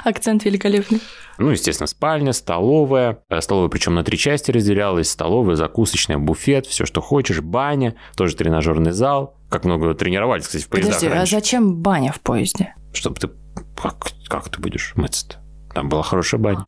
Акцент 0.04 0.44
великолепный. 0.44 1.00
Ну, 1.38 1.50
естественно, 1.50 1.86
спальня, 1.86 2.32
столовая. 2.32 3.20
Э, 3.28 3.40
столовая, 3.40 3.68
причем 3.68 3.94
на 3.94 4.02
три 4.04 4.18
части 4.18 4.50
разделялась. 4.50 5.10
Столовая, 5.10 5.56
закусочная, 5.56 6.18
буфет, 6.18 6.66
все, 6.66 6.84
что 6.84 7.00
хочешь. 7.00 7.40
Баня, 7.40 7.94
тоже 8.16 8.34
тренажерный 8.36 8.92
зал. 8.92 9.36
Как 9.48 9.64
много 9.64 9.94
тренировались, 9.94 10.46
кстати, 10.46 10.64
в 10.64 10.68
поездах 10.68 10.94
Подожди, 10.94 11.12
а 11.12 11.18
раньше. 11.18 11.36
а 11.36 11.38
зачем 11.38 11.76
баня 11.76 12.12
в 12.12 12.20
поезде? 12.20 12.74
Чтобы 12.92 13.16
ты... 13.20 13.30
Как, 13.80 14.12
как 14.28 14.48
ты 14.48 14.60
будешь 14.60 14.92
мыться-то? 14.96 15.38
Там 15.74 15.88
была 15.88 16.02
хорошая 16.02 16.40
баня. 16.40 16.66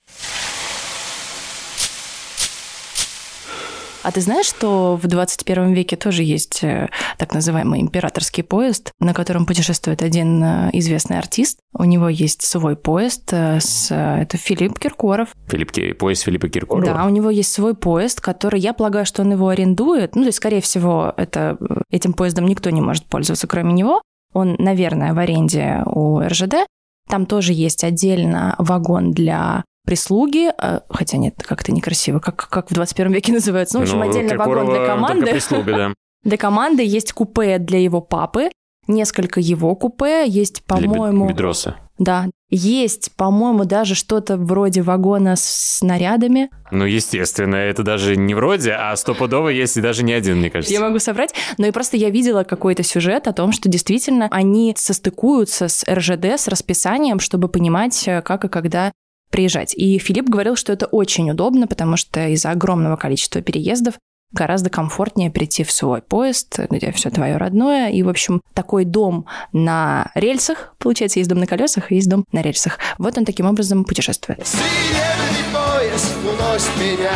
А 4.03 4.13
ты 4.13 4.23
знаешь, 4.23 4.47
что 4.47 4.97
в 4.97 5.07
21 5.07 5.75
веке 5.75 5.95
тоже 5.97 6.23
есть 6.23 6.65
э, 6.65 6.89
так 7.19 7.35
называемый 7.35 7.83
императорский 7.83 8.43
поезд, 8.43 8.93
на 8.99 9.13
котором 9.13 9.45
путешествует 9.45 10.03
один 10.03 10.43
э, 10.43 10.71
известный 10.73 11.19
артист. 11.19 11.59
У 11.75 11.85
него 11.85 12.09
есть 12.09 12.41
свой 12.43 12.77
поезд, 12.77 13.31
э, 13.33 13.61
с, 13.61 13.95
это 13.95 14.39
Филипп 14.39 14.79
Киркоров. 14.79 15.35
Филипп, 15.49 15.99
поезд 15.99 16.23
Филиппа 16.23 16.49
Киркорова? 16.49 16.95
Да, 16.95 17.05
у 17.05 17.11
него 17.11 17.29
есть 17.29 17.53
свой 17.53 17.75
поезд, 17.75 18.23
который, 18.23 18.59
я 18.59 18.73
полагаю, 18.73 19.05
что 19.05 19.21
он 19.21 19.33
его 19.33 19.49
арендует. 19.49 20.15
Ну, 20.15 20.23
то 20.23 20.29
есть, 20.29 20.39
скорее 20.39 20.63
всего, 20.63 21.13
это, 21.19 21.59
этим 21.91 22.15
поездом 22.15 22.47
никто 22.47 22.71
не 22.71 22.81
может 22.81 23.05
пользоваться, 23.05 23.47
кроме 23.47 23.75
него. 23.75 24.01
Он, 24.33 24.57
наверное, 24.59 25.13
в 25.13 25.19
аренде 25.19 25.83
у 25.85 26.21
РЖД. 26.21 26.67
Там 27.11 27.27
тоже 27.27 27.53
есть 27.53 27.85
отдельно 27.85 28.55
вагон 28.59 29.13
для 29.13 29.65
прислуги, 29.85 30.51
э, 30.57 30.81
хотя 30.89 31.19
нет, 31.19 31.35
как-то 31.43 31.73
некрасиво, 31.73 32.21
как, 32.21 32.49
как 32.49 32.71
в 32.71 32.75
21 32.75 33.13
веке 33.13 33.33
называется. 33.35 33.79
Ну, 33.79 33.81
в 33.81 33.83
общем, 33.85 33.99
Ну, 33.99 34.09
отдельный 34.09 34.37
вагон 34.37 34.67
для 34.67 34.87
команды. 34.87 35.27
прислуга, 35.33 35.77
да. 35.77 35.95
Для 36.23 36.37
команды 36.37 36.85
есть 36.85 37.15
купе 37.15 37.57
для 37.57 37.79
его 37.79 38.03
папы, 38.03 38.51
несколько 38.87 39.41
его 39.41 39.75
купе, 39.75 40.27
есть, 40.27 40.63
по-моему... 40.65 41.27
Бедроса. 41.27 41.77
Да, 42.01 42.31
есть, 42.49 43.13
по-моему, 43.15 43.67
даже 43.67 43.95
что-то 43.95 44.39
вроде 44.39 44.81
вагона 44.81 45.37
с 45.37 45.45
снарядами. 45.79 46.49
Ну, 46.71 46.87
естественно, 46.87 47.57
это 47.57 47.83
даже 47.83 48.17
не 48.17 48.35
вроде, 48.35 48.73
а 48.73 48.97
стопудово 48.97 49.51
есть 49.51 49.77
и 49.77 49.83
даже 49.83 50.03
не 50.03 50.15
один, 50.15 50.39
мне 50.39 50.49
кажется. 50.49 50.73
Я 50.73 50.81
могу 50.81 50.99
соврать, 50.99 51.35
но 51.59 51.67
и 51.67 51.73
просто 51.73 51.99
я 51.99 52.09
видела 52.09 52.43
какой-то 52.43 52.83
сюжет 52.83 53.29
о 53.29 53.35
том, 53.35 53.53
что 53.53 53.69
действительно 53.69 54.29
они 54.31 54.75
состыкуются 54.79 55.69
с 55.69 55.85
РЖД, 55.87 56.25
с 56.39 56.49
расписанием, 56.49 57.21
чтобы 57.21 57.49
понимать, 57.49 58.03
э, 58.09 58.23
как 58.23 58.47
и 58.47 58.49
когда 58.49 58.93
приезжать. 59.31 59.75
И 59.75 59.99
Филипп 59.99 60.29
говорил, 60.31 60.57
что 60.57 60.73
это 60.73 60.87
очень 60.87 61.31
удобно, 61.31 61.67
потому 61.67 61.99
что 61.99 62.29
из-за 62.29 62.51
огромного 62.51 62.97
количества 62.97 63.43
переездов 63.43 63.95
гораздо 64.33 64.71
комфортнее 64.71 65.31
прийти 65.31 65.65
в 65.65 65.73
свой 65.73 66.03
поезд, 66.03 66.59
где 66.71 66.93
все 66.93 67.11
твое 67.11 67.37
родное. 67.37 67.91
И, 67.91 68.03
в 68.03 68.09
общем, 68.09 68.43
такой 68.55 68.85
дом 68.85 69.27
на 69.53 70.11
рельсах, 70.15 70.75
получается, 70.79 71.19
есть 71.19 71.29
дом 71.29 71.39
на 71.39 71.47
колесах 71.47 71.91
и 71.93 71.97
есть 71.97 72.09
дом 72.09 72.25
на 72.33 72.43
рельсах. 72.43 72.79
Вот 72.99 73.17
он 73.19 73.25
таким 73.25 73.47
образом 73.47 73.85
путешествует. 73.85 74.47
Синевый 74.47 75.45
поезд 75.53 76.17
уносит 76.25 76.71
меня 76.79 77.13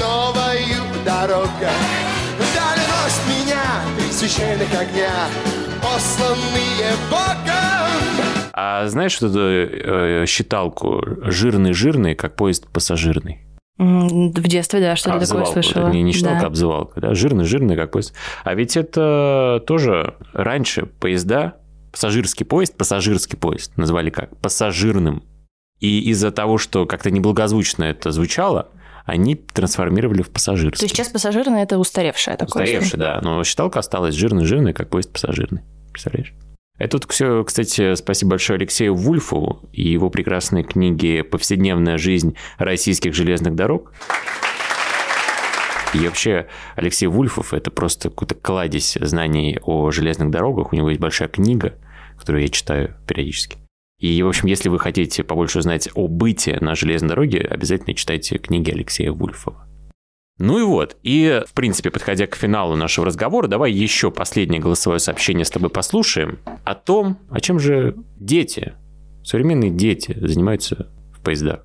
новою 0.00 1.04
дорога. 1.04 1.70
Вдаль 2.36 2.78
уносит 2.78 3.22
меня 3.28 3.62
священных 4.10 4.68
огня, 4.72 5.28
посланные 5.82 6.92
Богом. 7.10 7.72
А 8.52 8.86
знаешь, 8.88 9.12
что 9.12 9.28
это 9.28 9.40
э, 9.40 10.26
считалку 10.26 11.02
жирный-жирный, 11.22 12.14
как 12.14 12.36
поезд 12.36 12.66
пассажирный? 12.68 13.40
В 13.78 14.48
детстве, 14.48 14.80
да, 14.80 14.96
что-то 14.96 15.26
такое 15.26 15.44
слышала. 15.46 15.88
Не, 15.90 16.02
не 16.02 16.12
считалка, 16.12 16.42
Да. 16.42 16.46
обзывалка. 16.48 17.00
Да? 17.00 17.14
Жирный-жирный, 17.14 17.74
как 17.76 17.92
поезд. 17.92 18.14
А 18.44 18.54
ведь 18.54 18.76
это 18.76 19.62
тоже 19.66 20.14
раньше 20.34 20.86
поезда, 20.86 21.54
пассажирский 21.90 22.44
поезд, 22.46 22.76
пассажирский 22.76 23.38
поезд 23.38 23.76
называли 23.76 24.10
как? 24.10 24.36
Пассажирным. 24.38 25.24
И 25.80 26.00
из-за 26.10 26.30
того, 26.30 26.58
что 26.58 26.86
как-то 26.86 27.10
неблагозвучно 27.10 27.84
это 27.84 28.12
звучало, 28.12 28.68
они 29.04 29.34
трансформировали 29.34 30.22
в 30.22 30.30
пассажирский. 30.30 30.78
То 30.78 30.84
есть 30.84 30.94
сейчас 30.96 31.08
пассажирное 31.08 31.64
это 31.64 31.78
устаревшее 31.78 32.36
такое. 32.36 32.62
Устаревший, 32.64 32.98
да. 33.00 33.20
Но 33.20 33.42
считалка 33.42 33.80
осталась 33.80 34.14
жирный-жирный, 34.14 34.74
как 34.74 34.90
поезд 34.90 35.12
пассажирный. 35.12 35.62
Представляешь? 35.92 36.34
Это 36.78 36.96
вот 36.96 37.10
все, 37.10 37.44
кстати, 37.44 37.94
спасибо 37.94 38.30
большое 38.30 38.56
Алексею 38.56 38.94
Вульфу 38.94 39.68
и 39.72 39.88
его 39.88 40.10
прекрасной 40.10 40.64
книге 40.64 41.22
«Повседневная 41.22 41.98
жизнь 41.98 42.36
российских 42.58 43.14
железных 43.14 43.54
дорог». 43.54 43.92
И 45.94 45.98
вообще 45.98 46.48
Алексей 46.74 47.06
Вульфов– 47.06 47.52
это 47.54 47.70
просто 47.70 48.08
какой-то 48.08 48.34
кладезь 48.34 48.96
знаний 48.98 49.58
о 49.62 49.90
железных 49.90 50.30
дорогах. 50.30 50.72
У 50.72 50.76
него 50.76 50.88
есть 50.88 51.00
большая 51.00 51.28
книга, 51.28 51.74
которую 52.18 52.42
я 52.42 52.48
читаю 52.48 52.96
периодически. 53.06 53.58
И, 53.98 54.20
в 54.22 54.28
общем, 54.28 54.48
если 54.48 54.70
вы 54.70 54.80
хотите 54.80 55.22
побольше 55.22 55.58
узнать 55.58 55.90
о 55.94 56.08
быте 56.08 56.58
на 56.60 56.74
железной 56.74 57.10
дороге, 57.10 57.40
обязательно 57.40 57.94
читайте 57.94 58.38
книги 58.38 58.70
Алексея 58.70 59.12
Вульфова. 59.12 59.68
Ну 60.44 60.58
и 60.58 60.64
вот, 60.64 60.96
и, 61.04 61.40
в 61.46 61.52
принципе, 61.52 61.92
подходя 61.92 62.26
к 62.26 62.34
финалу 62.34 62.74
нашего 62.74 63.06
разговора, 63.06 63.46
давай 63.46 63.70
еще 63.70 64.10
последнее 64.10 64.60
голосовое 64.60 64.98
сообщение 64.98 65.44
с 65.44 65.50
тобой 65.50 65.70
послушаем 65.70 66.40
о 66.64 66.74
том, 66.74 67.16
о 67.30 67.40
чем 67.40 67.60
же 67.60 67.94
дети, 68.18 68.72
современные 69.22 69.70
дети 69.70 70.18
занимаются 70.20 70.88
в 71.16 71.20
поездах. 71.20 71.64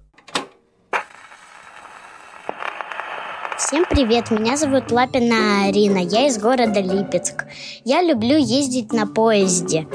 Всем 3.57 3.83
привет, 3.89 4.29
меня 4.29 4.55
зовут 4.55 4.91
Лапина 4.91 5.65
Арина, 5.69 5.97
я 5.97 6.27
из 6.27 6.37
города 6.37 6.79
Липецк. 6.79 7.45
Я 7.83 8.03
люблю 8.03 8.37
ездить 8.37 8.93
на 8.93 9.07
поезде. 9.07 9.87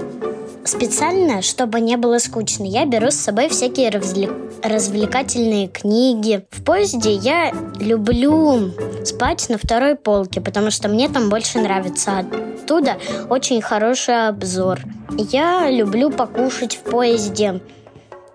Специально, 0.64 1.42
чтобы 1.42 1.80
не 1.80 1.96
было 1.96 2.18
скучно, 2.18 2.64
я 2.64 2.86
беру 2.86 3.10
с 3.10 3.16
собой 3.16 3.48
всякие 3.48 3.90
развлек- 3.90 4.52
развлекательные 4.62 5.66
книги. 5.66 6.46
В 6.50 6.62
поезде 6.62 7.12
я 7.14 7.52
люблю 7.80 8.70
спать 9.04 9.48
на 9.48 9.58
второй 9.58 9.96
полке, 9.96 10.40
потому 10.40 10.70
что 10.70 10.88
мне 10.88 11.08
там 11.08 11.30
больше 11.30 11.58
нравится. 11.58 12.20
Оттуда 12.20 12.96
очень 13.28 13.60
хороший 13.60 14.28
обзор. 14.28 14.80
Я 15.18 15.68
люблю 15.68 16.10
покушать 16.10 16.76
в 16.76 16.90
поезде. 16.90 17.60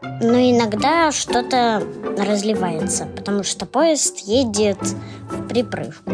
Но 0.02 0.38
иногда 0.38 1.12
что-то 1.12 1.82
разливается, 2.18 3.06
потому 3.16 3.44
что 3.44 3.66
поезд 3.66 4.20
едет 4.20 4.78
в 5.32 5.48
припрыжку. 5.48 6.12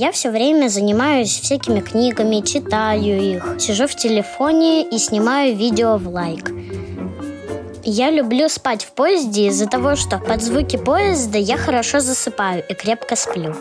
Я 0.00 0.12
все 0.12 0.30
время 0.30 0.68
занимаюсь 0.68 1.28
всякими 1.28 1.80
книгами, 1.80 2.40
читаю 2.40 3.20
их, 3.20 3.56
сижу 3.58 3.86
в 3.86 3.94
телефоне 3.94 4.88
и 4.88 4.96
снимаю 4.96 5.54
видео 5.54 5.98
в 5.98 6.08
лайк. 6.08 6.50
Я 7.84 8.10
люблю 8.10 8.48
спать 8.48 8.82
в 8.82 8.92
поезде 8.92 9.48
из-за 9.48 9.66
того, 9.66 9.96
что 9.96 10.16
под 10.16 10.40
звуки 10.40 10.78
поезда 10.78 11.36
я 11.36 11.58
хорошо 11.58 12.00
засыпаю 12.00 12.64
и 12.66 12.72
крепко 12.72 13.14
сплю. 13.14 13.54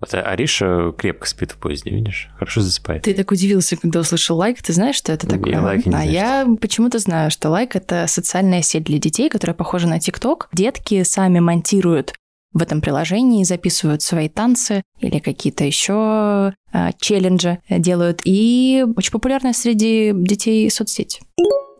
Вот 0.00 0.14
Ариша 0.14 0.94
крепко 0.96 1.28
спит 1.28 1.52
в 1.52 1.58
поезде, 1.58 1.90
видишь? 1.90 2.30
Хорошо 2.38 2.62
засыпает. 2.62 3.02
Ты 3.02 3.12
так 3.12 3.30
удивился, 3.30 3.76
когда 3.76 4.00
услышал 4.00 4.38
лайк. 4.38 4.62
Ты 4.62 4.72
знаешь, 4.72 4.96
что 4.96 5.12
это 5.12 5.26
такое? 5.26 5.52
Я 5.52 5.60
лайк 5.60 5.84
не 5.84 5.90
а 5.90 5.96
знаю, 5.96 6.10
я 6.10 6.46
почему-то 6.58 6.98
знаю, 6.98 7.30
что 7.30 7.50
лайк— 7.50 7.70
это 7.76 8.06
социальная 8.06 8.62
сеть 8.62 8.84
для 8.84 8.96
детей, 8.96 9.28
которая 9.28 9.54
похожа 9.54 9.86
на 9.86 10.00
ТикТок. 10.00 10.48
Детки 10.54 11.02
сами 11.02 11.40
монтируют 11.40 12.14
в 12.52 12.62
этом 12.62 12.80
приложении, 12.80 13.44
записывают 13.44 14.02
свои 14.02 14.28
танцы 14.28 14.82
или 14.98 15.18
какие-то 15.18 15.64
еще 15.64 16.52
э, 16.72 16.90
челленджи 16.98 17.58
делают. 17.68 18.20
И 18.24 18.84
очень 18.96 19.12
популярная 19.12 19.52
среди 19.52 20.12
детей 20.14 20.70
соцсеть. 20.70 21.20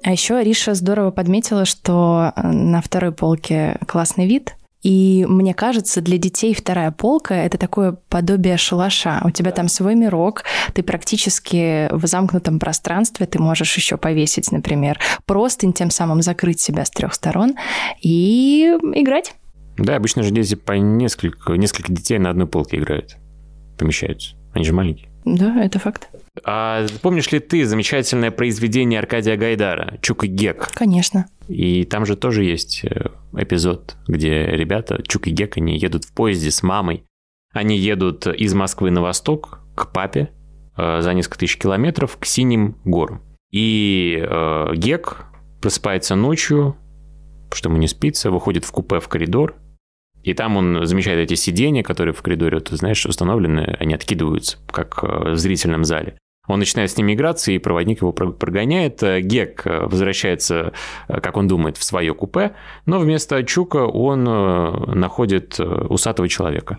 А 0.03 0.13
еще 0.13 0.37
Ариша 0.37 0.75
здорово 0.75 1.11
подметила, 1.11 1.65
что 1.65 2.33
на 2.37 2.81
второй 2.81 3.13
полке 3.13 3.79
классный 3.87 4.27
вид, 4.27 4.55
и 4.83 5.27
мне 5.29 5.53
кажется, 5.53 6.01
для 6.01 6.17
детей 6.17 6.55
вторая 6.55 6.91
полка— 6.91 7.35
это 7.45 7.59
такое 7.59 7.99
подобие 8.09 8.57
шалаша. 8.57 9.21
У 9.25 9.31
тебя 9.31 9.51
там 9.51 9.69
свой 9.69 9.95
мирок, 9.95 10.45
ты 10.73 10.83
практически 10.83 11.89
в 11.93 12.07
замкнутом 12.07 12.59
пространстве, 12.59 13.27
ты 13.27 13.39
можешь 13.39 13.77
еще 13.77 13.99
повесить, 13.99 14.51
например, 14.53 14.99
простынь, 15.27 15.75
тем 15.75 15.91
самым 15.91 16.23
закрыть 16.23 16.61
себя 16.61 16.85
с 16.85 16.91
трех 16.91 17.13
сторон 17.13 17.57
и 18.01 18.75
играть. 18.95 19.35
Да, 19.77 19.97
обычно 19.97 20.23
же 20.23 20.31
дети 20.31 20.55
по 20.55 20.73
несколько, 20.73 21.55
несколько 21.55 21.93
детей 21.93 22.19
на 22.19 22.31
одной 22.31 22.47
полке 22.47 22.79
играют, 22.79 23.17
помещаются. 23.79 24.37
Они 24.53 24.65
же 24.65 24.73
маленькие. 24.73 25.11
Да, 25.25 25.63
это 25.63 25.79
факт. 25.79 26.09
А 26.45 26.87
помнишь 27.03 27.31
ли 27.31 27.41
ты 27.41 27.67
замечательное 27.67 28.31
произведение 28.31 28.99
Аркадия 28.99 29.37
Гайдара 29.37 29.99
«Чук 30.01 30.25
и 30.25 30.27
Гек»? 30.29 30.71
Конечно. 30.75 31.27
И 31.49 31.85
там 31.85 32.07
же 32.07 32.17
тоже 32.17 32.45
есть 32.45 32.85
э, 32.85 33.09
эпизод, 33.37 33.97
где 34.07 34.47
ребята, 34.47 35.03
Чук 35.07 35.27
и 35.29 35.31
Гек, 35.31 35.57
они 35.57 35.79
едут 35.79 36.05
в 36.05 36.15
поезде 36.15 36.51
с 36.51 36.63
мамой. 36.63 37.05
Они 37.53 37.77
едут 37.77 38.27
из 38.27 38.55
Москвы 38.55 38.91
на 38.91 39.03
восток 39.03 39.61
к 39.77 39.93
папе 39.93 40.31
э, 40.77 41.01
за 41.03 41.13
несколько 41.13 41.39
тысяч 41.39 41.59
километров 41.59 42.17
к 42.17 42.25
Синим 42.25 42.79
горам. 42.85 43.23
И 43.51 44.19
э, 44.23 44.75
Гек 44.75 45.25
просыпается 45.61 46.15
ночью, 46.15 46.77
что 47.53 47.69
ему 47.69 47.79
не 47.79 47.89
спится, 47.89 48.31
выходит 48.31 48.65
в 48.65 48.73
купе 48.73 49.01
в 49.01 49.09
коридор, 49.09 49.57
и 50.23 50.35
там 50.35 50.57
он 50.57 50.87
замечает 50.87 51.19
эти 51.19 51.35
сиденья, 51.35 51.83
которые 51.83 52.15
в 52.15 52.23
коридоре, 52.23 52.61
ты 52.61 52.77
знаешь, 52.77 53.07
установлены, 53.07 53.77
они 53.79 53.95
откидываются, 53.95 54.59
как 54.71 55.03
в 55.03 55.37
зрительном 55.37 55.85
зале. 55.85 56.19
Он 56.47 56.59
начинает 56.59 56.91
с 56.91 56.97
ними 56.97 57.15
играться, 57.15 57.53
и 57.53 57.59
проводник 57.59 58.03
его 58.03 58.13
прогоняет. 58.13 59.03
Гек 59.21 59.63
возвращается, 59.65 60.73
как 61.07 61.37
он 61.37 61.47
думает, 61.47 61.77
в 61.77 61.85
свое 61.85 62.13
купе, 62.13 62.55
но 62.87 62.99
вместо 62.99 63.43
Чука 63.45 63.87
он 63.87 64.25
находит 64.25 65.61
усатого 65.61 66.29
человека. 66.29 66.77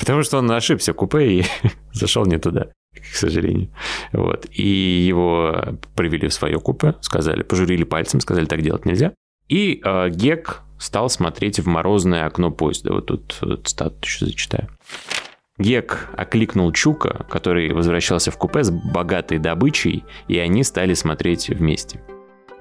Потому 0.00 0.22
что 0.22 0.38
он 0.38 0.50
ошибся 0.50 0.92
в 0.92 0.96
купе 0.96 1.26
и 1.26 1.44
зашел 1.92 2.26
не 2.26 2.38
туда, 2.38 2.70
к 3.00 3.16
сожалению. 3.16 3.70
Вот. 4.12 4.46
И 4.52 4.66
его 5.06 5.76
привели 5.94 6.28
в 6.28 6.34
свое 6.34 6.58
купе, 6.58 6.94
сказали, 7.00 7.42
пожурили 7.42 7.84
пальцем, 7.84 8.20
сказали, 8.20 8.46
так 8.46 8.62
делать 8.62 8.86
нельзя. 8.86 9.12
И 9.48 9.80
э, 9.84 10.08
Гек 10.10 10.62
стал 10.78 11.08
смотреть 11.08 11.60
в 11.60 11.66
морозное 11.66 12.26
окно 12.26 12.50
поезда. 12.50 12.92
Вот 12.92 13.06
тут 13.06 13.40
цитату 13.64 13.96
еще 14.02 14.26
зачитаю. 14.26 14.68
Гек 15.58 16.08
окликнул 16.16 16.72
Чука, 16.72 17.26
который 17.30 17.72
возвращался 17.72 18.30
в 18.30 18.38
купе 18.38 18.64
с 18.64 18.70
богатой 18.70 19.38
добычей, 19.38 20.04
и 20.26 20.38
они 20.38 20.64
стали 20.64 20.94
смотреть 20.94 21.48
вместе. 21.48 22.00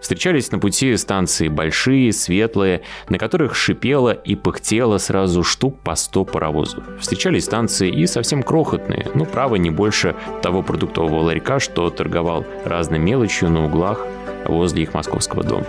Встречались 0.04 0.52
на 0.52 0.60
пути 0.60 0.98
станции 0.98 1.48
большие, 1.48 2.12
светлые, 2.12 2.82
на 3.08 3.18
которых 3.18 3.56
шипело 3.56 4.12
и 4.12 4.36
пыхтело 4.36 4.98
сразу 4.98 5.44
штук 5.44 5.80
по 5.80 5.96
100 5.96 6.26
паровозов. 6.26 6.84
Встречались 7.00 7.46
станции 7.46 7.90
и 7.90 8.06
совсем 8.06 8.44
крохотные, 8.44 9.08
ну, 9.16 9.26
право, 9.26 9.56
не 9.56 9.70
больше 9.70 10.14
того 10.42 10.62
продуктового 10.62 11.22
ларька, 11.22 11.62
что 11.62 11.90
торговал 11.90 12.46
разной 12.66 13.00
мелочью 13.00 13.50
на 13.50 13.64
углах 13.64 14.06
возле 14.46 14.84
их 14.84 14.94
московского 14.94 15.42
дома. 15.42 15.68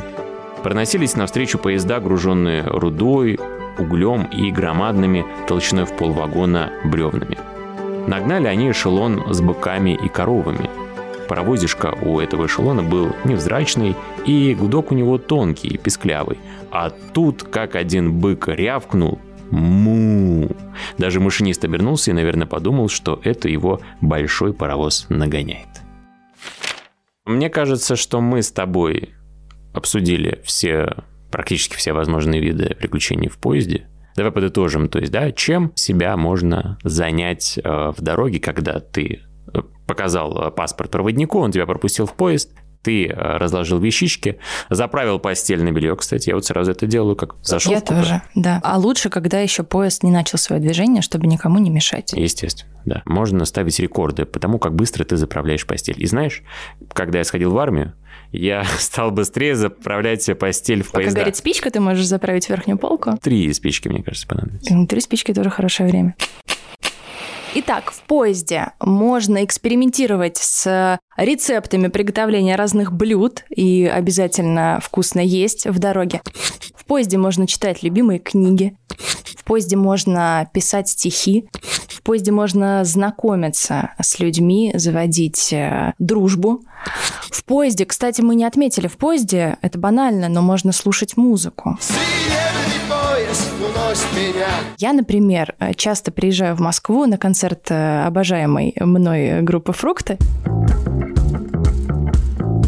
Проносились 0.65 1.15
навстречу 1.15 1.57
поезда, 1.57 2.01
груженные 2.01 2.65
рудой, 2.65 3.39
углем 3.79 4.25
и 4.25 4.51
громадными 4.51 5.25
толщиной 5.47 5.85
в 5.85 5.97
полвагона 5.97 6.73
бревнами. 6.83 7.39
Нагнали 8.09 8.49
они 8.49 8.73
эшелон 8.73 9.33
с 9.33 9.41
быками 9.41 9.95
и 9.95 10.09
коровами. 10.09 10.69
Паровозишка 11.29 11.97
у 12.03 12.21
этого 12.21 12.47
эшелона 12.47 12.83
был 12.83 13.13
невзрачный, 13.25 13.97
и 14.27 14.55
гудок 14.55 14.93
у 14.93 14.95
него 14.95 15.19
тонкий, 15.19 15.79
песклявый. 15.79 16.39
А 16.71 16.91
тут, 16.91 17.43
как 17.43 17.77
один 17.77 18.19
бык 18.21 18.49
рявкнул, 18.49 19.19
му. 19.51 20.51
Даже 20.99 21.21
машинист 21.21 21.65
обернулся 21.65 22.11
и, 22.11 22.15
наверное, 22.15 22.47
подумал, 22.47 22.89
что 22.89 23.21
это 23.23 23.49
его 23.49 23.81
большой 24.01 24.53
паровоз 24.53 25.07
нагоняет. 25.09 25.69
Мне 27.25 27.49
кажется, 27.49 27.97
что 27.97 28.21
мы 28.21 28.43
с 28.43 28.51
тобой 28.51 29.15
обсудили 29.73 30.41
все, 30.45 30.95
практически 31.31 31.77
все 31.77 31.93
возможные 31.93 32.41
виды 32.41 32.77
приключений 32.79 33.29
в 33.29 33.39
поезде. 33.39 33.89
Давай 34.17 34.31
подытожим, 34.31 34.89
то 34.89 35.01
есть, 35.01 35.11
да, 35.11 35.33
чем 35.33 35.73
себя 35.75 36.17
можно 36.17 36.79
занять 36.85 37.59
э, 37.59 37.93
в 37.97 38.01
дороге, 38.01 38.39
когда 38.39 38.79
ты 38.79 39.23
показал 39.87 40.49
э, 40.49 40.51
паспорт 40.51 40.91
проводнику, 40.91 41.39
он 41.39 41.53
тебя 41.53 41.67
пропустил 41.67 42.07
в 42.07 42.15
поезд, 42.15 42.51
ты 42.83 43.09
разложил 43.15 43.79
вещички, 43.79 44.39
заправил 44.69 45.19
постельное 45.19 45.73
белье, 45.73 45.97
кстати, 45.97 46.29
я 46.29 46.35
вот 46.35 46.45
сразу 46.45 46.71
это 46.73 46.87
делаю, 46.87 47.17
как 47.17 47.37
зашел 47.43 47.73
Я 47.73 47.81
тоже, 47.81 48.21
да. 48.35 48.61
А 48.63 48.79
лучше, 48.79 49.09
когда 49.09 49.41
еще 49.41 49.63
поезд 49.63 50.03
не 50.03 50.11
начал 50.11 50.37
свое 50.37 50.61
движение, 50.61 51.01
чтобы 51.01 51.27
никому 51.27 51.59
не 51.59 51.71
мешать. 51.71 52.13
Естественно, 52.13 52.71
да. 52.85 53.03
Можно 53.07 53.47
ставить 53.47 53.81
рекорды 53.81 54.27
по 54.27 54.39
тому, 54.39 54.59
как 54.59 54.75
быстро 54.75 55.05
ты 55.05 55.17
заправляешь 55.17 55.67
постель. 55.67 55.95
И 55.97 56.07
знаешь, 56.07 56.43
когда 56.93 57.19
я 57.19 57.25
сходил 57.25 57.53
в 57.53 57.59
армию, 57.59 57.95
я 58.33 58.65
стал 58.79 59.11
быстрее 59.11 59.55
заправлять 59.55 60.29
постель 60.39 60.83
в 60.83 60.91
Пока 60.91 61.05
поезда. 61.05 61.21
горит 61.21 61.37
спичка, 61.37 61.71
ты 61.71 61.81
можешь 61.81 62.07
заправить 62.07 62.49
верхнюю 62.49 62.79
полку. 62.79 63.13
Три 63.23 63.53
спички, 63.53 63.89
мне 63.89 64.03
кажется, 64.03 64.27
понадобится. 64.27 64.87
Три 64.87 65.01
спички 65.01 65.33
тоже 65.33 65.51
хорошее 65.51 65.89
время. 65.89 66.15
Итак, 67.57 67.93
в 67.93 68.03
поезде 68.03 68.73
можно 68.81 69.45
экспериментировать 69.45 70.39
с 70.39 70.99
рецептами 71.17 71.87
приготовления 71.87 72.57
разных 72.57 72.93
блюд 72.93 73.45
и 73.49 73.87
обязательно 73.87 74.81
вкусно 74.83 75.21
есть 75.21 75.65
в 75.65 75.79
дороге. 75.79 76.21
В 76.75 76.85
поезде 76.85 77.17
можно 77.17 77.47
читать 77.47 77.85
любимые 77.85 78.19
книги. 78.19 78.77
В 79.37 79.45
поезде 79.45 79.77
можно 79.77 80.51
писать 80.53 80.89
стихи. 80.89 81.49
В 81.89 82.03
поезде 82.03 82.33
можно 82.33 82.85
знакомиться 82.85 83.93
с 84.03 84.19
людьми, 84.19 84.73
заводить 84.75 85.53
э, 85.53 85.93
дружбу. 86.01 86.65
В 87.31 87.45
поезде, 87.45 87.87
кстати, 87.87 88.21
мы 88.21 88.35
не 88.35 88.45
отметили, 88.45 88.89
в 88.89 88.97
поезде, 88.97 89.59
это 89.63 89.79
банально, 89.79 90.29
но 90.29 90.43
можно 90.43 90.73
слушать 90.73 91.17
музыку. 91.17 91.79
Поезд 92.89 93.54
уносит 93.95 94.13
меня 94.13 94.47
Я, 94.79 94.93
например, 94.93 95.55
э, 95.59 95.75
часто 95.75 96.11
приезжаю 96.11 96.57
в 96.57 96.61
Москву 96.61 97.07
на 97.07 97.19
концерт 97.19 97.71
э, 97.71 98.05
обожаемой 98.07 98.75
мной 98.81 99.43
группы 99.43 99.73
«Фрукты». 99.73 100.19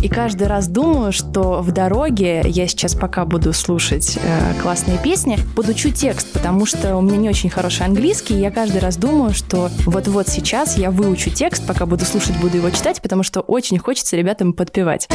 И 0.02 0.08
каждый 0.08 0.46
раз 0.46 0.68
думаю, 0.68 1.10
что 1.10 1.62
в 1.62 1.72
дороге 1.72 2.42
я 2.44 2.68
сейчас 2.68 2.94
пока 2.94 3.24
буду 3.24 3.52
слушать 3.52 4.16
э, 4.22 4.60
классные 4.62 4.98
песни, 4.98 5.36
подучу 5.56 5.90
текст, 5.90 6.32
потому 6.32 6.64
что 6.64 6.96
у 6.96 7.00
меня 7.00 7.16
не 7.16 7.28
очень 7.28 7.50
хороший 7.50 7.86
английский, 7.86 8.34
и 8.34 8.38
я 8.40 8.52
каждый 8.52 8.80
раз 8.80 8.96
думаю, 8.96 9.34
что 9.34 9.68
вот-вот 9.84 10.28
сейчас 10.28 10.78
я 10.78 10.92
выучу 10.92 11.30
текст, 11.30 11.66
пока 11.66 11.86
буду 11.86 12.04
слушать, 12.04 12.36
буду 12.40 12.58
его 12.58 12.70
читать, 12.70 13.02
потому 13.02 13.24
что 13.24 13.40
очень 13.40 13.78
хочется 13.78 14.16
ребятам 14.16 14.52
подпевать. 14.52 15.08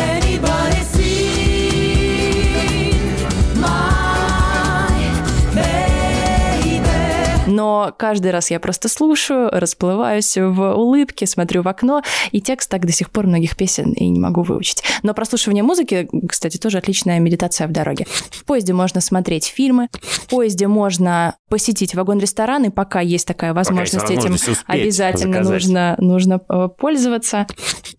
Но 7.62 7.94
каждый 7.96 8.32
раз 8.32 8.50
я 8.50 8.60
просто 8.60 8.90
слушаю, 8.90 9.48
расплываюсь 9.52 10.36
в 10.36 10.74
улыбке, 10.74 11.28
смотрю 11.28 11.62
в 11.62 11.68
окно, 11.68 12.02
и 12.32 12.42
текст 12.42 12.72
так 12.72 12.88
до 12.88 12.92
сих 12.92 13.12
пор 13.12 13.28
многих 13.28 13.56
песен 13.56 13.92
и 13.92 14.08
не 14.08 14.20
могу 14.20 14.42
выучить. 14.42 14.82
Но 15.04 15.14
прослушивание 15.14 15.62
музыки, 15.62 16.10
кстати, 16.28 16.58
тоже 16.58 16.80
отличная 16.80 17.20
медитация 17.20 17.68
в 17.68 17.72
дороге. 17.72 18.08
В 18.32 18.46
поезде 18.46 18.74
можно 18.74 19.00
смотреть 19.00 19.46
фильмы, 19.46 19.90
в 19.94 20.26
поезде 20.26 20.66
можно 20.66 21.36
посетить 21.50 21.94
вагон-ресторан, 21.94 22.64
и 22.64 22.70
пока 22.72 23.00
есть 23.00 23.28
такая 23.28 23.54
возможность, 23.54 23.94
этим 24.06 24.16
возможность 24.16 24.48
успеть 24.48 24.66
обязательно 24.66 25.44
заказать. 25.44 25.54
нужно, 25.54 25.96
нужно 26.00 26.42
э, 26.50 26.70
пользоваться. 26.76 27.46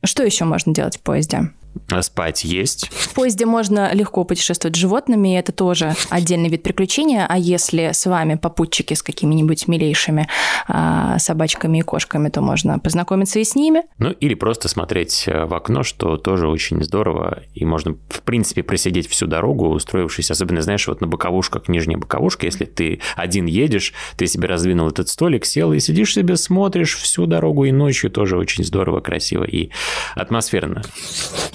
Что 0.02 0.24
еще 0.24 0.44
можно 0.44 0.74
делать 0.74 0.96
в 0.96 1.02
поезде? 1.02 1.52
Спать 2.00 2.44
есть. 2.44 2.88
В 2.90 3.14
поезде 3.14 3.46
можно 3.46 3.92
легко 3.92 4.24
путешествовать 4.24 4.76
с 4.76 4.78
животными, 4.78 5.38
это 5.38 5.52
тоже 5.52 5.94
отдельный 6.10 6.48
вид 6.48 6.62
приключения. 6.62 7.26
А 7.28 7.38
если 7.38 7.90
с 7.92 8.06
вами 8.06 8.34
попутчики 8.34 8.94
с 8.94 9.02
какими-нибудь 9.02 9.68
милейшими 9.68 10.28
а, 10.68 11.18
собачками 11.18 11.78
и 11.78 11.82
кошками, 11.82 12.28
то 12.28 12.40
можно 12.40 12.78
познакомиться 12.78 13.38
и 13.38 13.44
с 13.44 13.54
ними. 13.54 13.82
Ну, 13.98 14.10
или 14.10 14.34
просто 14.34 14.68
смотреть 14.68 15.24
э, 15.26 15.44
в 15.44 15.54
окно, 15.54 15.82
что 15.82 16.16
тоже 16.16 16.48
очень 16.48 16.82
здорово. 16.82 17.42
И 17.54 17.64
можно, 17.64 17.96
в 18.08 18.22
принципе, 18.22 18.62
просидеть 18.62 19.08
всю 19.08 19.26
дорогу, 19.26 19.68
устроившись, 19.68 20.30
особенно, 20.30 20.62
знаешь, 20.62 20.88
вот 20.88 21.00
на 21.00 21.06
боковушках, 21.06 21.68
нижняя 21.68 21.98
боковушка, 21.98 22.46
если 22.46 22.64
ты 22.64 23.00
один 23.16 23.46
едешь, 23.46 23.92
ты 24.16 24.26
себе 24.26 24.48
раздвинул 24.48 24.88
этот 24.88 25.08
столик, 25.08 25.44
сел 25.44 25.72
и 25.72 25.80
сидишь 25.80 26.14
себе, 26.14 26.36
смотришь 26.36 26.96
всю 26.96 27.26
дорогу 27.26 27.64
и 27.64 27.72
ночью 27.72 28.10
тоже 28.10 28.36
очень 28.36 28.64
здорово, 28.64 29.00
красиво 29.00 29.44
и 29.44 29.70
атмосферно. 30.14 30.82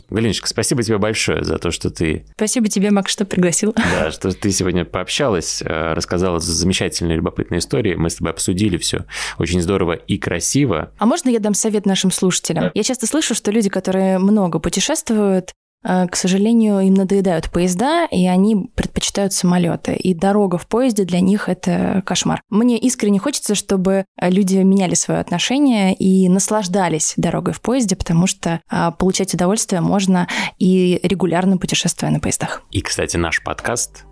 Галиночка, 0.09 0.47
спасибо 0.47 0.83
тебе 0.83 0.97
большое 0.97 1.43
за 1.43 1.57
то, 1.57 1.71
что 1.71 1.89
ты... 1.89 2.25
Спасибо 2.35 2.67
тебе, 2.67 2.91
Макс, 2.91 3.11
что 3.11 3.25
пригласил. 3.25 3.75
Да, 3.97 4.11
что 4.11 4.31
ты 4.31 4.51
сегодня 4.51 4.85
пообщалась, 4.85 5.61
э, 5.61 5.93
рассказала 5.93 6.39
замечательные, 6.39 7.17
любопытные 7.17 7.59
истории. 7.59 7.95
Мы 7.95 8.09
с 8.09 8.15
тобой 8.15 8.31
обсудили 8.31 8.77
все 8.77 9.05
очень 9.37 9.61
здорово 9.61 9.93
и 9.93 10.17
красиво. 10.17 10.91
А 10.97 11.05
можно 11.05 11.29
я 11.29 11.39
дам 11.39 11.53
совет 11.53 11.85
нашим 11.85 12.11
слушателям? 12.11 12.71
Я 12.73 12.83
часто 12.83 13.07
слышу, 13.07 13.33
что 13.33 13.51
люди, 13.51 13.69
которые 13.69 14.19
много 14.19 14.59
путешествуют, 14.59 15.53
к 15.87 16.15
сожалению, 16.15 16.79
им 16.79 16.93
надоедают 16.93 17.49
поезда, 17.49 18.05
и 18.11 18.27
они 18.27 18.69
предпочитают 18.75 19.33
самолеты. 19.33 19.93
И 19.93 20.13
дорога 20.13 20.57
в 20.57 20.67
поезде 20.67 21.03
для 21.03 21.21
них 21.21 21.49
это 21.49 22.01
кошмар. 22.05 22.41
Мне 22.49 22.77
искренне 22.77 23.19
хочется, 23.19 23.55
чтобы 23.55 24.05
люди 24.21 24.57
меняли 24.57 24.95
свое 24.95 25.19
отношение 25.19 25.93
и 25.93 26.27
наслаждались 26.29 27.13
дорогой 27.17 27.53
в 27.53 27.61
поезде, 27.61 27.95
потому 27.95 28.27
что 28.27 28.61
а, 28.69 28.91
получать 28.91 29.33
удовольствие 29.33 29.81
можно 29.81 30.27
и 30.59 30.99
регулярно 31.03 31.57
путешествуя 31.57 32.11
на 32.11 32.19
поездах. 32.19 32.63
И, 32.71 32.81
кстати, 32.81 33.17
наш 33.17 33.43
подкаст 33.43 34.05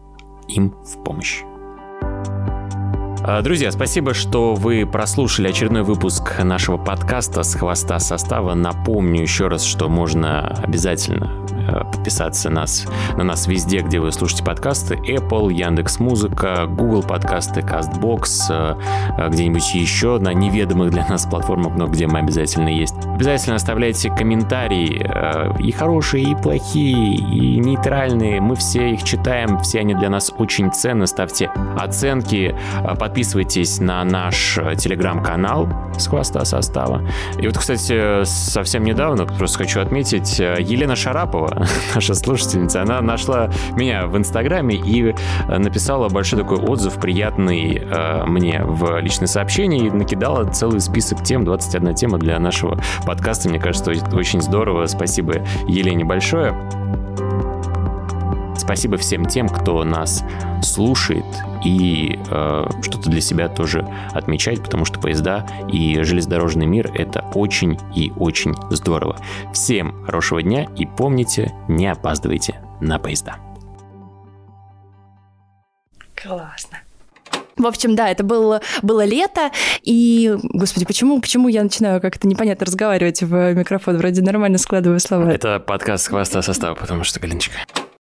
им 0.48 0.72
в 0.84 1.04
помощь. 1.04 1.44
А, 3.28 3.42
друзья, 3.42 3.72
спасибо, 3.72 4.14
что 4.14 4.54
вы 4.54 4.86
прослушали 4.86 5.48
очередной 5.48 5.82
выпуск 5.82 6.44
нашего 6.44 6.78
подкаста 6.78 7.42
«С 7.42 7.56
хвоста 7.56 7.98
состава». 7.98 8.54
Напомню 8.54 9.20
еще 9.20 9.48
раз, 9.48 9.64
что 9.64 9.90
можно 9.90 10.42
обязательно 10.64 11.32
э, 11.68 11.86
подписаться 11.92 12.52
нас, 12.52 12.86
на 13.18 13.24
нас 13.24 13.48
везде, 13.48 13.80
где 13.80 14.00
вы 14.00 14.12
слушаете 14.12 14.44
подкасты. 14.44 14.94
Apple, 14.94 15.52
Яндекс 15.52 16.00
Музыка, 16.00 16.68
Google 16.68 17.02
подкасты, 17.02 17.62
CastBox, 17.62 18.26
э, 18.52 18.76
э, 19.18 19.30
где-нибудь 19.30 19.74
еще 19.74 20.20
на 20.20 20.32
неведомых 20.32 20.92
для 20.92 21.08
нас 21.08 21.26
платформах, 21.26 21.76
но 21.76 21.88
где 21.88 22.06
мы 22.06 22.20
обязательно 22.20 22.70
есть. 22.70 22.94
Обязательно 23.08 23.56
оставляйте 23.56 24.12
комментарии, 24.12 25.04
и 25.60 25.72
хорошие, 25.72 26.32
и 26.32 26.36
плохие, 26.36 27.16
и 27.16 27.58
нейтральные. 27.58 28.40
Мы 28.40 28.56
все 28.56 28.92
их 28.92 29.02
читаем, 29.02 29.58
все 29.62 29.80
они 29.80 29.96
для 29.96 30.12
нас 30.12 30.32
очень 30.38 30.72
ценны. 30.72 31.08
Ставьте 31.08 31.50
оценки, 31.76 32.56
подписывайтесь 33.00 33.15
подписывайтесь 33.16 33.80
на 33.80 34.04
наш 34.04 34.58
э, 34.58 34.76
телеграм-канал 34.76 35.70
с 35.98 36.06
хвоста 36.06 36.44
состава. 36.44 37.02
И 37.40 37.48
вот, 37.48 37.58
кстати, 37.58 38.26
совсем 38.26 38.84
недавно, 38.84 39.26
просто 39.26 39.60
хочу 39.60 39.80
отметить, 39.80 40.38
э, 40.38 40.58
Елена 40.60 40.98
Шарапова, 40.98 41.66
наша 41.96 42.14
слушательница, 42.14 42.82
она 42.82 43.00
нашла 43.00 43.50
меня 43.78 44.08
в 44.08 44.18
Инстаграме 44.18 44.76
и 44.76 45.16
э, 45.48 45.58
написала 45.58 46.10
большой 46.10 46.40
такой 46.40 46.58
отзыв, 46.58 47.00
приятный 47.00 47.82
э, 47.90 48.26
мне 48.26 48.62
в 48.66 49.00
личное 49.00 49.28
сообщение 49.28 49.88
и 49.88 49.92
накидала 49.92 50.44
целый 50.52 50.82
список 50.82 51.24
тем, 51.24 51.46
21 51.46 51.96
тема 51.96 52.18
для 52.18 52.38
нашего 52.38 52.78
подкаста. 53.06 53.48
Мне 53.48 53.62
кажется, 53.62 53.94
очень 54.12 54.42
здорово. 54.42 54.88
Спасибо 54.88 55.36
Елене 55.70 56.04
большое. 56.04 56.54
Спасибо 58.66 58.98
всем 58.98 59.26
тем, 59.26 59.48
кто 59.48 59.84
нас 59.84 60.24
слушает 60.64 61.24
и 61.64 62.18
э, 62.30 62.66
что-то 62.82 63.12
для 63.12 63.22
себя 63.22 63.48
тоже 63.48 63.88
отмечает, 64.12 64.64
потому 64.64 64.86
что 64.86 65.00
поезда 65.00 65.46
и 65.72 66.02
железнодорожный 66.02 66.66
мир 66.66 66.92
это 66.96 67.24
очень 67.36 67.78
и 67.96 68.12
очень 68.18 68.56
здорово. 68.72 69.18
Всем 69.54 70.04
хорошего 70.06 70.42
дня 70.42 70.68
и 70.78 70.88
помните, 70.88 71.54
не 71.68 71.86
опаздывайте 71.86 72.60
на 72.82 72.98
поезда. 72.98 73.36
Классно. 76.16 76.80
В 77.58 77.68
общем, 77.68 77.96
да, 77.96 78.10
это 78.10 78.24
было, 78.24 78.62
было 78.82 79.06
лето, 79.06 79.52
и, 79.84 80.36
господи, 80.42 80.86
почему, 80.86 81.22
почему 81.22 81.48
я 81.50 81.64
начинаю 81.64 82.02
как-то 82.02 82.28
непонятно 82.28 82.66
разговаривать 82.66 83.22
в 83.22 83.54
микрофон? 83.54 83.98
Вроде 83.98 84.24
нормально 84.24 84.58
складываю 84.58 85.00
слова. 85.00 85.30
Это 85.30 85.60
подкаст 85.60 86.08
«Хвоста 86.08 86.42
состава», 86.42 86.74
потому 86.74 87.04
что, 87.04 87.20
Галиночка... 87.20 87.54